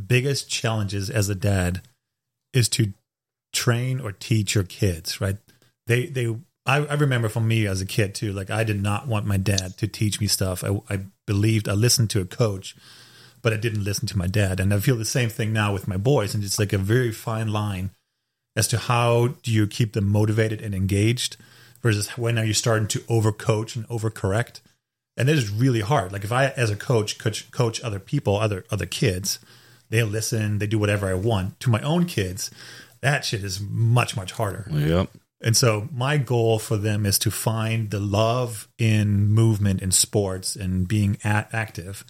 biggest 0.08 0.50
challenges 0.50 1.10
as 1.10 1.30
a 1.30 1.36
dad 1.36 1.82
is 2.54 2.70
to 2.70 2.94
train 3.54 4.00
or 4.00 4.12
teach 4.12 4.56
your 4.56 4.64
kids, 4.64 5.22
right? 5.22 5.38
They 5.88 6.08
they 6.08 6.36
I, 6.66 6.78
I 6.86 6.94
remember 6.96 7.30
from 7.30 7.48
me 7.48 7.68
as 7.68 7.82
a 7.82 7.86
kid 7.86 8.16
too, 8.16 8.34
like 8.34 8.50
I 8.50 8.64
did 8.64 8.82
not 8.82 9.08
want 9.08 9.26
my 9.26 9.38
dad 9.38 9.78
to 9.78 9.88
teach 9.88 10.20
me 10.20 10.28
stuff. 10.28 10.64
I, 10.64 10.82
I 10.90 11.02
believed 11.26 11.70
I 11.70 11.74
listened 11.74 12.10
to 12.12 12.22
a 12.22 12.26
coach, 12.26 12.76
but 13.46 13.54
I 13.54 13.58
didn't 13.58 13.84
listen 13.84 14.08
to 14.08 14.18
my 14.18 14.26
dad. 14.26 14.60
And 14.60 14.74
I 14.74 14.80
feel 14.80 14.96
the 14.96 15.06
same 15.06 15.30
thing 15.30 15.54
now 15.54 15.72
with 15.72 15.88
my 15.88 15.98
boys. 15.98 16.34
And 16.34 16.44
it's 16.44 16.58
like 16.58 16.74
a 16.74 16.80
very 16.80 17.12
fine 17.12 17.50
line 17.50 17.92
as 18.56 18.68
to 18.70 18.80
how 18.80 19.36
do 19.44 19.52
you 19.52 19.68
keep 19.68 19.94
them 19.94 20.10
motivated 20.10 20.62
and 20.62 20.74
engaged 20.74 21.38
versus 21.84 22.10
when 22.18 22.40
are 22.40 22.44
you 22.44 22.54
starting 22.54 22.88
to 22.88 23.02
overcoach 23.02 23.76
and 23.76 23.88
overcorrect. 23.88 24.62
And 25.16 25.30
it 25.30 25.38
is 25.38 25.52
really 25.52 25.82
hard. 25.82 26.12
Like 26.12 26.24
if 26.24 26.32
I, 26.32 26.48
as 26.58 26.72
a 26.72 26.76
coach, 26.76 27.20
coach 27.20 27.52
coach 27.52 27.80
other 27.82 28.00
people, 28.00 28.36
other 28.36 28.66
other 28.72 28.88
kids, 28.88 29.38
they 29.92 30.02
listen, 30.02 30.58
they 30.58 30.66
do 30.66 30.80
whatever 30.80 31.08
I 31.08 31.14
want. 31.14 31.60
To 31.60 31.70
my 31.70 31.82
own 31.82 32.06
kids, 32.06 32.50
that 33.02 33.26
shit 33.26 33.44
is 33.44 33.62
much 33.62 34.18
much 34.18 34.32
harder. 34.32 34.66
Yep. 34.72 35.10
And 35.40 35.56
so 35.56 35.88
my 35.94 36.18
goal 36.18 36.58
for 36.58 36.78
them 36.78 37.06
is 37.06 37.20
to 37.20 37.30
find 37.30 37.92
the 37.92 38.00
love 38.00 38.68
in 38.80 39.28
movement 39.28 39.84
in 39.84 39.92
sports 39.92 40.56
and 40.56 40.88
being 40.88 41.20
a- 41.24 41.46
active, 41.54 42.04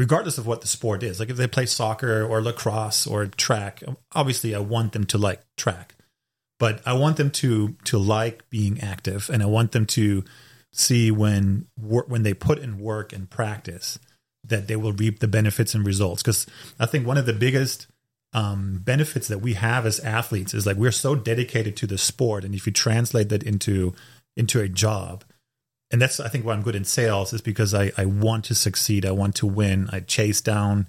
regardless 0.00 0.38
of 0.38 0.46
what 0.46 0.62
the 0.62 0.66
sport 0.66 1.02
is. 1.02 1.20
Like 1.20 1.28
if 1.28 1.36
they 1.36 1.46
play 1.46 1.66
soccer 1.66 2.24
or 2.24 2.40
lacrosse 2.40 3.06
or 3.06 3.26
track, 3.26 3.82
obviously 4.12 4.54
I 4.54 4.58
want 4.58 4.92
them 4.92 5.04
to 5.04 5.18
like 5.18 5.42
track, 5.58 5.94
but 6.58 6.80
I 6.86 6.94
want 6.94 7.18
them 7.18 7.30
to 7.42 7.76
to 7.84 7.98
like 7.98 8.48
being 8.48 8.80
active, 8.80 9.28
and 9.30 9.42
I 9.42 9.46
want 9.46 9.72
them 9.72 9.84
to 9.86 10.24
see 10.72 11.10
when 11.10 11.66
when 11.76 12.22
they 12.22 12.32
put 12.32 12.58
in 12.58 12.78
work 12.78 13.12
and 13.12 13.28
practice 13.28 13.98
that 14.42 14.68
they 14.68 14.76
will 14.76 14.94
reap 14.94 15.18
the 15.18 15.28
benefits 15.28 15.74
and 15.74 15.86
results. 15.86 16.22
Because 16.22 16.46
I 16.78 16.86
think 16.86 17.06
one 17.06 17.18
of 17.18 17.26
the 17.26 17.34
biggest 17.34 17.86
um, 18.32 18.80
benefits 18.82 19.28
that 19.28 19.42
we 19.42 19.52
have 19.52 19.84
as 19.84 20.00
athletes 20.00 20.54
is 20.54 20.64
like 20.64 20.78
we're 20.78 20.92
so 20.92 21.14
dedicated 21.14 21.76
to 21.76 21.86
the 21.86 21.98
sport, 21.98 22.42
and 22.42 22.54
if 22.54 22.66
you 22.66 22.72
translate 22.72 23.28
that 23.28 23.42
into 23.42 23.92
into 24.34 24.60
a 24.60 24.68
job, 24.68 25.24
and 25.90 26.00
that's 26.00 26.20
I 26.20 26.28
think 26.28 26.44
why 26.44 26.54
I'm 26.54 26.62
good 26.62 26.74
in 26.76 26.84
sales 26.84 27.32
is 27.32 27.40
because 27.40 27.74
I 27.74 27.92
I 27.96 28.04
want 28.04 28.44
to 28.46 28.54
succeed, 28.54 29.04
I 29.04 29.12
want 29.12 29.34
to 29.36 29.46
win, 29.46 29.88
I 29.92 30.00
chase 30.00 30.40
down, 30.40 30.88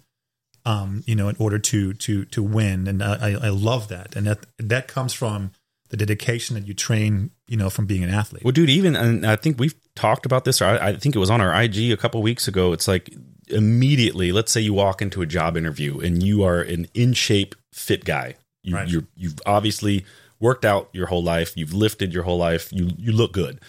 um, 0.65 1.03
you 1.07 1.15
know, 1.15 1.29
in 1.29 1.35
order 1.39 1.59
to 1.59 1.93
to 1.93 2.25
to 2.25 2.43
win, 2.43 2.87
and 2.87 3.03
I 3.03 3.31
I 3.41 3.49
love 3.49 3.87
that, 3.89 4.15
and 4.15 4.27
that 4.27 4.45
that 4.59 4.87
comes 4.87 5.13
from 5.13 5.51
the 5.89 5.97
dedication 5.97 6.55
that 6.55 6.65
you 6.65 6.73
train, 6.73 7.31
you 7.47 7.57
know, 7.57 7.69
from 7.69 7.85
being 7.85 8.03
an 8.03 8.09
athlete. 8.09 8.43
Well, 8.45 8.53
dude, 8.53 8.69
even 8.69 8.95
and 8.95 9.25
I 9.25 9.35
think 9.35 9.59
we've 9.59 9.75
talked 9.95 10.25
about 10.25 10.45
this, 10.45 10.61
or 10.61 10.65
I, 10.65 10.89
I 10.89 10.95
think 10.95 11.15
it 11.15 11.19
was 11.19 11.29
on 11.29 11.41
our 11.41 11.53
IG 11.61 11.91
a 11.91 11.97
couple 11.97 12.21
weeks 12.21 12.47
ago. 12.47 12.71
It's 12.71 12.87
like 12.87 13.13
immediately, 13.49 14.31
let's 14.31 14.51
say 14.51 14.61
you 14.61 14.73
walk 14.73 15.01
into 15.01 15.21
a 15.21 15.25
job 15.25 15.57
interview 15.57 15.99
and 15.99 16.23
you 16.23 16.43
are 16.43 16.61
an 16.61 16.87
in 16.93 17.13
shape, 17.13 17.55
fit 17.73 18.05
guy. 18.05 18.35
You, 18.63 18.75
Right. 18.75 18.87
you're, 18.87 19.03
you've 19.15 19.39
obviously 19.45 20.05
worked 20.39 20.63
out 20.63 20.89
your 20.93 21.07
whole 21.07 21.23
life. 21.23 21.53
You've 21.57 21.73
lifted 21.73 22.13
your 22.13 22.23
whole 22.23 22.37
life. 22.37 22.71
You 22.71 22.91
you 22.97 23.11
look 23.11 23.33
good. 23.33 23.59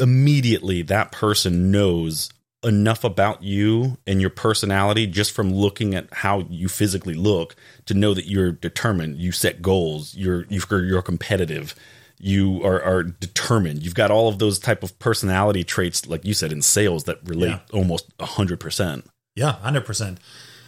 Immediately, 0.00 0.82
that 0.82 1.12
person 1.12 1.70
knows 1.70 2.30
enough 2.62 3.04
about 3.04 3.42
you 3.42 3.96
and 4.06 4.20
your 4.20 4.28
personality 4.30 5.06
just 5.06 5.32
from 5.32 5.52
looking 5.52 5.94
at 5.94 6.12
how 6.12 6.40
you 6.50 6.68
physically 6.68 7.14
look 7.14 7.56
to 7.86 7.94
know 7.94 8.12
that 8.12 8.26
you're 8.26 8.52
determined. 8.52 9.16
You 9.16 9.32
set 9.32 9.62
goals. 9.62 10.14
You're 10.14 10.44
you're, 10.48 10.84
you're 10.84 11.02
competitive. 11.02 11.74
You 12.18 12.62
are, 12.64 12.82
are 12.82 13.02
determined. 13.02 13.82
You've 13.82 13.94
got 13.94 14.10
all 14.10 14.28
of 14.28 14.38
those 14.38 14.58
type 14.58 14.82
of 14.82 14.98
personality 14.98 15.64
traits, 15.64 16.06
like 16.06 16.24
you 16.24 16.34
said, 16.34 16.52
in 16.52 16.60
sales 16.60 17.04
that 17.04 17.18
relate 17.24 17.48
Yeah. 17.48 17.60
almost 17.72 18.12
hundred 18.20 18.60
percent. 18.60 19.08
Yeah, 19.34 19.52
hundred 19.52 19.86
percent. 19.86 20.18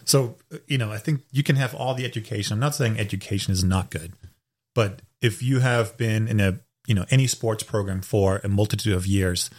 So 0.05 0.37
you 0.66 0.79
know, 0.79 0.90
I 0.90 0.97
think 0.99 1.23
you 1.31 1.42
can 1.42 1.57
have 1.57 1.75
all 1.75 1.95
the 1.95 2.07
education. 2.07 2.55
I'm 2.55 2.61
not 2.61 2.75
saying 2.75 2.99
education 2.99 3.53
is 3.53 3.62
not 3.64 3.90
good, 3.90 4.14
but 4.75 5.03
if 5.21 5.42
you 5.42 5.59
have 5.61 5.97
been 5.99 6.27
in 6.27 6.40
a 6.40 6.61
you 6.87 6.95
know 6.95 7.05
any 7.11 7.27
sports 7.27 7.62
program 7.62 8.01
for 8.01 8.40
a 8.42 8.49
multitude 8.49 8.95
of 8.95 9.07
years, 9.07 9.51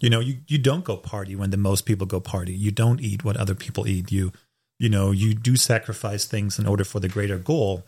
you 0.00 0.10
know 0.10 0.20
you 0.20 0.38
you 0.46 0.58
don't 0.58 0.84
go 0.84 0.96
party 0.96 1.34
when 1.34 1.50
the 1.50 1.56
most 1.56 1.86
people 1.86 2.06
go 2.06 2.20
party. 2.20 2.52
You 2.52 2.70
don't 2.70 3.00
eat 3.00 3.24
what 3.24 3.36
other 3.36 3.54
people 3.54 3.86
eat. 3.86 4.12
You 4.12 4.32
you 4.78 4.88
know 4.88 5.10
you 5.10 5.34
do 5.34 5.56
sacrifice 5.56 6.24
things 6.24 6.58
in 6.58 6.66
order 6.66 6.84
for 6.84 7.00
the 7.00 7.08
greater 7.08 7.38
goal. 7.38 7.84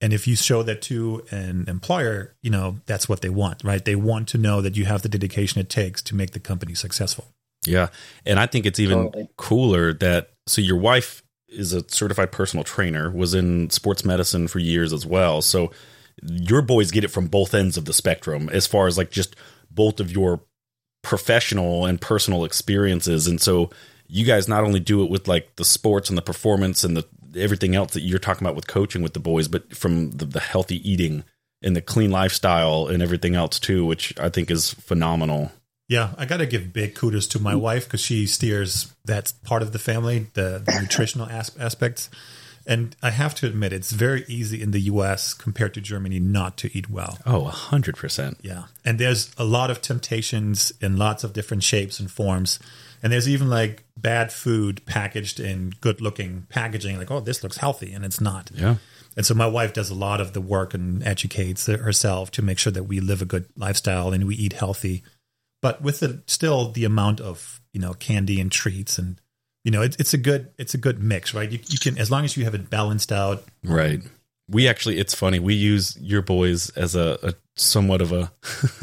And 0.00 0.12
if 0.12 0.28
you 0.28 0.36
show 0.36 0.62
that 0.62 0.80
to 0.82 1.24
an 1.32 1.64
employer, 1.66 2.36
you 2.40 2.50
know 2.50 2.76
that's 2.86 3.08
what 3.08 3.20
they 3.20 3.30
want, 3.30 3.64
right? 3.64 3.84
They 3.84 3.96
want 3.96 4.28
to 4.28 4.38
know 4.38 4.60
that 4.60 4.76
you 4.76 4.84
have 4.84 5.02
the 5.02 5.08
dedication 5.08 5.60
it 5.60 5.68
takes 5.68 6.02
to 6.02 6.14
make 6.14 6.30
the 6.30 6.40
company 6.40 6.74
successful. 6.74 7.26
Yeah. 7.66 7.88
And 8.24 8.38
I 8.38 8.46
think 8.46 8.66
it's 8.66 8.80
even 8.80 9.04
Totally. 9.04 9.28
cooler 9.36 9.92
that 9.94 10.30
so 10.46 10.60
your 10.60 10.76
wife 10.78 11.22
is 11.48 11.72
a 11.72 11.82
certified 11.88 12.30
personal 12.30 12.64
trainer, 12.64 13.10
was 13.10 13.34
in 13.34 13.70
sports 13.70 14.04
medicine 14.04 14.48
for 14.48 14.58
years 14.58 14.92
as 14.92 15.06
well. 15.06 15.42
So 15.42 15.72
your 16.22 16.62
boys 16.62 16.90
get 16.90 17.04
it 17.04 17.08
from 17.08 17.26
both 17.26 17.54
ends 17.54 17.76
of 17.76 17.84
the 17.84 17.92
spectrum 17.92 18.48
as 18.50 18.66
far 18.66 18.86
as 18.86 18.98
like 18.98 19.10
just 19.10 19.36
both 19.70 20.00
of 20.00 20.10
your 20.10 20.40
professional 21.02 21.86
and 21.86 22.00
personal 22.00 22.44
experiences. 22.44 23.26
And 23.26 23.40
so 23.40 23.70
you 24.08 24.24
guys 24.24 24.48
not 24.48 24.64
only 24.64 24.80
do 24.80 25.02
it 25.04 25.10
with 25.10 25.28
like 25.28 25.56
the 25.56 25.64
sports 25.64 26.08
and 26.08 26.18
the 26.18 26.22
performance 26.22 26.84
and 26.84 26.96
the 26.96 27.06
everything 27.36 27.74
else 27.74 27.92
that 27.92 28.00
you're 28.00 28.18
talking 28.18 28.46
about 28.46 28.56
with 28.56 28.66
coaching 28.66 29.02
with 29.02 29.12
the 29.12 29.20
boys, 29.20 29.48
but 29.48 29.76
from 29.76 30.10
the, 30.12 30.24
the 30.24 30.40
healthy 30.40 30.90
eating 30.90 31.24
and 31.62 31.76
the 31.76 31.82
clean 31.82 32.10
lifestyle 32.10 32.86
and 32.86 33.02
everything 33.02 33.34
else 33.34 33.58
too, 33.58 33.84
which 33.84 34.18
I 34.18 34.28
think 34.28 34.50
is 34.50 34.72
phenomenal. 34.72 35.52
Yeah, 35.88 36.12
I 36.18 36.26
got 36.26 36.38
to 36.38 36.46
give 36.46 36.72
big 36.72 36.94
kudos 36.94 37.26
to 37.28 37.38
my 37.38 37.54
wife 37.54 37.84
because 37.84 38.00
she 38.00 38.26
steers 38.26 38.94
that 39.06 39.32
part 39.44 39.62
of 39.62 39.72
the 39.72 39.78
family, 39.78 40.26
the, 40.34 40.62
the 40.64 40.78
nutritional 40.80 41.26
as- 41.28 41.56
aspects. 41.58 42.10
And 42.68 42.94
I 43.02 43.10
have 43.10 43.34
to 43.36 43.46
admit, 43.46 43.72
it's 43.72 43.92
very 43.92 44.26
easy 44.28 44.60
in 44.60 44.72
the 44.72 44.80
US 44.80 45.32
compared 45.32 45.72
to 45.74 45.80
Germany 45.80 46.20
not 46.20 46.58
to 46.58 46.76
eat 46.76 46.90
well. 46.90 47.18
Oh, 47.24 47.46
a 47.46 47.50
hundred 47.50 47.96
percent. 47.96 48.38
Yeah. 48.42 48.64
And 48.84 49.00
there's 49.00 49.32
a 49.38 49.44
lot 49.44 49.70
of 49.70 49.80
temptations 49.80 50.70
in 50.82 50.98
lots 50.98 51.24
of 51.24 51.32
different 51.32 51.62
shapes 51.62 51.98
and 51.98 52.10
forms. 52.10 52.58
And 53.02 53.10
there's 53.10 53.28
even 53.28 53.48
like 53.48 53.84
bad 53.96 54.30
food 54.30 54.84
packaged 54.84 55.40
in 55.40 55.72
good 55.80 56.02
looking 56.02 56.46
packaging, 56.50 56.98
like, 56.98 57.10
oh, 57.10 57.20
this 57.20 57.42
looks 57.42 57.56
healthy, 57.56 57.92
and 57.94 58.04
it's 58.04 58.20
not. 58.20 58.50
Yeah. 58.54 58.76
And 59.16 59.24
so 59.24 59.34
my 59.34 59.46
wife 59.46 59.72
does 59.72 59.88
a 59.88 59.94
lot 59.94 60.20
of 60.20 60.34
the 60.34 60.40
work 60.40 60.74
and 60.74 61.02
educates 61.02 61.66
herself 61.66 62.30
to 62.32 62.42
make 62.42 62.58
sure 62.58 62.72
that 62.72 62.84
we 62.84 63.00
live 63.00 63.22
a 63.22 63.24
good 63.24 63.46
lifestyle 63.56 64.12
and 64.12 64.26
we 64.26 64.36
eat 64.36 64.52
healthy, 64.52 65.02
but 65.62 65.80
with 65.80 66.00
the, 66.00 66.22
still 66.26 66.70
the 66.70 66.84
amount 66.84 67.20
of 67.20 67.60
you 67.72 67.80
know 67.80 67.94
candy 67.94 68.40
and 68.40 68.52
treats 68.52 68.98
and 68.98 69.20
you 69.68 69.72
know 69.72 69.82
it, 69.82 70.00
it's 70.00 70.14
a 70.14 70.16
good 70.16 70.48
it's 70.56 70.72
a 70.72 70.78
good 70.78 71.02
mix, 71.02 71.34
right? 71.34 71.52
You, 71.52 71.58
you 71.68 71.78
can 71.78 71.98
as 71.98 72.10
long 72.10 72.24
as 72.24 72.38
you 72.38 72.44
have 72.44 72.54
it 72.54 72.70
balanced 72.70 73.12
out. 73.12 73.44
Right. 73.62 74.00
We 74.48 74.66
actually, 74.66 74.98
it's 74.98 75.14
funny. 75.14 75.40
We 75.40 75.52
use 75.52 75.94
your 76.00 76.22
boys 76.22 76.70
as 76.70 76.96
a, 76.96 77.18
a 77.22 77.34
somewhat 77.54 78.00
of 78.00 78.10
a 78.10 78.32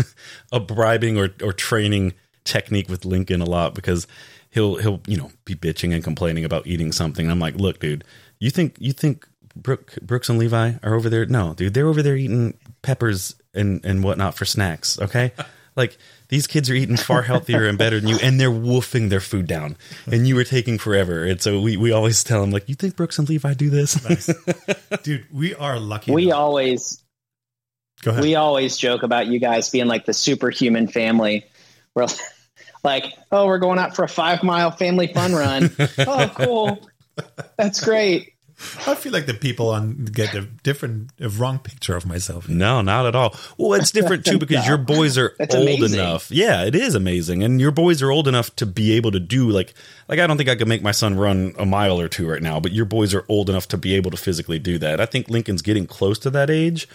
a 0.52 0.60
bribing 0.60 1.18
or 1.18 1.30
or 1.42 1.54
training 1.54 2.14
technique 2.44 2.88
with 2.88 3.04
Lincoln 3.04 3.42
a 3.42 3.46
lot 3.46 3.74
because 3.74 4.06
he'll 4.52 4.76
he'll 4.76 5.02
you 5.08 5.18
know 5.18 5.32
be 5.44 5.56
bitching 5.56 5.92
and 5.92 6.04
complaining 6.04 6.46
about 6.46 6.68
eating 6.68 6.92
something. 6.92 7.32
I'm 7.32 7.40
like, 7.40 7.56
look, 7.56 7.80
dude, 7.80 8.04
you 8.40 8.52
think 8.52 8.76
you 8.78 8.94
think 8.94 9.28
Brooke, 9.56 9.96
Brooks 10.04 10.30
and 10.30 10.38
Levi 10.38 10.74
are 10.84 10.94
over 10.94 11.10
there? 11.10 11.26
No, 11.26 11.56
dude, 11.56 11.74
they're 11.74 11.88
over 11.88 12.04
there 12.04 12.16
eating 12.16 12.60
peppers 12.84 13.34
and 13.56 13.84
and 13.84 14.04
whatnot 14.04 14.36
for 14.36 14.46
snacks. 14.46 15.00
Okay, 15.00 15.34
like 15.76 15.98
these 16.30 16.48
kids 16.48 16.70
are 16.70 16.74
eating 16.74 16.98
far 16.98 17.22
healthier 17.22 17.66
and 17.68 17.78
better 17.78 18.00
than 18.00 18.10
you, 18.10 18.18
and 18.22 18.40
they're 18.40 18.50
woofing 18.50 19.10
their 19.10 19.20
food 19.20 19.48
down, 19.48 19.78
and 20.12 20.28
you 20.28 20.38
are 20.38 20.44
taking 20.44 20.78
forever. 20.78 21.24
And 21.24 21.42
so 21.42 21.60
we 21.62 21.78
we 21.78 21.92
always 21.92 22.24
tell 22.24 22.42
them 22.42 22.52
like, 22.52 22.68
you 22.70 22.76
think 22.76 22.96
Brooks 22.96 23.20
and 23.20 23.28
Levi 23.30 23.54
do 23.54 23.70
this? 23.70 23.94
Dude, 25.04 25.26
we 25.32 25.56
are 25.56 25.80
lucky. 25.80 26.12
We 26.12 26.26
enough- 26.26 26.38
always 26.38 27.04
Go 28.02 28.12
ahead. 28.12 28.24
we 28.24 28.36
always 28.36 28.78
joke 28.78 29.04
about 29.04 29.28
you 29.28 29.40
guys 29.40 29.70
being 29.70 29.88
like 29.88 30.06
the 30.06 30.14
superhuman 30.14 30.88
family. 30.88 31.46
We're 31.96 32.08
like, 32.84 33.06
oh, 33.32 33.48
we're 33.48 33.60
going 33.60 33.80
out 33.80 33.96
for 33.96 34.04
a 34.04 34.10
five 34.10 34.44
mile 34.44 34.72
family 34.72 35.08
fun 35.08 35.34
run. 35.34 35.76
oh, 36.00 36.32
cool. 36.36 36.88
That's 37.58 37.84
great. 37.84 38.34
I 38.88 38.96
feel 38.96 39.12
like 39.12 39.26
the 39.26 39.34
people 39.34 39.70
on 39.70 40.06
get 40.06 40.34
a 40.34 40.42
different, 40.42 41.12
a 41.20 41.28
wrong 41.28 41.60
picture 41.60 41.96
of 41.96 42.06
myself. 42.06 42.48
No, 42.48 42.82
not 42.82 43.06
at 43.06 43.14
all. 43.14 43.36
Well, 43.58 43.74
it's 43.74 43.92
different 43.92 44.26
too 44.26 44.38
because 44.40 44.66
your 44.66 44.78
boys 44.78 45.18
are 45.18 45.36
That's 45.38 45.54
old 45.54 45.68
amazing. 45.68 46.00
enough. 46.00 46.32
Yeah, 46.32 46.64
it 46.64 46.74
is 46.74 46.96
amazing, 46.96 47.44
and 47.44 47.60
your 47.60 47.72
boys 47.72 48.02
are 48.02 48.12
old 48.12 48.28
enough 48.30 48.56
to 48.56 48.66
be 48.66 48.94
able 48.94 49.12
to 49.12 49.20
do 49.20 49.50
like 49.50 49.74
like 50.08 50.20
I 50.20 50.28
don't 50.28 50.38
think 50.38 50.50
I 50.50 50.56
could 50.56 50.70
make 50.70 50.82
my 50.82 50.92
son 50.94 51.16
run 51.18 51.54
a 51.58 51.66
mile 51.66 52.00
or 52.00 52.08
two 52.08 52.30
right 52.30 52.42
now, 52.42 52.60
but 52.62 52.72
your 52.72 52.86
boys 52.86 53.14
are 53.14 53.26
old 53.28 53.50
enough 53.50 53.68
to 53.70 53.78
be 53.78 53.94
able 53.96 54.12
to 54.12 54.18
physically 54.18 54.60
do 54.60 54.78
that. 54.78 55.02
I 55.02 55.06
think 55.06 55.30
Lincoln's 55.30 55.62
getting 55.62 55.86
close 55.86 56.18
to 56.20 56.30
that 56.30 56.50
age, 56.50 56.88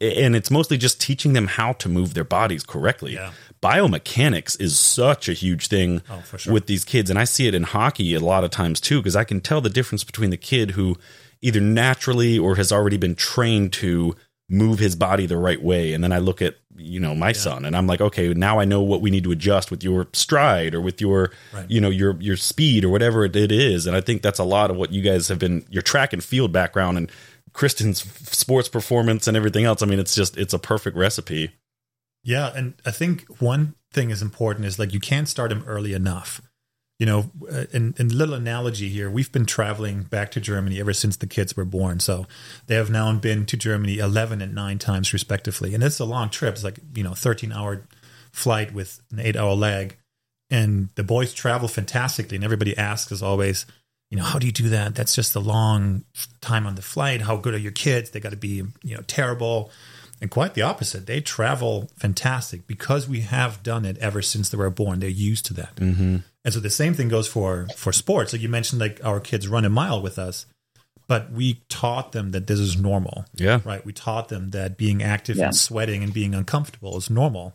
and 0.00 0.36
it's 0.36 0.50
mostly 0.50 0.76
just 0.76 1.00
teaching 1.00 1.32
them 1.32 1.46
how 1.46 1.72
to 1.74 1.88
move 1.88 2.12
their 2.14 2.24
bodies 2.24 2.62
correctly. 2.62 3.14
Yeah. 3.14 3.32
Biomechanics 3.62 4.60
is 4.60 4.78
such 4.78 5.28
a 5.28 5.32
huge 5.32 5.68
thing 5.68 6.02
Oh, 6.10 6.22
sure. 6.36 6.52
with 6.52 6.66
these 6.66 6.84
kids, 6.84 7.10
and 7.10 7.18
I 7.18 7.24
see 7.24 7.46
it 7.46 7.54
in 7.54 7.62
hockey 7.64 8.14
a 8.14 8.20
lot 8.20 8.44
of 8.44 8.50
times 8.50 8.80
too 8.80 8.98
because 9.00 9.16
I 9.16 9.24
can 9.24 9.40
tell 9.40 9.60
the 9.60 9.68
difference 9.70 10.02
between 10.04 10.30
the 10.30 10.36
kid 10.36 10.72
who 10.72 10.96
either 11.42 11.60
naturally 11.60 12.38
or 12.38 12.56
has 12.56 12.72
already 12.72 12.96
been 12.96 13.14
trained 13.14 13.72
to 13.74 14.14
move 14.48 14.78
his 14.78 14.96
body 14.96 15.26
the 15.26 15.36
right 15.36 15.62
way, 15.62 15.92
and 15.92 16.02
then 16.02 16.12
I 16.12 16.18
look 16.18 16.42
at 16.42 16.56
you 16.76 16.98
know 16.98 17.14
my 17.14 17.32
son 17.32 17.66
and 17.66 17.76
I'm 17.76 17.86
like, 17.86 18.00
okay, 18.00 18.32
now 18.32 18.58
I 18.58 18.64
know 18.64 18.80
what 18.80 19.02
we 19.02 19.10
need 19.10 19.24
to 19.24 19.32
adjust 19.32 19.70
with 19.70 19.84
your 19.84 20.08
stride 20.14 20.74
or 20.74 20.80
with 20.80 21.00
your 21.00 21.30
Right. 21.52 21.70
you 21.70 21.80
know 21.80 21.90
your 21.90 22.16
your 22.20 22.36
speed 22.36 22.84
or 22.84 22.88
whatever 22.88 23.24
it 23.24 23.36
is, 23.36 23.86
and 23.86 23.94
I 23.94 24.00
think 24.00 24.22
that's 24.22 24.38
a 24.38 24.44
lot 24.44 24.70
of 24.70 24.76
what 24.76 24.90
you 24.92 25.02
guys 25.02 25.28
have 25.28 25.38
been 25.38 25.64
your 25.70 25.82
track 25.82 26.12
and 26.14 26.24
field 26.24 26.50
background 26.52 26.96
and 26.98 27.10
Kristen's 27.52 28.00
sports 28.30 28.68
performance 28.68 29.26
and 29.28 29.36
everything 29.36 29.64
else. 29.66 29.82
I 29.82 29.86
mean, 29.86 29.98
it's 29.98 30.14
just 30.14 30.36
it's 30.38 30.54
a 30.54 30.58
perfect 30.58 30.96
recipe. 30.96 31.50
Yeah, 32.22 32.52
and 32.54 32.74
I 32.84 32.90
think 32.90 33.26
one 33.40 33.74
thing 33.92 34.10
is 34.10 34.22
important 34.22 34.66
is 34.66 34.78
like 34.78 34.92
you 34.92 35.00
can't 35.00 35.28
start 35.28 35.50
them 35.50 35.64
early 35.66 35.94
enough. 35.94 36.40
You 36.98 37.06
know, 37.06 37.30
uh, 37.50 37.64
in 37.72 37.94
in 37.98 38.16
little 38.16 38.34
analogy 38.34 38.90
here, 38.90 39.10
we've 39.10 39.32
been 39.32 39.46
traveling 39.46 40.02
back 40.02 40.30
to 40.32 40.40
Germany 40.40 40.78
ever 40.80 40.92
since 40.92 41.16
the 41.16 41.26
kids 41.26 41.56
were 41.56 41.64
born. 41.64 41.98
So 41.98 42.26
they 42.66 42.74
have 42.74 42.90
now 42.90 43.10
been 43.14 43.46
to 43.46 43.56
Germany 43.56 43.98
eleven 43.98 44.42
and 44.42 44.54
nine 44.54 44.78
times 44.78 45.14
respectively, 45.14 45.74
and 45.74 45.82
it's 45.82 45.98
a 45.98 46.04
long 46.04 46.28
trip. 46.28 46.54
It's 46.54 46.64
like 46.64 46.78
you 46.94 47.02
know 47.02 47.14
thirteen 47.14 47.52
hour 47.52 47.86
flight 48.32 48.74
with 48.74 49.00
an 49.10 49.18
eight 49.18 49.34
hour 49.34 49.54
leg, 49.54 49.96
and 50.50 50.90
the 50.94 51.02
boys 51.02 51.32
travel 51.32 51.68
fantastically. 51.68 52.36
And 52.36 52.44
everybody 52.44 52.76
asks 52.76 53.10
as 53.12 53.22
always, 53.22 53.64
you 54.10 54.18
know, 54.18 54.24
how 54.24 54.38
do 54.38 54.46
you 54.46 54.52
do 54.52 54.68
that? 54.68 54.94
That's 54.94 55.14
just 55.14 55.34
a 55.34 55.40
long 55.40 56.04
time 56.42 56.66
on 56.66 56.74
the 56.74 56.82
flight. 56.82 57.22
How 57.22 57.38
good 57.38 57.54
are 57.54 57.58
your 57.58 57.72
kids? 57.72 58.10
They 58.10 58.20
got 58.20 58.32
to 58.32 58.36
be 58.36 58.62
you 58.82 58.94
know 58.94 59.02
terrible. 59.06 59.70
And 60.20 60.30
quite 60.30 60.54
the 60.54 60.62
opposite. 60.62 61.06
They 61.06 61.20
travel 61.20 61.90
fantastic 61.96 62.66
because 62.66 63.08
we 63.08 63.20
have 63.20 63.62
done 63.62 63.84
it 63.86 63.96
ever 63.98 64.20
since 64.22 64.50
they 64.50 64.58
were 64.58 64.68
born. 64.70 65.00
They're 65.00 65.08
used 65.08 65.46
to 65.46 65.54
that. 65.54 65.76
Mm-hmm. 65.76 66.16
And 66.44 66.54
so 66.54 66.60
the 66.60 66.70
same 66.70 66.94
thing 66.94 67.08
goes 67.08 67.26
for 67.28 67.66
for 67.76 67.92
sports. 67.92 68.30
So 68.32 68.36
you 68.36 68.48
mentioned 68.48 68.80
like 68.80 69.00
our 69.04 69.20
kids 69.20 69.48
run 69.48 69.64
a 69.64 69.70
mile 69.70 70.02
with 70.02 70.18
us, 70.18 70.46
but 71.08 71.32
we 71.32 71.62
taught 71.68 72.12
them 72.12 72.32
that 72.32 72.46
this 72.46 72.58
is 72.60 72.76
normal, 72.76 73.24
Yeah, 73.34 73.60
right? 73.64 73.84
We 73.84 73.92
taught 73.92 74.28
them 74.28 74.50
that 74.50 74.76
being 74.76 75.02
active 75.02 75.36
Yeah. 75.38 75.46
and 75.46 75.56
sweating 75.56 76.02
and 76.04 76.12
being 76.12 76.34
uncomfortable 76.34 76.96
is 76.98 77.08
normal. 77.10 77.54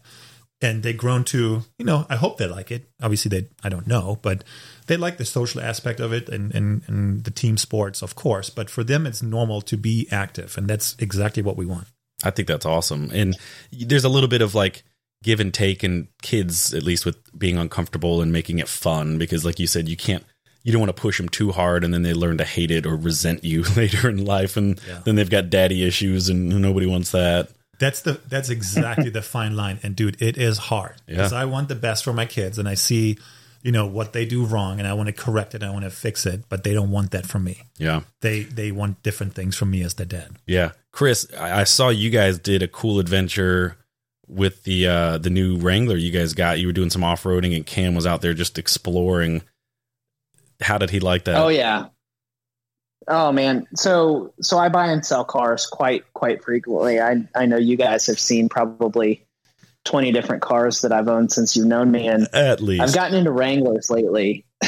and 0.62 0.84
they've 0.84 0.98
grown 1.06 1.24
to 1.26 1.64
you 1.78 1.86
know 1.86 2.06
i 2.10 2.16
hope 2.16 2.38
they 2.38 2.48
like 2.48 2.72
it 2.72 2.84
obviously 3.04 3.28
they 3.30 3.46
i 3.62 3.68
don't 3.70 3.86
know 3.88 4.18
but 4.22 4.42
they 4.88 4.96
like 4.98 5.18
the 5.18 5.26
social 5.26 5.60
aspect 5.62 6.00
of 6.00 6.14
it 6.14 6.30
and, 6.30 6.56
and, 6.56 6.82
and 6.88 7.26
the 7.26 7.30
team 7.42 7.58
sports 7.58 8.02
of 8.02 8.16
course 8.16 8.50
but 8.50 8.70
for 8.70 8.82
them 8.84 9.06
it's 9.06 9.22
normal 9.22 9.60
to 9.62 9.76
be 9.76 10.08
active 10.12 10.58
and 10.58 10.70
that's 10.70 10.96
exactly 10.98 11.44
what 11.44 11.58
we 11.58 11.66
want 11.66 11.88
I 12.24 12.30
think 12.32 12.48
that's 12.48 12.66
awesome. 12.66 13.12
And 13.14 13.38
there's 13.72 14.06
a 14.06 14.10
little 14.10 14.30
bit 14.30 14.42
of 14.42 14.56
like 14.56 14.84
give 15.24 15.40
and 15.40 15.54
take 15.54 15.84
and 15.84 16.08
kids 16.22 16.74
at 16.74 16.84
least 16.84 17.06
with 17.06 17.18
being 17.38 17.58
uncomfortable 17.58 18.22
and 18.22 18.32
making 18.32 18.60
it 18.60 18.68
fun 18.68 19.18
because 19.18 19.44
like 19.44 19.60
you 19.60 19.66
said 19.66 19.90
you 19.90 19.98
can't 19.98 20.24
you 20.64 20.72
don't 20.72 20.80
want 20.82 20.96
to 20.96 21.02
push 21.02 21.18
them 21.18 21.28
too 21.30 21.52
hard 21.52 21.84
and 21.84 21.94
then 21.94 22.04
they 22.04 22.14
learn 22.14 22.38
to 22.38 22.44
hate 22.44 22.70
it 22.72 22.86
or 22.86 22.96
resent 22.96 23.44
you 23.44 23.64
later 23.76 24.10
in 24.10 24.24
life 24.24 24.56
and 24.58 24.80
Yeah. 24.88 25.02
then 25.04 25.16
they've 25.16 25.30
got 25.30 25.50
daddy 25.50 25.84
issues 25.86 26.30
and 26.30 26.50
nobody 26.62 26.86
wants 26.86 27.12
that. 27.12 27.50
That's 27.80 28.02
the 28.02 28.20
that's 28.30 28.50
exactly 28.50 29.10
the 29.10 29.22
fine 29.22 29.56
line. 29.56 29.80
And 29.84 29.96
dude, 29.96 30.22
it 30.22 30.38
is 30.38 30.58
hard 30.58 30.96
because 31.08 31.32
Yeah. 31.34 31.40
I 31.42 31.46
want 31.46 31.68
the 31.70 31.76
best 31.76 32.04
for 32.06 32.14
my 32.14 32.26
kids, 32.26 32.58
and 32.58 32.70
I 32.70 32.76
see, 32.76 33.18
you 33.64 33.72
know, 33.74 33.86
what 33.86 34.14
they 34.14 34.26
do 34.26 34.46
wrong, 34.46 34.80
and 34.80 34.88
I 34.88 34.94
want 34.94 35.08
to 35.08 35.14
correct 35.14 35.56
it. 35.56 35.62
I 35.62 35.70
want 35.72 35.84
to 35.84 35.90
fix 35.90 36.26
it, 36.26 36.46
but 36.48 36.64
they 36.64 36.74
don't 36.74 36.90
want 36.92 37.12
that 37.12 37.26
from 37.26 37.44
me. 37.44 37.64
Yeah. 37.78 38.02
They 38.22 38.44
they 38.44 38.72
want 38.72 39.04
different 39.04 39.34
things 39.36 39.58
from 39.58 39.72
me 39.72 39.82
as 39.82 39.96
their 39.96 40.06
dad. 40.06 40.38
Yeah. 40.48 40.72
Chris, 40.96 41.28
I 41.38 41.60
I 41.60 41.64
saw 41.66 41.90
you 41.90 42.10
guys 42.10 42.40
did 42.40 42.64
a 42.64 42.70
cool 42.70 43.00
adventure 43.00 43.76
with 44.30 44.64
the 44.64 44.88
uh 44.88 45.18
the 45.18 45.30
new 45.30 45.58
Wrangler 45.58 45.98
you 45.98 46.10
guys 46.10 46.34
got. 46.34 46.58
You 46.58 46.68
were 46.68 46.74
doing 46.74 46.90
some 46.90 47.04
off-roading 47.04 47.54
and 47.54 47.66
Cam 47.66 47.96
was 47.96 48.08
out 48.08 48.22
there 48.22 48.34
just 48.34 48.58
exploring. 48.58 49.42
How 50.62 50.78
did 50.78 50.92
he 50.92 51.02
like 51.02 51.26
that? 51.26 51.36
Oh 51.36 51.50
yeah. 51.50 51.88
Oh 53.10 53.34
man. 53.34 53.68
So 53.76 54.34
so 54.40 54.58
I 54.58 54.70
buy 54.70 54.88
and 54.88 55.06
sell 55.06 55.26
cars 55.26 55.66
quite 55.66 56.06
quite 56.14 56.42
frequently. 56.42 57.02
I 57.02 57.28
I 57.36 57.46
know 57.46 57.58
you 57.58 57.76
guys 57.76 58.06
have 58.08 58.20
seen 58.20 58.48
probably 58.48 59.26
20 59.84 60.14
different 60.14 60.44
cars 60.44 60.80
that 60.80 60.94
I've 60.94 61.10
owned 61.10 61.30
since 61.30 61.58
you've 61.58 61.68
known 61.68 61.92
me 61.92 62.08
and 62.08 62.34
At 62.34 62.62
least. 62.62 62.82
I've 62.82 62.96
gotten 62.96 63.18
into 63.18 63.32
Wranglers 63.32 63.90
lately. 63.90 64.46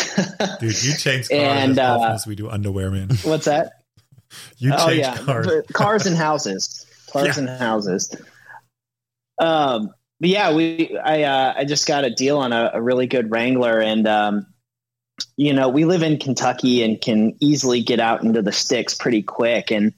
Dude, 0.59 0.84
you 0.84 0.93
change 0.93 1.30
cars 1.30 1.32
And, 1.32 1.71
as 1.71 1.80
often 1.80 2.11
uh, 2.11 2.15
as 2.15 2.28
we 2.28 2.36
do 2.36 2.49
underwear, 2.49 2.91
man. 2.91 3.11
What's 3.23 3.45
that? 3.45 3.76
You 4.57 4.73
oh 4.75 4.88
change 4.88 4.99
yeah, 4.99 5.17
cars. 5.17 5.47
Cars 5.73 6.05
and 6.05 6.17
houses, 6.27 6.85
cars 7.11 7.38
Yeah. 7.38 7.39
and 7.39 7.49
houses. 7.49 8.15
Um, 9.39 9.93
but 10.19 10.29
yeah, 10.29 10.53
we 10.53 10.97
I 10.97 11.23
uh, 11.23 11.53
I 11.57 11.65
just 11.65 11.88
got 11.88 12.05
a 12.05 12.09
deal 12.09 12.38
on 12.39 12.53
a, 12.53 12.71
a 12.73 12.81
really 12.81 13.07
good 13.07 13.29
Wrangler, 13.29 13.79
and 13.79 14.07
um, 14.07 14.47
you 15.35 15.53
know 15.53 15.69
we 15.69 15.85
live 15.85 16.01
in 16.01 16.17
Kentucky 16.17 16.83
and 16.83 16.99
can 16.99 17.35
easily 17.39 17.81
get 17.81 17.99
out 17.99 18.23
into 18.23 18.41
the 18.41 18.51
sticks 18.51 18.95
pretty 18.95 19.21
quick. 19.21 19.71
And 19.71 19.93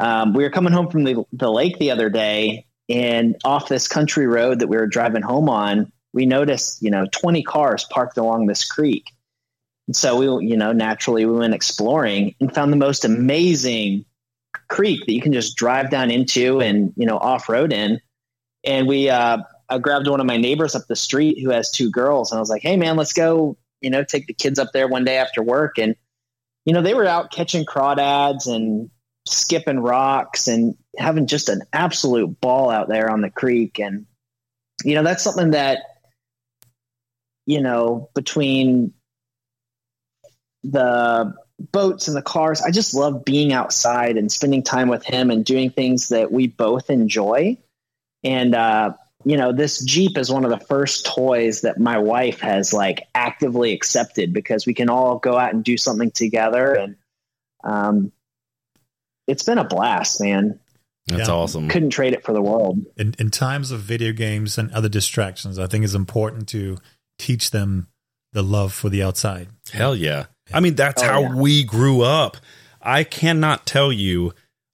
um, 0.00 0.34
we 0.34 0.42
were 0.42 0.50
coming 0.50 0.72
home 0.72 0.90
from 0.90 1.04
the 1.04 1.24
the 1.32 1.50
lake 1.50 1.78
the 1.78 1.92
other 1.92 2.10
day, 2.10 2.66
and 2.88 3.36
off 3.44 3.68
this 3.68 3.86
country 3.86 4.26
road 4.26 4.58
that 4.58 4.68
we 4.68 4.76
were 4.76 4.88
driving 4.88 5.22
home 5.22 5.48
on, 5.48 5.92
we 6.12 6.26
noticed 6.26 6.82
you 6.82 6.90
know 6.90 7.06
twenty 7.12 7.44
cars 7.44 7.84
parked 7.84 8.18
along 8.18 8.46
this 8.46 8.64
creek. 8.64 9.12
So 9.92 10.16
we, 10.16 10.46
you 10.46 10.56
know, 10.56 10.72
naturally 10.72 11.26
we 11.26 11.38
went 11.38 11.54
exploring 11.54 12.34
and 12.40 12.52
found 12.52 12.72
the 12.72 12.76
most 12.76 13.04
amazing 13.04 14.04
creek 14.68 15.06
that 15.06 15.12
you 15.12 15.20
can 15.20 15.32
just 15.32 15.56
drive 15.56 15.90
down 15.90 16.10
into 16.10 16.60
and, 16.60 16.92
you 16.96 17.06
know, 17.06 17.18
off 17.18 17.48
road 17.48 17.72
in. 17.72 18.00
And 18.64 18.88
we, 18.88 19.08
uh, 19.08 19.38
I 19.68 19.78
grabbed 19.78 20.08
one 20.08 20.20
of 20.20 20.26
my 20.26 20.36
neighbors 20.36 20.74
up 20.74 20.82
the 20.88 20.96
street 20.96 21.40
who 21.40 21.50
has 21.50 21.70
two 21.70 21.90
girls 21.90 22.30
and 22.30 22.38
I 22.38 22.40
was 22.40 22.50
like, 22.50 22.62
Hey 22.62 22.76
man, 22.76 22.96
let's 22.96 23.12
go, 23.12 23.56
you 23.80 23.90
know, 23.90 24.02
take 24.02 24.26
the 24.26 24.34
kids 24.34 24.58
up 24.58 24.70
there 24.72 24.88
one 24.88 25.04
day 25.04 25.18
after 25.18 25.42
work. 25.42 25.78
And, 25.78 25.94
you 26.64 26.72
know, 26.72 26.82
they 26.82 26.94
were 26.94 27.06
out 27.06 27.30
catching 27.30 27.64
crawdads 27.64 28.52
and 28.52 28.90
skipping 29.26 29.80
rocks 29.80 30.48
and 30.48 30.76
having 30.98 31.26
just 31.26 31.48
an 31.48 31.62
absolute 31.72 32.40
ball 32.40 32.70
out 32.70 32.88
there 32.88 33.10
on 33.10 33.20
the 33.20 33.30
creek. 33.30 33.78
And, 33.78 34.06
you 34.84 34.94
know, 34.94 35.02
that's 35.02 35.22
something 35.22 35.52
that, 35.52 35.78
you 37.44 37.60
know, 37.60 38.10
between 38.14 38.92
the 40.70 41.34
boats 41.72 42.08
and 42.08 42.16
the 42.16 42.22
cars. 42.22 42.60
I 42.60 42.70
just 42.70 42.94
love 42.94 43.24
being 43.24 43.52
outside 43.52 44.16
and 44.16 44.30
spending 44.30 44.62
time 44.62 44.88
with 44.88 45.04
him 45.04 45.30
and 45.30 45.44
doing 45.44 45.70
things 45.70 46.08
that 46.10 46.30
we 46.32 46.48
both 46.48 46.90
enjoy. 46.90 47.56
And 48.24 48.54
uh, 48.54 48.94
you 49.24 49.36
know, 49.36 49.52
this 49.52 49.84
Jeep 49.84 50.18
is 50.18 50.30
one 50.30 50.44
of 50.44 50.50
the 50.50 50.64
first 50.66 51.06
toys 51.06 51.62
that 51.62 51.78
my 51.78 51.98
wife 51.98 52.40
has 52.40 52.72
like 52.72 53.06
actively 53.14 53.72
accepted 53.72 54.32
because 54.32 54.66
we 54.66 54.74
can 54.74 54.90
all 54.90 55.18
go 55.18 55.36
out 55.38 55.54
and 55.54 55.64
do 55.64 55.76
something 55.76 56.10
together 56.10 56.74
and 56.74 56.96
um 57.64 58.12
it's 59.26 59.42
been 59.42 59.58
a 59.58 59.64
blast, 59.64 60.20
man. 60.20 60.60
That's 61.06 61.28
Yeah. 61.28 61.34
awesome. 61.34 61.68
Couldn't 61.68 61.90
trade 61.90 62.12
it 62.12 62.24
for 62.24 62.32
the 62.32 62.42
world. 62.42 62.78
in, 62.96 63.14
in 63.18 63.30
times 63.30 63.70
of 63.72 63.80
video 63.80 64.12
games 64.12 64.58
and 64.58 64.70
other 64.72 64.88
distractions, 64.88 65.58
I 65.58 65.66
think 65.66 65.84
it's 65.84 65.94
important 65.94 66.48
to 66.48 66.78
teach 67.18 67.50
them 67.50 67.88
the 68.32 68.42
love 68.42 68.72
for 68.72 68.88
the 68.88 69.02
outside. 69.02 69.48
Hell 69.72 69.96
yeah. 69.96 70.26
I 70.52 70.60
mean, 70.60 70.74
that's 70.74 71.02
Oh, 71.02 71.06
how 71.06 71.20
yeah. 71.22 71.34
we 71.34 71.64
grew 71.64 72.02
up. 72.02 72.36
I 72.80 73.04
cannot 73.04 73.66
tell 73.66 73.92
you 73.92 74.32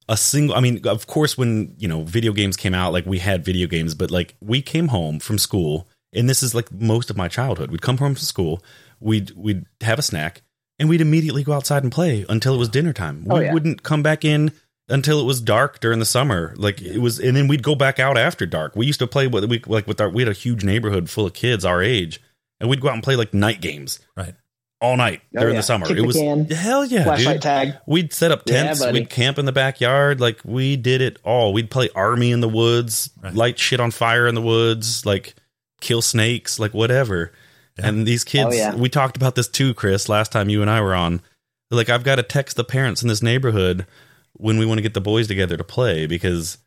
a 0.08 0.16
single, 0.16 0.54
I 0.54 0.60
mean, 0.60 0.86
of 0.86 1.06
course, 1.06 1.38
when, 1.38 1.74
you 1.78 1.88
know, 1.88 2.02
video 2.02 2.32
games 2.32 2.56
came 2.56 2.74
out, 2.74 2.92
like 2.92 3.06
we 3.06 3.18
had 3.18 3.44
video 3.44 3.66
games, 3.66 3.94
but 3.94 4.10
like 4.10 4.34
we 4.40 4.60
came 4.60 4.88
home 4.88 5.18
from 5.18 5.38
school, 5.38 5.88
and 6.12 6.28
this 6.28 6.42
is 6.42 6.54
like 6.54 6.70
most 6.72 7.08
of 7.08 7.16
my 7.16 7.28
childhood. 7.28 7.70
We'd 7.70 7.80
come 7.82 7.96
home 7.98 8.14
from 8.14 8.20
school, 8.22 8.62
we'd, 9.00 9.30
we'd 9.36 9.64
have 9.80 9.98
a 9.98 10.02
snack, 10.02 10.42
and 10.78 10.88
we'd 10.88 11.00
immediately 11.00 11.42
go 11.44 11.52
outside 11.54 11.84
and 11.84 11.92
play 11.92 12.26
until 12.28 12.54
it 12.54 12.58
was 12.58 12.68
dinner 12.68 12.92
time. 12.92 13.26
Oh, 13.30 13.34
we 13.36 13.40
Oh, 13.40 13.44
yeah. 13.44 13.52
wouldn't 13.54 13.82
come 13.82 14.02
back 14.02 14.24
in 14.24 14.52
until 14.88 15.20
it 15.20 15.24
was 15.24 15.40
dark 15.40 15.80
during 15.80 16.00
the 16.00 16.04
summer. 16.04 16.52
Like 16.56 16.82
it 16.82 16.98
was, 16.98 17.18
and 17.18 17.34
then 17.36 17.48
we'd 17.48 17.62
go 17.62 17.74
back 17.74 17.98
out 17.98 18.18
after 18.18 18.44
dark. 18.44 18.76
We 18.76 18.84
used 18.84 18.98
to 18.98 19.06
play 19.06 19.26
with, 19.28 19.44
we, 19.46 19.62
like 19.66 19.86
with 19.86 20.00
our, 20.00 20.10
we 20.10 20.22
had 20.22 20.28
a 20.30 20.34
huge 20.34 20.64
neighborhood 20.64 21.08
full 21.08 21.24
of 21.24 21.32
kids 21.32 21.64
our 21.64 21.80
age, 21.82 22.20
and 22.60 22.68
we'd 22.68 22.80
go 22.82 22.88
out 22.88 22.94
and 22.94 23.02
play 23.02 23.16
like 23.16 23.32
night 23.32 23.60
games 23.62 24.00
Right. 24.16 24.34
All 24.82 24.96
night 24.96 25.22
Oh, 25.36 25.40
during 25.40 25.54
yeah. 25.54 25.60
the 25.60 25.62
summer. 25.64 25.86
Kick 25.86 25.96
it 25.96 26.00
the 26.00 26.06
was 26.06 26.16
can. 26.16 26.44
hell 26.50 26.84
yeah, 26.84 27.04
Flashlight 27.04 27.36
dude. 27.36 27.42
tag. 27.42 27.74
We'd 27.86 28.12
set 28.12 28.30
up 28.32 28.44
tents. 28.44 28.80
buddy. 28.80 29.00
we'd 29.00 29.08
camp 29.10 29.38
in 29.38 29.44
the 29.46 29.52
backyard. 29.52 30.20
Like 30.20 30.40
we 30.44 30.76
did 30.76 31.00
it 31.00 31.18
all. 31.24 31.52
We'd 31.52 31.70
play 31.70 31.88
army 31.94 32.32
in 32.32 32.40
the 32.40 32.48
woods, 32.48 33.10
Right. 33.22 33.32
light 33.34 33.58
shit 33.58 33.80
on 33.80 33.90
fire 33.92 34.26
in 34.26 34.34
the 34.34 34.42
woods, 34.42 35.06
like 35.06 35.34
kill 35.80 36.02
snakes, 36.02 36.58
like 36.58 36.74
whatever. 36.74 37.32
Yeah. 37.78 37.88
And 37.88 38.06
these 38.06 38.24
kids, 38.24 38.48
Oh, 38.48 38.52
yeah. 38.52 38.74
we 38.74 38.88
talked 38.90 39.16
about 39.16 39.34
this 39.34 39.48
too, 39.48 39.72
Chris. 39.72 40.08
Last 40.08 40.30
time 40.32 40.48
you 40.50 40.60
and 40.60 40.70
I 40.70 40.80
were 40.82 40.94
on, 40.94 41.22
like 41.70 41.88
I've 41.88 42.04
got 42.04 42.16
to 42.16 42.22
text 42.22 42.56
the 42.56 42.64
parents 42.64 43.00
in 43.02 43.08
this 43.08 43.22
neighborhood 43.22 43.86
when 44.34 44.58
we 44.58 44.66
want 44.66 44.78
to 44.78 44.82
get 44.82 44.92
the 44.94 45.00
boys 45.00 45.26
together 45.28 45.56
to 45.56 45.64
play 45.64 46.06
because 46.06 46.58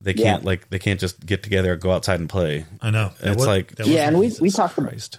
they 0.00 0.14
can't 0.14 0.44
like 0.44 0.68
they 0.70 0.78
can't 0.78 1.00
just 1.00 1.24
get 1.26 1.42
together 1.42 1.74
go 1.76 1.90
outside 1.90 2.20
and 2.20 2.28
play. 2.28 2.64
I 2.80 2.90
know. 2.90 3.12
That 3.20 3.28
It's 3.32 3.36
was- 3.38 3.46
like- 3.46 3.74
that 3.76 3.86
was- 3.86 3.94
Yeah, 3.94 4.06
and 4.08 4.18
we 4.18 4.26
we 4.26 4.32
Jesus 4.48 4.54
talked 4.54 4.78
about 4.78 4.90
Christ. 4.90 5.18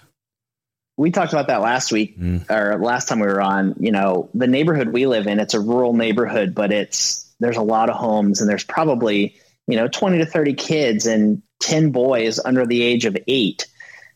We 0.98 1.10
talked 1.10 1.32
about 1.32 1.46
that 1.46 1.62
last 1.62 1.92
week 1.92 2.18
Mm. 2.18 2.50
or 2.50 2.78
last 2.84 3.08
time 3.08 3.20
we 3.20 3.26
were 3.28 3.40
on 3.40 3.74
you 3.78 3.92
know 3.92 4.28
the 4.34 4.46
neighborhood 4.46 4.88
we 4.92 5.06
live 5.06 5.26
in 5.26 5.38
it's 5.40 5.54
a 5.54 5.60
rural 5.60 5.94
neighborhood 5.94 6.54
but 6.54 6.72
it's 6.72 7.32
there's 7.40 7.56
a 7.56 7.62
lot 7.62 7.88
of 7.88 7.96
homes 7.96 8.40
and 8.40 8.50
there's 8.50 8.64
probably 8.64 9.36
you 9.66 9.76
know 9.76 9.88
20 9.88 10.18
to 10.18 10.26
30 10.26 10.54
kids 10.54 11.06
and 11.06 11.42
10 11.60 11.90
boys 11.92 12.38
under 12.44 12.66
the 12.66 12.82
age 12.82 13.04
of 13.06 13.16
eight 13.28 13.66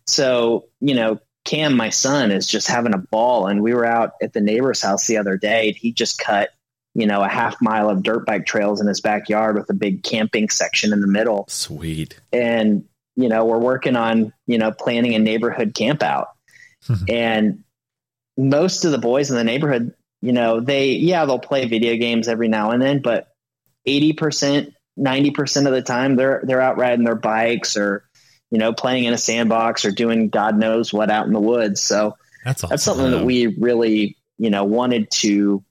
so 0.06 0.66
you 0.80 0.94
know 0.94 1.18
cam 1.44 1.74
my 1.76 1.90
son 1.90 2.30
is 2.30 2.46
just 2.46 2.68
having 2.68 2.94
a 2.94 2.98
ball 2.98 3.46
and 3.46 3.62
we 3.62 3.74
were 3.74 3.84
out 3.86 4.12
at 4.22 4.32
the 4.32 4.40
neighbor's 4.40 4.80
house 4.82 5.06
the 5.06 5.16
other 5.16 5.36
day 5.36 5.68
and 5.68 5.76
he 5.76 5.92
just 5.92 6.18
cut 6.18 6.50
you 6.94 7.06
know 7.06 7.20
a 7.22 7.28
half 7.28 7.56
mile 7.60 7.88
of 7.90 8.02
dirt 8.02 8.26
bike 8.26 8.46
trails 8.46 8.80
in 8.80 8.86
his 8.86 9.00
backyard 9.00 9.56
with 9.56 9.68
a 9.70 9.74
big 9.74 10.02
camping 10.02 10.48
section 10.48 10.92
in 10.92 11.00
the 11.00 11.06
middle 11.06 11.44
Sweet. 11.48 12.20
and 12.32 12.84
you 13.16 13.28
know 13.28 13.44
we're 13.44 13.58
working 13.58 13.96
on 13.96 14.32
you 14.46 14.58
know 14.58 14.70
planning 14.72 15.14
a 15.14 15.18
neighborhood 15.18 15.74
camp 15.74 16.02
out 16.02 16.28
Mm-hmm. 16.88 17.04
and 17.08 17.64
most 18.36 18.84
of 18.84 18.90
the 18.90 18.98
boys 18.98 19.30
in 19.30 19.36
the 19.36 19.44
neighborhood 19.44 19.94
you 20.20 20.32
know 20.32 20.60
they 20.60 20.92
yeah 20.92 21.24
they'll 21.26 21.38
play 21.38 21.66
video 21.66 21.96
games 21.96 22.28
every 22.28 22.48
now 22.48 22.70
and 22.70 22.82
then 22.82 23.02
but 23.02 23.28
80% 23.86 24.72
90% 24.98 25.66
of 25.66 25.72
the 25.72 25.82
time 25.82 26.16
they're 26.16 26.42
they're 26.44 26.60
out 26.60 26.76
riding 26.76 27.04
their 27.04 27.14
bikes 27.14 27.76
or 27.76 28.04
you 28.50 28.58
know 28.58 28.72
playing 28.72 29.04
in 29.04 29.14
a 29.14 29.18
sandbox 29.18 29.84
or 29.84 29.90
doing 29.90 30.28
god 30.28 30.56
knows 30.56 30.92
what 30.92 31.10
out 31.10 31.26
in 31.26 31.32
the 31.32 31.40
woods. 31.40 31.80
So 31.80 32.16
That's 32.44 32.62
awesome. 32.62 32.70
that's 32.70 32.82
something 32.82 33.10
that 33.10 33.24
we 33.24 33.46
really 33.46 34.16
you 34.38 34.50
know 34.50 34.64
wanted 34.64 35.10
to 35.12 35.64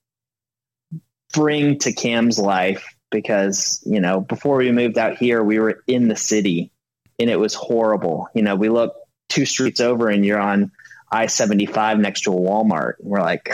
bring 1.34 1.80
to 1.80 1.94
cam's 1.94 2.38
life 2.40 2.86
because 3.12 3.82
you 3.86 4.02
know 4.02 4.20
before 4.22 4.58
we 4.58 4.72
moved 4.72 4.98
out 4.98 5.18
here 5.18 5.44
we 5.44 5.60
were 5.60 5.84
in 5.88 6.08
the 6.08 6.16
city 6.16 6.72
and 7.20 7.30
it 7.30 7.40
was 7.40 7.54
horrible. 7.54 8.28
You 8.34 8.42
know 8.42 8.56
we 8.56 8.70
look 8.70 8.96
two 9.30 9.46
streets 9.46 9.80
over 9.80 10.10
and 10.10 10.26
you're 10.26 10.40
on 10.40 10.72
i-75 11.12 12.00
next 12.00 12.22
to 12.22 12.32
a 12.32 12.36
walmart 12.36 12.94
and 13.00 13.08
we're 13.10 13.22
like 13.22 13.50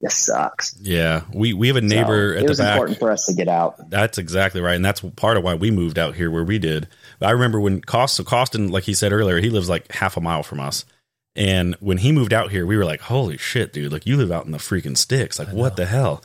this 0.00 0.14
sucks 0.16 0.76
Yeah, 0.80 1.22
we 1.32 1.52
we 1.54 1.68
have 1.68 1.76
a 1.76 1.80
So, 1.80 1.86
neighbor 1.86 2.34
it 2.34 2.38
at 2.38 2.42
the 2.42 2.48
was 2.48 2.58
back. 2.58 2.72
important 2.72 2.98
for 2.98 3.10
us 3.10 3.26
to 3.26 3.32
get 3.34 3.48
out 3.48 3.88
That's 3.90 4.18
exactly 4.18 4.60
right, 4.60 4.74
and 4.76 4.84
that's 4.84 5.00
part 5.00 5.36
of 5.38 5.44
why 5.44 5.54
we 5.54 5.70
moved 5.70 5.98
out 5.98 6.14
here 6.14 6.30
where 6.30 6.44
we 6.44 6.58
did. 6.58 6.88
But 7.18 7.28
I 7.28 7.32
remember 7.32 7.58
when 7.60 7.80
Cost, 7.80 8.16
so 8.16 8.24
Carsten, 8.24 8.70
like 8.70 8.84
he 8.84 8.92
said 8.94 9.12
earlier, 9.12 9.40
he 9.40 9.48
lives 9.50 9.68
like 9.68 9.90
half 9.92 10.16
a 10.16 10.20
mile 10.20 10.42
from 10.42 10.60
us, 10.60 10.84
and 11.36 11.74
when 11.80 11.98
he 11.98 12.12
moved 12.12 12.32
out 12.34 12.50
here, 12.50 12.66
we 12.66 12.76
were 12.76 12.84
like, 12.84 13.00
"Holy 13.00 13.38
shit, 13.38 13.72
dude! 13.72 13.92
Like 13.92 14.04
you 14.06 14.16
live 14.18 14.30
out 14.30 14.44
in 14.44 14.52
the 14.52 14.58
freaking 14.58 14.96
sticks! 14.96 15.38
Like 15.38 15.48
what 15.48 15.76
the 15.76 15.86
hell?" 15.86 16.22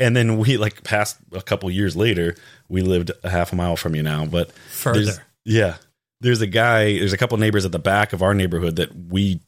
And 0.00 0.16
then 0.16 0.36
we 0.38 0.56
like 0.56 0.82
passed 0.82 1.18
a 1.32 1.42
couple 1.42 1.70
years 1.70 1.94
later, 1.94 2.34
we 2.68 2.80
lived 2.82 3.12
a 3.22 3.30
half 3.30 3.52
a 3.52 3.56
mile 3.56 3.76
from 3.76 3.94
you 3.94 4.02
now, 4.02 4.24
but 4.26 4.48
there's- 4.48 4.70
Further. 5.06 5.22
yeah. 5.44 5.76
there's 6.22 6.40
a 6.40 6.46
guy, 6.46 6.98
there's 6.98 7.12
a 7.12 7.16
couple 7.18 7.36
neighbors 7.38 7.64
at 7.64 7.70
the 7.72 7.78
back 7.78 8.12
of 8.12 8.20
our 8.22 8.34
neighborhood 8.34 8.76
that 8.76 8.90
we, 8.96 9.40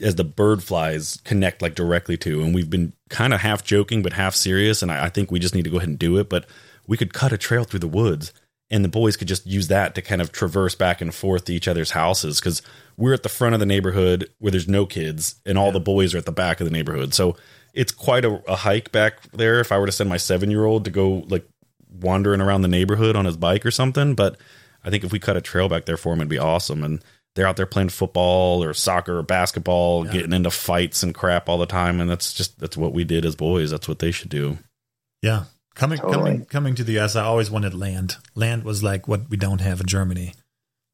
as 0.00 0.16
the 0.16 0.24
bird 0.24 0.62
flies, 0.62 1.20
connect 1.24 1.62
like 1.62 1.74
directly 1.74 2.16
to, 2.18 2.42
and 2.42 2.54
we've 2.54 2.70
been 2.70 2.92
kind 3.08 3.32
of 3.32 3.40
half 3.40 3.64
joking 3.64 4.02
but 4.02 4.12
half 4.12 4.34
serious, 4.34 4.82
and 4.82 4.90
I, 4.90 5.06
I 5.06 5.08
think 5.08 5.30
we 5.30 5.38
just 5.38 5.54
need 5.54 5.64
to 5.64 5.70
go 5.70 5.76
ahead 5.78 5.88
and 5.88 5.98
do 5.98 6.18
it. 6.18 6.28
But 6.28 6.46
we 6.86 6.96
could 6.96 7.12
cut 7.12 7.32
a 7.32 7.38
trail 7.38 7.64
through 7.64 7.80
the 7.80 7.88
woods, 7.88 8.32
and 8.70 8.84
the 8.84 8.88
boys 8.88 9.16
could 9.16 9.28
just 9.28 9.46
use 9.46 9.68
that 9.68 9.94
to 9.94 10.02
kind 10.02 10.20
of 10.20 10.32
traverse 10.32 10.74
back 10.74 11.00
and 11.00 11.14
forth 11.14 11.44
to 11.46 11.54
each 11.54 11.68
other's 11.68 11.92
houses 11.92 12.40
because 12.40 12.62
we're 12.96 13.14
at 13.14 13.22
the 13.22 13.28
front 13.28 13.54
of 13.54 13.60
the 13.60 13.66
neighborhood 13.66 14.30
where 14.38 14.50
there's 14.50 14.68
no 14.68 14.86
kids, 14.86 15.36
and 15.44 15.58
all 15.58 15.72
the 15.72 15.80
boys 15.80 16.14
are 16.14 16.18
at 16.18 16.26
the 16.26 16.32
back 16.32 16.60
of 16.60 16.66
the 16.66 16.72
neighborhood. 16.72 17.14
So 17.14 17.36
it's 17.72 17.92
quite 17.92 18.24
a, 18.24 18.42
a 18.50 18.56
hike 18.56 18.90
back 18.92 19.30
there. 19.32 19.60
If 19.60 19.70
I 19.70 19.78
were 19.78 19.86
to 19.86 19.92
send 19.92 20.08
my 20.08 20.16
seven 20.16 20.50
year 20.50 20.64
old 20.64 20.84
to 20.84 20.90
go 20.90 21.24
like 21.28 21.46
wandering 21.90 22.40
around 22.40 22.62
the 22.62 22.68
neighborhood 22.68 23.16
on 23.16 23.24
his 23.24 23.36
bike 23.36 23.64
or 23.64 23.70
something, 23.70 24.14
but 24.14 24.38
I 24.84 24.90
think 24.90 25.04
if 25.04 25.12
we 25.12 25.18
cut 25.18 25.36
a 25.36 25.40
trail 25.40 25.68
back 25.68 25.84
there 25.84 25.96
for 25.96 26.12
him, 26.12 26.20
it'd 26.20 26.28
be 26.28 26.38
awesome. 26.38 26.84
And 26.84 27.02
they're 27.36 27.46
out 27.46 27.56
there 27.56 27.66
playing 27.66 27.90
football 27.90 28.64
or 28.64 28.74
soccer 28.74 29.18
or 29.18 29.22
basketball, 29.22 30.04
Yeah. 30.06 30.12
getting 30.12 30.32
into 30.32 30.50
fights 30.50 31.02
and 31.04 31.14
crap 31.14 31.48
all 31.48 31.58
the 31.58 31.66
time. 31.66 32.00
And 32.00 32.10
that's 32.10 32.32
just 32.32 32.58
that's 32.58 32.76
what 32.76 32.92
we 32.92 33.04
did 33.04 33.24
as 33.24 33.36
boys. 33.36 33.70
That's 33.70 33.86
what 33.86 34.00
they 34.00 34.10
should 34.10 34.30
do. 34.30 34.58
Yeah. 35.22 35.44
Coming 35.74 35.98
Totally. 35.98 36.14
coming 36.24 36.44
coming 36.46 36.74
to 36.76 36.84
the 36.84 36.98
US, 36.98 37.14
I 37.14 37.24
always 37.24 37.50
wanted 37.50 37.74
land. 37.74 38.16
Land 38.34 38.64
was 38.64 38.82
like 38.82 39.06
what 39.06 39.28
we 39.30 39.36
don't 39.36 39.60
have 39.60 39.80
in 39.80 39.86
Germany. 39.86 40.34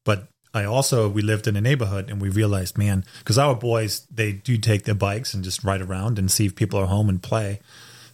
But 0.05 0.27
I 0.53 0.65
also 0.65 1.07
we 1.09 1.21
lived 1.21 1.47
in 1.47 1.55
a 1.55 1.61
neighborhood 1.61 2.09
and 2.09 2.21
we 2.21 2.29
realized, 2.29 2.77
man, 2.77 3.05
because 3.19 3.37
our 3.37 3.55
boys 3.55 4.05
they 4.13 4.33
do 4.33 4.57
take 4.57 4.83
their 4.83 4.93
bikes 4.93 5.33
and 5.33 5.43
just 5.43 5.63
ride 5.63 5.81
around 5.81 6.19
and 6.19 6.29
see 6.29 6.45
if 6.45 6.55
people 6.55 6.77
are 6.79 6.85
home 6.87 7.07
and 7.09 7.23
play. 7.23 7.59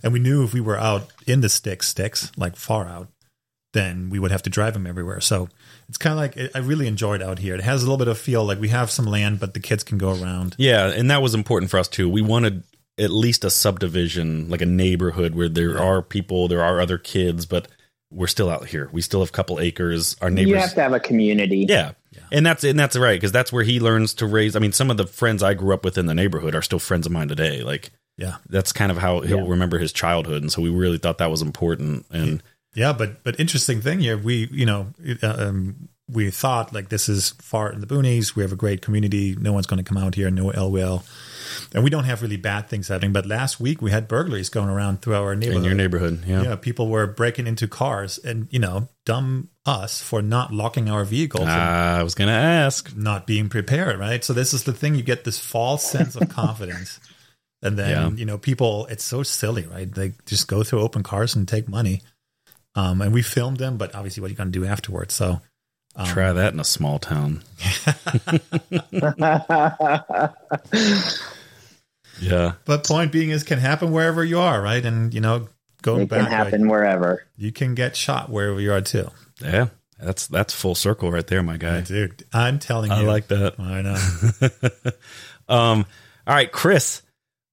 And 0.03 0.13
we 0.13 0.19
knew 0.19 0.43
if 0.43 0.53
we 0.53 0.61
were 0.61 0.77
out 0.79 1.11
in 1.27 1.41
the 1.41 1.49
sticks, 1.49 1.87
sticks 1.87 2.31
like 2.37 2.55
far 2.55 2.87
out, 2.87 3.09
then 3.73 4.09
we 4.09 4.19
would 4.19 4.31
have 4.31 4.43
to 4.43 4.49
drive 4.49 4.73
them 4.73 4.87
everywhere. 4.87 5.19
So 5.19 5.49
it's 5.89 5.97
kind 5.97 6.13
of 6.13 6.17
like 6.19 6.55
I 6.55 6.59
really 6.59 6.87
enjoyed 6.87 7.21
out 7.21 7.39
here. 7.39 7.55
It 7.55 7.61
has 7.61 7.81
a 7.81 7.85
little 7.85 7.97
bit 7.97 8.07
of 8.07 8.17
feel 8.17 8.45
like 8.45 8.59
we 8.61 8.69
have 8.69 8.89
some 8.89 9.05
land, 9.05 9.39
but 9.39 9.53
the 9.53 9.59
kids 9.59 9.83
can 9.83 9.97
go 9.97 10.11
around. 10.11 10.55
Yeah, 10.57 10.87
and 10.87 11.09
that 11.11 11.21
was 11.21 11.33
important 11.33 11.69
for 11.71 11.79
us 11.79 11.87
too. 11.87 12.07
We 12.09 12.21
wanted 12.21 12.63
at 12.97 13.09
least 13.11 13.43
a 13.43 13.49
subdivision, 13.49 14.49
like 14.49 14.61
a 14.61 14.65
neighborhood 14.65 15.33
where 15.35 15.49
there 15.49 15.81
are 15.81 16.01
people, 16.01 16.47
there 16.47 16.63
are 16.63 16.79
other 16.79 16.97
kids, 16.97 17.45
but 17.45 17.67
we're 18.11 18.27
still 18.27 18.49
out 18.49 18.67
here. 18.67 18.89
We 18.91 19.01
still 19.01 19.19
have 19.21 19.29
a 19.29 19.31
couple 19.31 19.59
acres. 19.59 20.15
Our 20.21 20.29
neighbors 20.29 20.49
You 20.49 20.55
have 20.57 20.73
to 20.75 20.81
have 20.81 20.93
a 20.93 20.99
community. 20.99 21.65
Yeah. 21.69 21.91
And 22.31 22.45
that's 22.45 22.63
and 22.63 22.77
that's 22.77 22.95
right 22.97 23.15
because 23.15 23.31
that's 23.31 23.51
where 23.53 23.63
he 23.63 23.79
learns 23.79 24.13
to 24.15 24.25
raise. 24.25 24.55
I 24.55 24.59
mean, 24.59 24.71
some 24.71 24.91
of 24.91 24.97
the 24.97 25.07
friends 25.07 25.41
I 25.41 25.53
grew 25.55 25.73
up 25.73 25.83
with 25.85 25.97
in 25.97 26.05
the 26.05 26.13
neighborhood 26.13 26.53
are 26.55 26.61
still 26.61 26.79
friends 26.79 27.05
of 27.07 27.11
mine 27.11 27.27
today. 27.27 27.63
Like 27.63 27.91
Yeah. 28.17 28.35
that's 28.49 28.71
kind 28.71 28.91
of 28.91 28.97
how 28.97 29.21
he'll 29.21 29.39
Yeah. 29.39 29.49
remember 29.49 29.79
his 29.79 29.91
childhood, 29.93 30.41
and 30.43 30.51
so 30.51 30.61
we 30.61 30.69
really 30.69 30.97
thought 30.99 31.17
that 31.19 31.31
was 31.31 31.41
important. 31.41 32.05
And 32.11 32.27
Yeah, 32.27 32.37
but 32.75 33.23
but 33.23 33.39
interesting 33.39 33.81
thing 33.81 33.99
here, 33.99 34.17
we 34.17 34.47
you 34.51 34.65
know 34.65 34.87
uh, 35.23 35.27
um, 35.47 35.89
we 36.07 36.31
thought 36.31 36.73
like 36.73 36.89
this 36.89 37.07
is 37.09 37.29
far 37.41 37.71
in 37.71 37.81
the 37.81 37.87
boonies. 37.87 38.35
We 38.35 38.43
have 38.43 38.51
a 38.51 38.55
great 38.55 38.81
community. 38.81 39.35
No 39.39 39.53
one's 39.53 39.67
going 39.67 39.83
to 39.83 39.83
come 39.83 39.97
out 39.97 40.15
here. 40.15 40.29
No 40.31 40.51
ill 40.53 40.71
will, 40.71 41.03
and 41.73 41.83
we 41.83 41.89
don't 41.89 42.05
have 42.05 42.21
really 42.21 42.37
bad 42.37 42.67
things 42.69 42.87
happening. 42.87 43.11
But 43.13 43.25
last 43.25 43.59
week 43.59 43.81
we 43.81 43.91
had 43.91 44.07
burglaries 44.07 44.49
going 44.49 44.69
around 44.69 45.01
through 45.01 45.15
our 45.15 45.35
neighborhood. 45.35 45.57
in 45.57 45.63
your 45.65 45.75
neighborhood, 45.75 46.23
yeah, 46.25 46.43
yeah, 46.43 46.55
people 46.55 46.87
were 46.87 47.05
breaking 47.07 47.47
into 47.47 47.67
cars, 47.67 48.17
and 48.19 48.47
you 48.49 48.59
know, 48.59 48.87
dumb 49.05 49.49
us 49.65 50.01
for 50.01 50.21
not 50.21 50.51
locking 50.51 50.89
our 50.89 51.05
vehicles 51.05 51.43
and 51.43 51.51
I 51.51 52.01
was 52.01 52.15
gonna 52.15 52.31
ask. 52.31 52.95
not 52.95 53.27
being 53.27 53.49
prepared, 53.49 53.99
right? 53.99 54.23
So 54.23 54.33
this 54.33 54.53
is 54.53 54.63
the 54.63 54.73
thing: 54.73 54.95
you 54.95 55.03
get 55.03 55.23
this 55.25 55.37
false 55.39 55.83
sense 55.83 56.15
of 56.15 56.29
confidence, 56.41 56.99
and 57.61 57.77
then 57.77 57.89
Yeah. 57.89 58.09
you 58.17 58.25
know, 58.25 58.37
people. 58.39 58.87
It's 58.89 59.03
so 59.03 59.21
silly, 59.21 59.67
right? 59.67 59.91
They 59.91 60.13
just 60.25 60.47
go 60.47 60.63
through 60.63 60.81
open 60.81 61.03
cars 61.03 61.35
and 61.35 61.47
take 61.47 61.67
money. 61.67 62.01
Um, 62.75 63.01
and 63.01 63.13
we 63.13 63.21
filmed 63.21 63.57
them, 63.57 63.77
but 63.77 63.95
obviously, 63.95 64.21
what 64.21 64.27
are 64.27 64.31
you 64.31 64.37
going 64.37 64.51
to 64.51 64.59
do 64.59 64.65
afterwards? 64.65 65.13
So, 65.13 65.41
um, 65.95 66.05
Try 66.05 66.31
that 66.31 66.53
in 66.53 66.59
a 66.59 66.63
small 66.63 66.99
town. 66.99 67.41
Yeah, 72.21 72.53
But 72.65 72.85
point 72.85 73.11
being 73.13 73.29
is, 73.29 73.43
can 73.43 73.59
happen 73.59 73.91
wherever 73.91 74.23
you 74.23 74.39
are, 74.39 74.61
right? 74.61 74.83
And 74.85 75.13
you 75.13 75.21
know, 75.21 75.47
going 75.81 76.01
it 76.01 76.09
can 76.09 76.25
happen 76.25 76.63
right, 76.63 76.71
wherever. 76.71 77.23
you 77.37 77.51
can 77.51 77.75
get 77.75 77.95
shot 77.95 78.29
wherever 78.29 78.59
you 78.59 78.73
are 78.73 78.81
too. 78.81 79.09
yeah. 79.41 79.67
That's 80.01 80.27
that's 80.27 80.53
full 80.53 80.75
circle 80.75 81.11
right 81.11 81.27
there, 81.27 81.43
my 81.43 81.57
guy. 81.57 81.81
Dude, 81.81 82.23
I'm 82.31 82.57
telling 82.57 82.89
you. 82.89 82.95
I 82.97 83.01
like 83.01 83.27
that. 83.27 83.59
I 83.59 83.81
know. 83.81 83.97
um, 85.53 85.85
all 86.25 86.35
right, 86.35 86.49
Chris, 86.49 87.01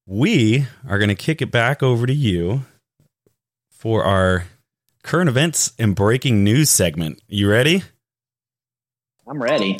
we 0.07 0.65
are 0.89 0.99
going 0.99 1.09
to 1.09 1.17
kick 1.17 1.43
it 1.43 1.51
back 1.51 1.83
over 1.83 2.07
to 2.07 2.15
you 2.15 2.63
for 3.73 4.05
our 4.05 4.45
current 5.07 5.29
events 5.29 5.73
and 5.79 5.95
breaking 5.95 6.43
news 6.43 6.69
segment. 6.69 7.23
You 7.29 7.49
ready? 7.49 7.85
I'm 9.27 9.41
ready. 9.41 9.79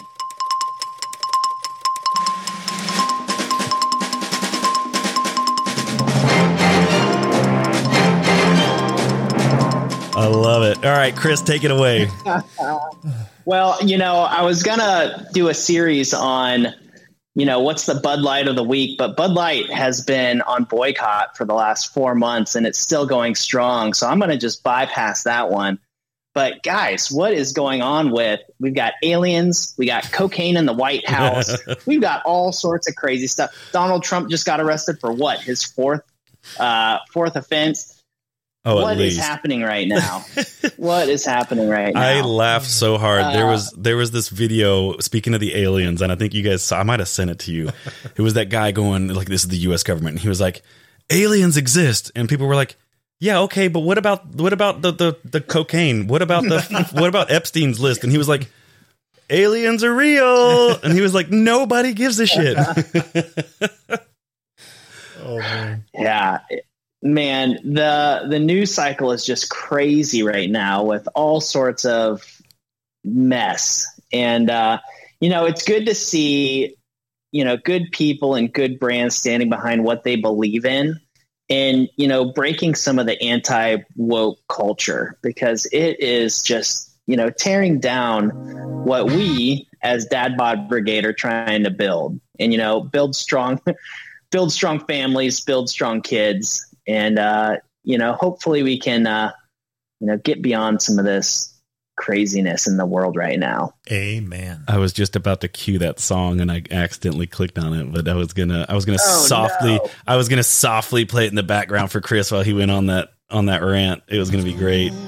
I 10.19 10.29
love 10.29 10.63
it. 10.63 10.85
All 10.85 10.93
right, 10.93 11.15
Chris, 11.15 11.43
take 11.43 11.65
it 11.65 11.71
away. 11.71 12.09
Well, 13.49 13.79
you 13.81 13.97
know, 13.97 14.23
I 14.23 14.43
was 14.43 14.65
gonna 14.65 15.29
do 15.33 15.47
a 15.47 15.55
series 15.55 16.13
on, 16.13 16.67
you 17.37 17.45
know, 17.45 17.61
what's 17.61 17.85
the 17.85 17.95
Bud 17.95 18.21
Light 18.21 18.49
of 18.49 18.57
the 18.57 18.65
week, 18.65 18.97
but 18.97 19.15
Bud 19.15 19.33
Light 19.33 19.71
has 19.71 20.01
been 20.01 20.41
on 20.41 20.65
boycott 20.65 21.37
for 21.37 21.45
the 21.45 21.53
last 21.53 21.93
four 21.93 22.15
months 22.15 22.55
and 22.55 22.67
it's 22.67 22.79
still 22.79 23.05
going 23.05 23.35
strong. 23.35 23.93
So 23.93 24.09
I'm 24.09 24.19
gonna 24.19 24.39
just 24.39 24.63
bypass 24.63 25.25
that 25.25 25.51
one. 25.51 25.79
But 26.33 26.63
guys, 26.63 27.13
what 27.13 27.35
is 27.35 27.53
going 27.53 27.83
on 27.83 28.11
with? 28.11 28.41
We've 28.59 28.75
got 28.75 28.95
aliens, 29.03 29.75
we 29.77 29.85
got 29.85 30.11
cocaine 30.11 30.57
in 30.57 30.65
the 30.65 30.73
White 30.73 31.07
House, 31.07 31.55
we've 31.87 32.01
got 32.01 32.23
all 32.25 32.53
sorts 32.53 32.89
of 32.89 32.97
crazy 32.97 33.27
stuff. 33.27 33.55
Donald 33.71 34.03
Trump 34.03 34.31
just 34.31 34.47
got 34.47 34.59
arrested 34.59 34.99
for 34.99 35.13
what? 35.13 35.39
His 35.39 35.63
fourth, 35.63 36.05
uh, 36.59 37.01
fourth 37.13 37.37
offense. 37.37 37.96
Oh, 38.69 38.83
What 38.83 38.97
at 38.97 39.01
is 39.01 39.17
happening 39.17 39.63
right 39.63 39.87
now? 39.87 40.25
what 40.77 41.09
is 41.09 41.25
happening 41.25 41.69
right 41.69 41.95
now? 41.95 42.01
I 42.01 42.21
laughed 42.23 42.67
so 42.69 42.99
hard. 42.99 43.33
there 43.33 43.47
Uh, 43.47 43.53
was 43.53 43.71
there 43.79 43.97
was 43.97 44.11
this 44.11 44.29
video 44.29 44.99
speaking 44.99 45.35
of 45.35 45.41
the 45.41 45.55
aliens, 45.55 46.03
and 46.03 46.11
I 46.11 46.17
think 46.17 46.35
you 46.35 46.43
guys 46.43 46.65
saw. 46.65 46.81
I 46.81 46.83
might 46.83 46.99
have 46.99 47.09
sent 47.09 47.31
it 47.31 47.39
to 47.41 47.53
you. 47.53 47.71
it 48.17 48.21
was 48.23 48.35
that 48.35 48.51
guy 48.51 48.73
going 48.73 49.07
like, 49.09 49.29
"This 49.29 49.43
is 49.45 49.49
the 49.49 49.57
U.S. 49.69 49.85
government," 49.85 50.15
and 50.15 50.21
he 50.21 50.29
was 50.29 50.41
like, 50.41 50.63
"Aliens 51.11 51.57
exist," 51.57 52.11
and 52.17 52.29
people 52.29 52.49
were 52.49 52.57
like, 52.57 52.75
"Yeah, 53.21 53.39
okay, 53.43 53.69
but 53.69 53.81
what 53.81 53.99
about 53.99 54.35
what 54.35 54.53
about 54.53 54.83
the 54.83 54.91
the, 54.91 55.17
the 55.25 55.41
cocaine? 55.41 56.09
What 56.09 56.21
about 56.23 56.43
the 56.43 56.89
what 56.93 57.09
about 57.09 57.31
Epstein's 57.31 57.79
list?" 57.79 58.03
And 58.03 58.11
he 58.11 58.19
was 58.19 58.29
like, 58.29 58.51
"Aliens 59.31 59.85
are 59.85 59.95
real," 59.95 60.73
and 60.83 60.93
he 60.93 61.03
was 61.03 61.15
like, 61.15 61.31
"Nobody 61.31 61.95
gives 61.95 62.19
a 62.19 62.27
shit." 62.27 62.57
Oh 65.23 65.39
man, 65.39 65.85
Yeah, 65.95 66.39
man, 67.07 67.59
the 67.65 68.27
the 68.29 68.39
news 68.39 68.75
cycle 68.75 69.13
is 69.13 69.25
just 69.25 69.51
crazy 69.51 70.23
right 70.23 70.51
now 70.51 70.85
with 70.85 71.09
all 71.15 71.41
sorts 71.41 71.85
of 71.85 72.23
mess, 73.05 73.87
and 74.13 74.51
uh, 74.51 74.79
you 75.21 75.31
know 75.31 75.45
it's 75.45 75.63
good 75.65 75.87
to 75.87 75.95
see 75.95 76.77
you 77.33 77.45
know 77.45 77.57
good 77.57 77.91
people 77.93 78.35
and 78.35 78.53
good 78.53 78.79
brands 78.79 79.15
standing 79.15 79.49
behind 79.49 79.85
what 79.85 80.05
they 80.05 80.17
believe 80.17 80.65
in, 80.65 81.01
and 81.49 81.89
you 81.97 82.09
know 82.09 82.33
breaking 82.33 82.75
some 82.75 82.99
of 82.99 83.07
the 83.07 83.21
anti 83.23 83.79
woke 83.97 84.39
culture 84.49 85.19
because 85.23 85.67
it 85.73 86.01
is 86.01 86.43
just 86.43 86.93
you 87.07 87.17
know 87.17 87.31
tearing 87.31 87.81
down 87.81 88.31
what 88.85 89.07
we 89.07 89.69
as 89.83 90.07
Dad 90.07 90.37
Bod 90.37 90.69
Brigade 90.69 91.05
are 91.05 91.13
trying 91.13 91.65
to 91.65 91.71
build, 91.71 92.21
and 92.39 92.53
you 92.53 92.59
know 92.59 92.81
build 92.81 93.15
strong. 93.17 93.61
build 94.31 94.53
strong 94.53 94.85
families, 94.87 95.41
build 95.41 95.71
strong 95.71 96.03
kids, 96.03 96.66
and 96.87 97.19
uh, 97.19 97.57
you 97.85 97.99
know, 97.99 98.13
hopefully 98.15 98.63
we 98.63 98.79
can 98.79 99.07
uh, 99.07 99.33
you 100.01 100.07
know 100.09 100.17
get 100.19 100.43
beyond 100.43 100.83
some 100.83 100.99
of 100.99 101.05
this 101.05 101.53
craziness 101.97 102.67
in 102.67 102.77
the 102.77 102.85
world 102.85 103.17
right 103.17 103.39
now. 103.39 103.73
amen. 103.91 104.63
I 104.69 104.77
was 104.77 104.93
just 104.93 105.17
about 105.17 105.41
to 105.41 105.49
cue 105.49 105.79
that 105.79 105.99
song 105.99 106.41
and 106.43 106.53
I 106.53 106.63
accidentally 106.71 107.27
clicked 107.27 107.59
on 107.59 107.73
it, 107.73 107.91
but 107.91 108.07
I 108.07 108.13
was 108.15 108.35
gonna 108.35 108.67
I 108.69 108.75
was 108.75 108.85
gonna 108.85 108.99
Oh, 109.01 109.25
softly 109.27 109.77
no. 109.77 109.89
I 110.07 110.17
was 110.17 110.29
gonna 110.29 110.43
softly 110.43 111.07
play 111.07 111.25
it 111.25 111.29
in 111.31 111.37
the 111.37 111.43
background 111.43 111.91
for 111.91 112.03
Chris 112.03 112.31
while 112.31 112.43
he 112.43 112.53
went 112.53 112.71
on 112.71 112.87
that 112.87 113.09
on 113.31 113.47
that 113.47 113.63
rant. 113.63 114.03
It 114.09 114.19
was 114.19 114.31
gonna 114.31 114.45
be 114.45 114.53
great. 114.53 114.93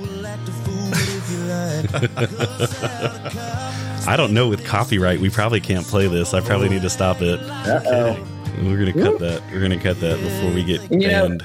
I 4.06 4.14
don't 4.16 4.32
know 4.32 4.48
with 4.48 4.64
copyright, 4.64 5.20
we 5.20 5.28
probably 5.30 5.60
can't 5.60 5.86
play 5.86 6.08
this. 6.08 6.32
I 6.32 6.40
probably 6.40 6.68
need 6.70 6.82
to 6.82 6.90
stop 6.90 7.20
it. 7.20 7.38
Uh-oh. 7.40 8.16
We're 8.62 8.78
gonna 8.78 8.92
cut 8.94 9.18
that. 9.20 9.42
We're 9.52 9.60
gonna 9.60 9.78
cut 9.80 10.00
that 10.00 10.18
before 10.20 10.52
we 10.54 10.64
get 10.64 10.90
You 10.90 11.08
know- 11.08 11.28
banned. 11.28 11.44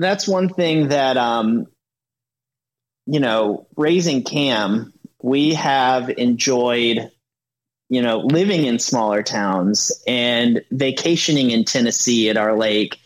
That's 0.00 0.26
one 0.26 0.48
thing 0.48 0.88
that 0.88 1.16
um, 1.16 1.66
you 3.06 3.20
know, 3.20 3.66
raising 3.76 4.22
Cam, 4.22 4.92
we 5.22 5.54
have 5.54 6.10
enjoyed 6.10 7.10
you 7.88 8.02
know 8.02 8.18
living 8.18 8.64
in 8.64 8.78
smaller 8.78 9.22
towns 9.22 9.92
and 10.06 10.62
vacationing 10.70 11.50
in 11.50 11.64
Tennessee 11.64 12.30
at 12.30 12.36
our 12.36 12.56
lake 12.56 12.98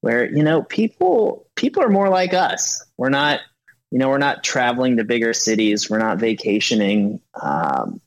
where 0.00 0.30
you 0.30 0.42
know 0.42 0.62
people 0.62 1.46
people 1.56 1.82
are 1.82 1.90
more 1.90 2.08
like 2.08 2.34
us. 2.34 2.84
We're 2.96 3.10
not 3.10 3.40
you 3.94 4.00
know, 4.00 4.08
we're 4.08 4.18
not 4.18 4.42
traveling 4.42 4.96
to 4.96 5.04
bigger 5.04 5.32
cities. 5.32 5.88
We're 5.88 5.98
not 5.98 6.18
vacationing 6.18 7.20
um, 7.40 8.00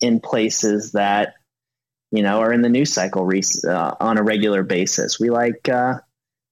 in 0.00 0.20
places 0.20 0.92
that, 0.92 1.34
you 2.12 2.22
know, 2.22 2.38
are 2.38 2.52
in 2.52 2.62
the 2.62 2.68
news 2.68 2.92
cycle 2.92 3.28
uh, 3.68 3.94
on 3.98 4.18
a 4.18 4.22
regular 4.22 4.62
basis. 4.62 5.18
We 5.18 5.30
like, 5.30 5.68
uh, 5.68 5.98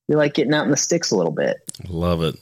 we 0.08 0.16
like 0.16 0.34
getting 0.34 0.54
out 0.54 0.64
in 0.64 0.70
the 0.70 0.76
sticks 0.76 1.10
a 1.10 1.16
little 1.16 1.32
bit. 1.32 1.56
Love 1.88 2.22
it. 2.22 2.36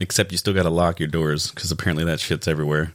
Except 0.00 0.32
you 0.32 0.38
still 0.38 0.54
got 0.54 0.64
to 0.64 0.70
lock 0.70 0.98
your 0.98 1.08
doors 1.08 1.50
because 1.50 1.70
apparently 1.70 2.04
that 2.04 2.20
shit's 2.20 2.48
everywhere. 2.48 2.92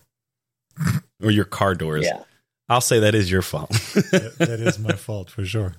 or 1.23 1.31
your 1.31 1.45
car 1.45 1.75
doors. 1.75 2.05
Yeah. 2.05 2.23
I'll 2.67 2.81
say 2.81 2.99
that 2.99 3.15
is 3.15 3.31
your 3.31 3.41
fault. 3.41 3.69
that, 4.11 4.35
that 4.37 4.59
is 4.59 4.79
my 4.79 4.93
fault 4.93 5.29
for 5.29 5.43
sure. 5.43 5.75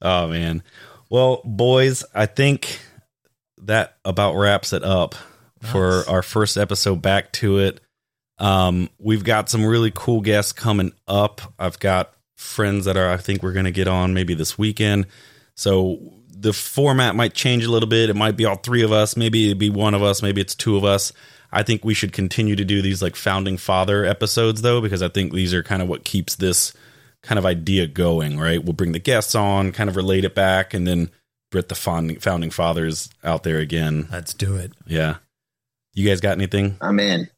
Oh 0.00 0.28
man. 0.28 0.62
Well, 1.10 1.42
boys, 1.44 2.04
I 2.14 2.26
think 2.26 2.80
that 3.62 3.98
about 4.04 4.34
wraps 4.34 4.72
it 4.72 4.82
up 4.82 5.14
nice. 5.62 5.72
for 5.72 6.04
our 6.08 6.22
first 6.22 6.56
episode 6.56 7.02
back 7.02 7.32
to 7.32 7.58
it. 7.58 7.80
Um, 8.38 8.88
we've 8.98 9.24
got 9.24 9.48
some 9.48 9.64
really 9.64 9.92
cool 9.94 10.20
guests 10.20 10.52
coming 10.52 10.92
up. 11.06 11.40
I've 11.58 11.78
got 11.78 12.14
friends 12.36 12.86
that 12.86 12.96
are 12.96 13.10
I 13.10 13.16
think 13.16 13.42
we're 13.42 13.52
going 13.52 13.64
to 13.66 13.70
get 13.70 13.88
on 13.88 14.14
maybe 14.14 14.34
this 14.34 14.58
weekend. 14.58 15.06
So 15.54 15.98
the 16.44 16.52
format 16.52 17.16
might 17.16 17.32
change 17.32 17.64
a 17.64 17.70
little 17.70 17.88
bit. 17.88 18.10
It 18.10 18.16
might 18.16 18.36
be 18.36 18.44
all 18.44 18.56
three 18.56 18.82
of 18.82 18.92
us, 18.92 19.16
maybe 19.16 19.46
it'd 19.46 19.58
be 19.58 19.70
one 19.70 19.94
of 19.94 20.02
us, 20.02 20.22
maybe 20.22 20.42
it's 20.42 20.54
two 20.54 20.76
of 20.76 20.84
us. 20.84 21.10
I 21.50 21.62
think 21.62 21.84
we 21.84 21.94
should 21.94 22.12
continue 22.12 22.54
to 22.54 22.64
do 22.66 22.82
these 22.82 23.00
like 23.00 23.16
founding 23.16 23.56
father 23.56 24.04
episodes 24.04 24.60
though 24.60 24.82
because 24.82 25.02
I 25.02 25.08
think 25.08 25.32
these 25.32 25.54
are 25.54 25.62
kind 25.62 25.80
of 25.80 25.88
what 25.88 26.04
keeps 26.04 26.36
this 26.36 26.74
kind 27.22 27.38
of 27.38 27.46
idea 27.46 27.86
going, 27.86 28.38
right? 28.38 28.62
We'll 28.62 28.74
bring 28.74 28.92
the 28.92 28.98
guests 28.98 29.34
on, 29.34 29.72
kind 29.72 29.88
of 29.88 29.96
relate 29.96 30.26
it 30.26 30.34
back 30.34 30.74
and 30.74 30.86
then 30.86 31.10
Brit 31.50 31.70
the 31.70 31.74
founding 31.74 32.18
founding 32.18 32.50
fathers 32.50 33.08
out 33.22 33.42
there 33.42 33.58
again. 33.58 34.08
Let's 34.12 34.34
do 34.34 34.56
it. 34.56 34.72
Yeah. 34.86 35.16
You 35.94 36.06
guys 36.06 36.20
got 36.20 36.32
anything? 36.32 36.76
I'm 36.82 37.00
in. 37.00 37.30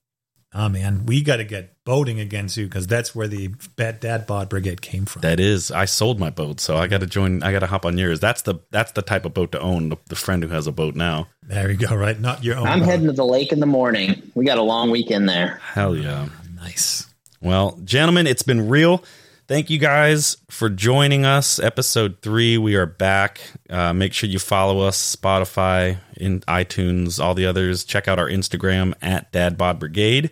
Oh 0.59 0.71
man, 0.71 1.05
we 1.05 1.23
got 1.23 1.37
to 1.37 1.45
get 1.45 1.85
boating 1.85 2.19
against 2.19 2.57
you 2.57 2.65
because 2.65 2.87
that's 2.87 3.15
where 3.15 3.29
the 3.29 3.49
Bad 3.77 4.01
Dad 4.01 4.27
Bod 4.27 4.49
Brigade 4.49 4.81
came 4.81 5.05
from. 5.05 5.21
That 5.21 5.39
is, 5.39 5.71
I 5.71 5.85
sold 5.85 6.19
my 6.19 6.31
boat, 6.31 6.61
so 6.61 6.79
I 6.79 6.87
got 6.87 7.01
to 7.01 7.07
join. 7.07 7.43
I 7.43 7.53
got 7.53 7.59
to 7.59 7.67
hop 7.67 7.85
on 7.85 7.99
yours. 7.99 8.21
That's 8.21 8.41
the 8.41 8.55
that's 8.71 8.93
the 8.93 9.03
type 9.03 9.27
of 9.27 9.35
boat 9.35 9.53
to 9.53 9.61
own. 9.61 9.91
The, 9.91 9.99
the 10.09 10.17
friend 10.17 10.43
who 10.43 10.49
has 10.49 10.67
a 10.67 10.73
boat 10.73 10.95
now. 10.95 11.29
There 11.43 11.71
you 11.71 11.77
go. 11.77 11.95
Right, 11.95 12.19
not 12.19 12.43
your 12.43 12.57
own. 12.57 12.67
I'm 12.67 12.79
boat. 12.79 12.89
heading 12.89 13.07
to 13.07 13.13
the 13.13 13.27
lake 13.27 13.53
in 13.53 13.61
the 13.61 13.67
morning. 13.67 14.31
We 14.35 14.47
got 14.47 14.57
a 14.57 14.63
long 14.63 14.91
weekend 14.91 15.29
there. 15.29 15.61
Hell 15.63 15.95
yeah, 15.95 16.31
nice. 16.55 17.07
Well, 17.43 17.79
gentlemen, 17.85 18.27
it's 18.27 18.43
been 18.43 18.67
real. 18.67 19.05
Thank 19.49 19.69
you 19.69 19.79
guys 19.79 20.39
for 20.49 20.71
joining 20.71 21.27
us. 21.27 21.59
Episode 21.59 22.23
three, 22.23 22.57
we 22.57 22.77
are 22.77 22.87
back. 22.87 23.43
Uh, 23.69 23.93
make 23.93 24.15
sure 24.15 24.31
you 24.31 24.39
follow 24.39 24.81
us, 24.81 25.15
Spotify, 25.15 25.99
in 26.17 26.41
iTunes, 26.41 27.23
all 27.23 27.35
the 27.35 27.45
others. 27.45 27.85
Check 27.85 28.09
out 28.09 28.19
our 28.19 28.29
Instagram 28.29 28.95
at 29.03 29.31
Dad 29.33 29.59
Bod 29.59 29.79
Brigade 29.79 30.31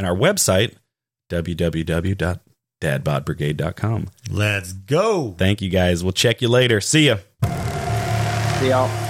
and 0.00 0.08
our 0.08 0.16
website, 0.16 0.76
www.dadbodbrigade.com. 1.28 4.06
Let's 4.30 4.72
go. 4.72 5.34
Thank 5.36 5.60
you 5.60 5.68
guys. 5.68 6.02
We'll 6.02 6.14
check 6.14 6.40
you 6.40 6.48
later. 6.48 6.80
See 6.80 7.08
ya. 7.08 7.18
See 8.58 8.70
y'all. 8.70 9.09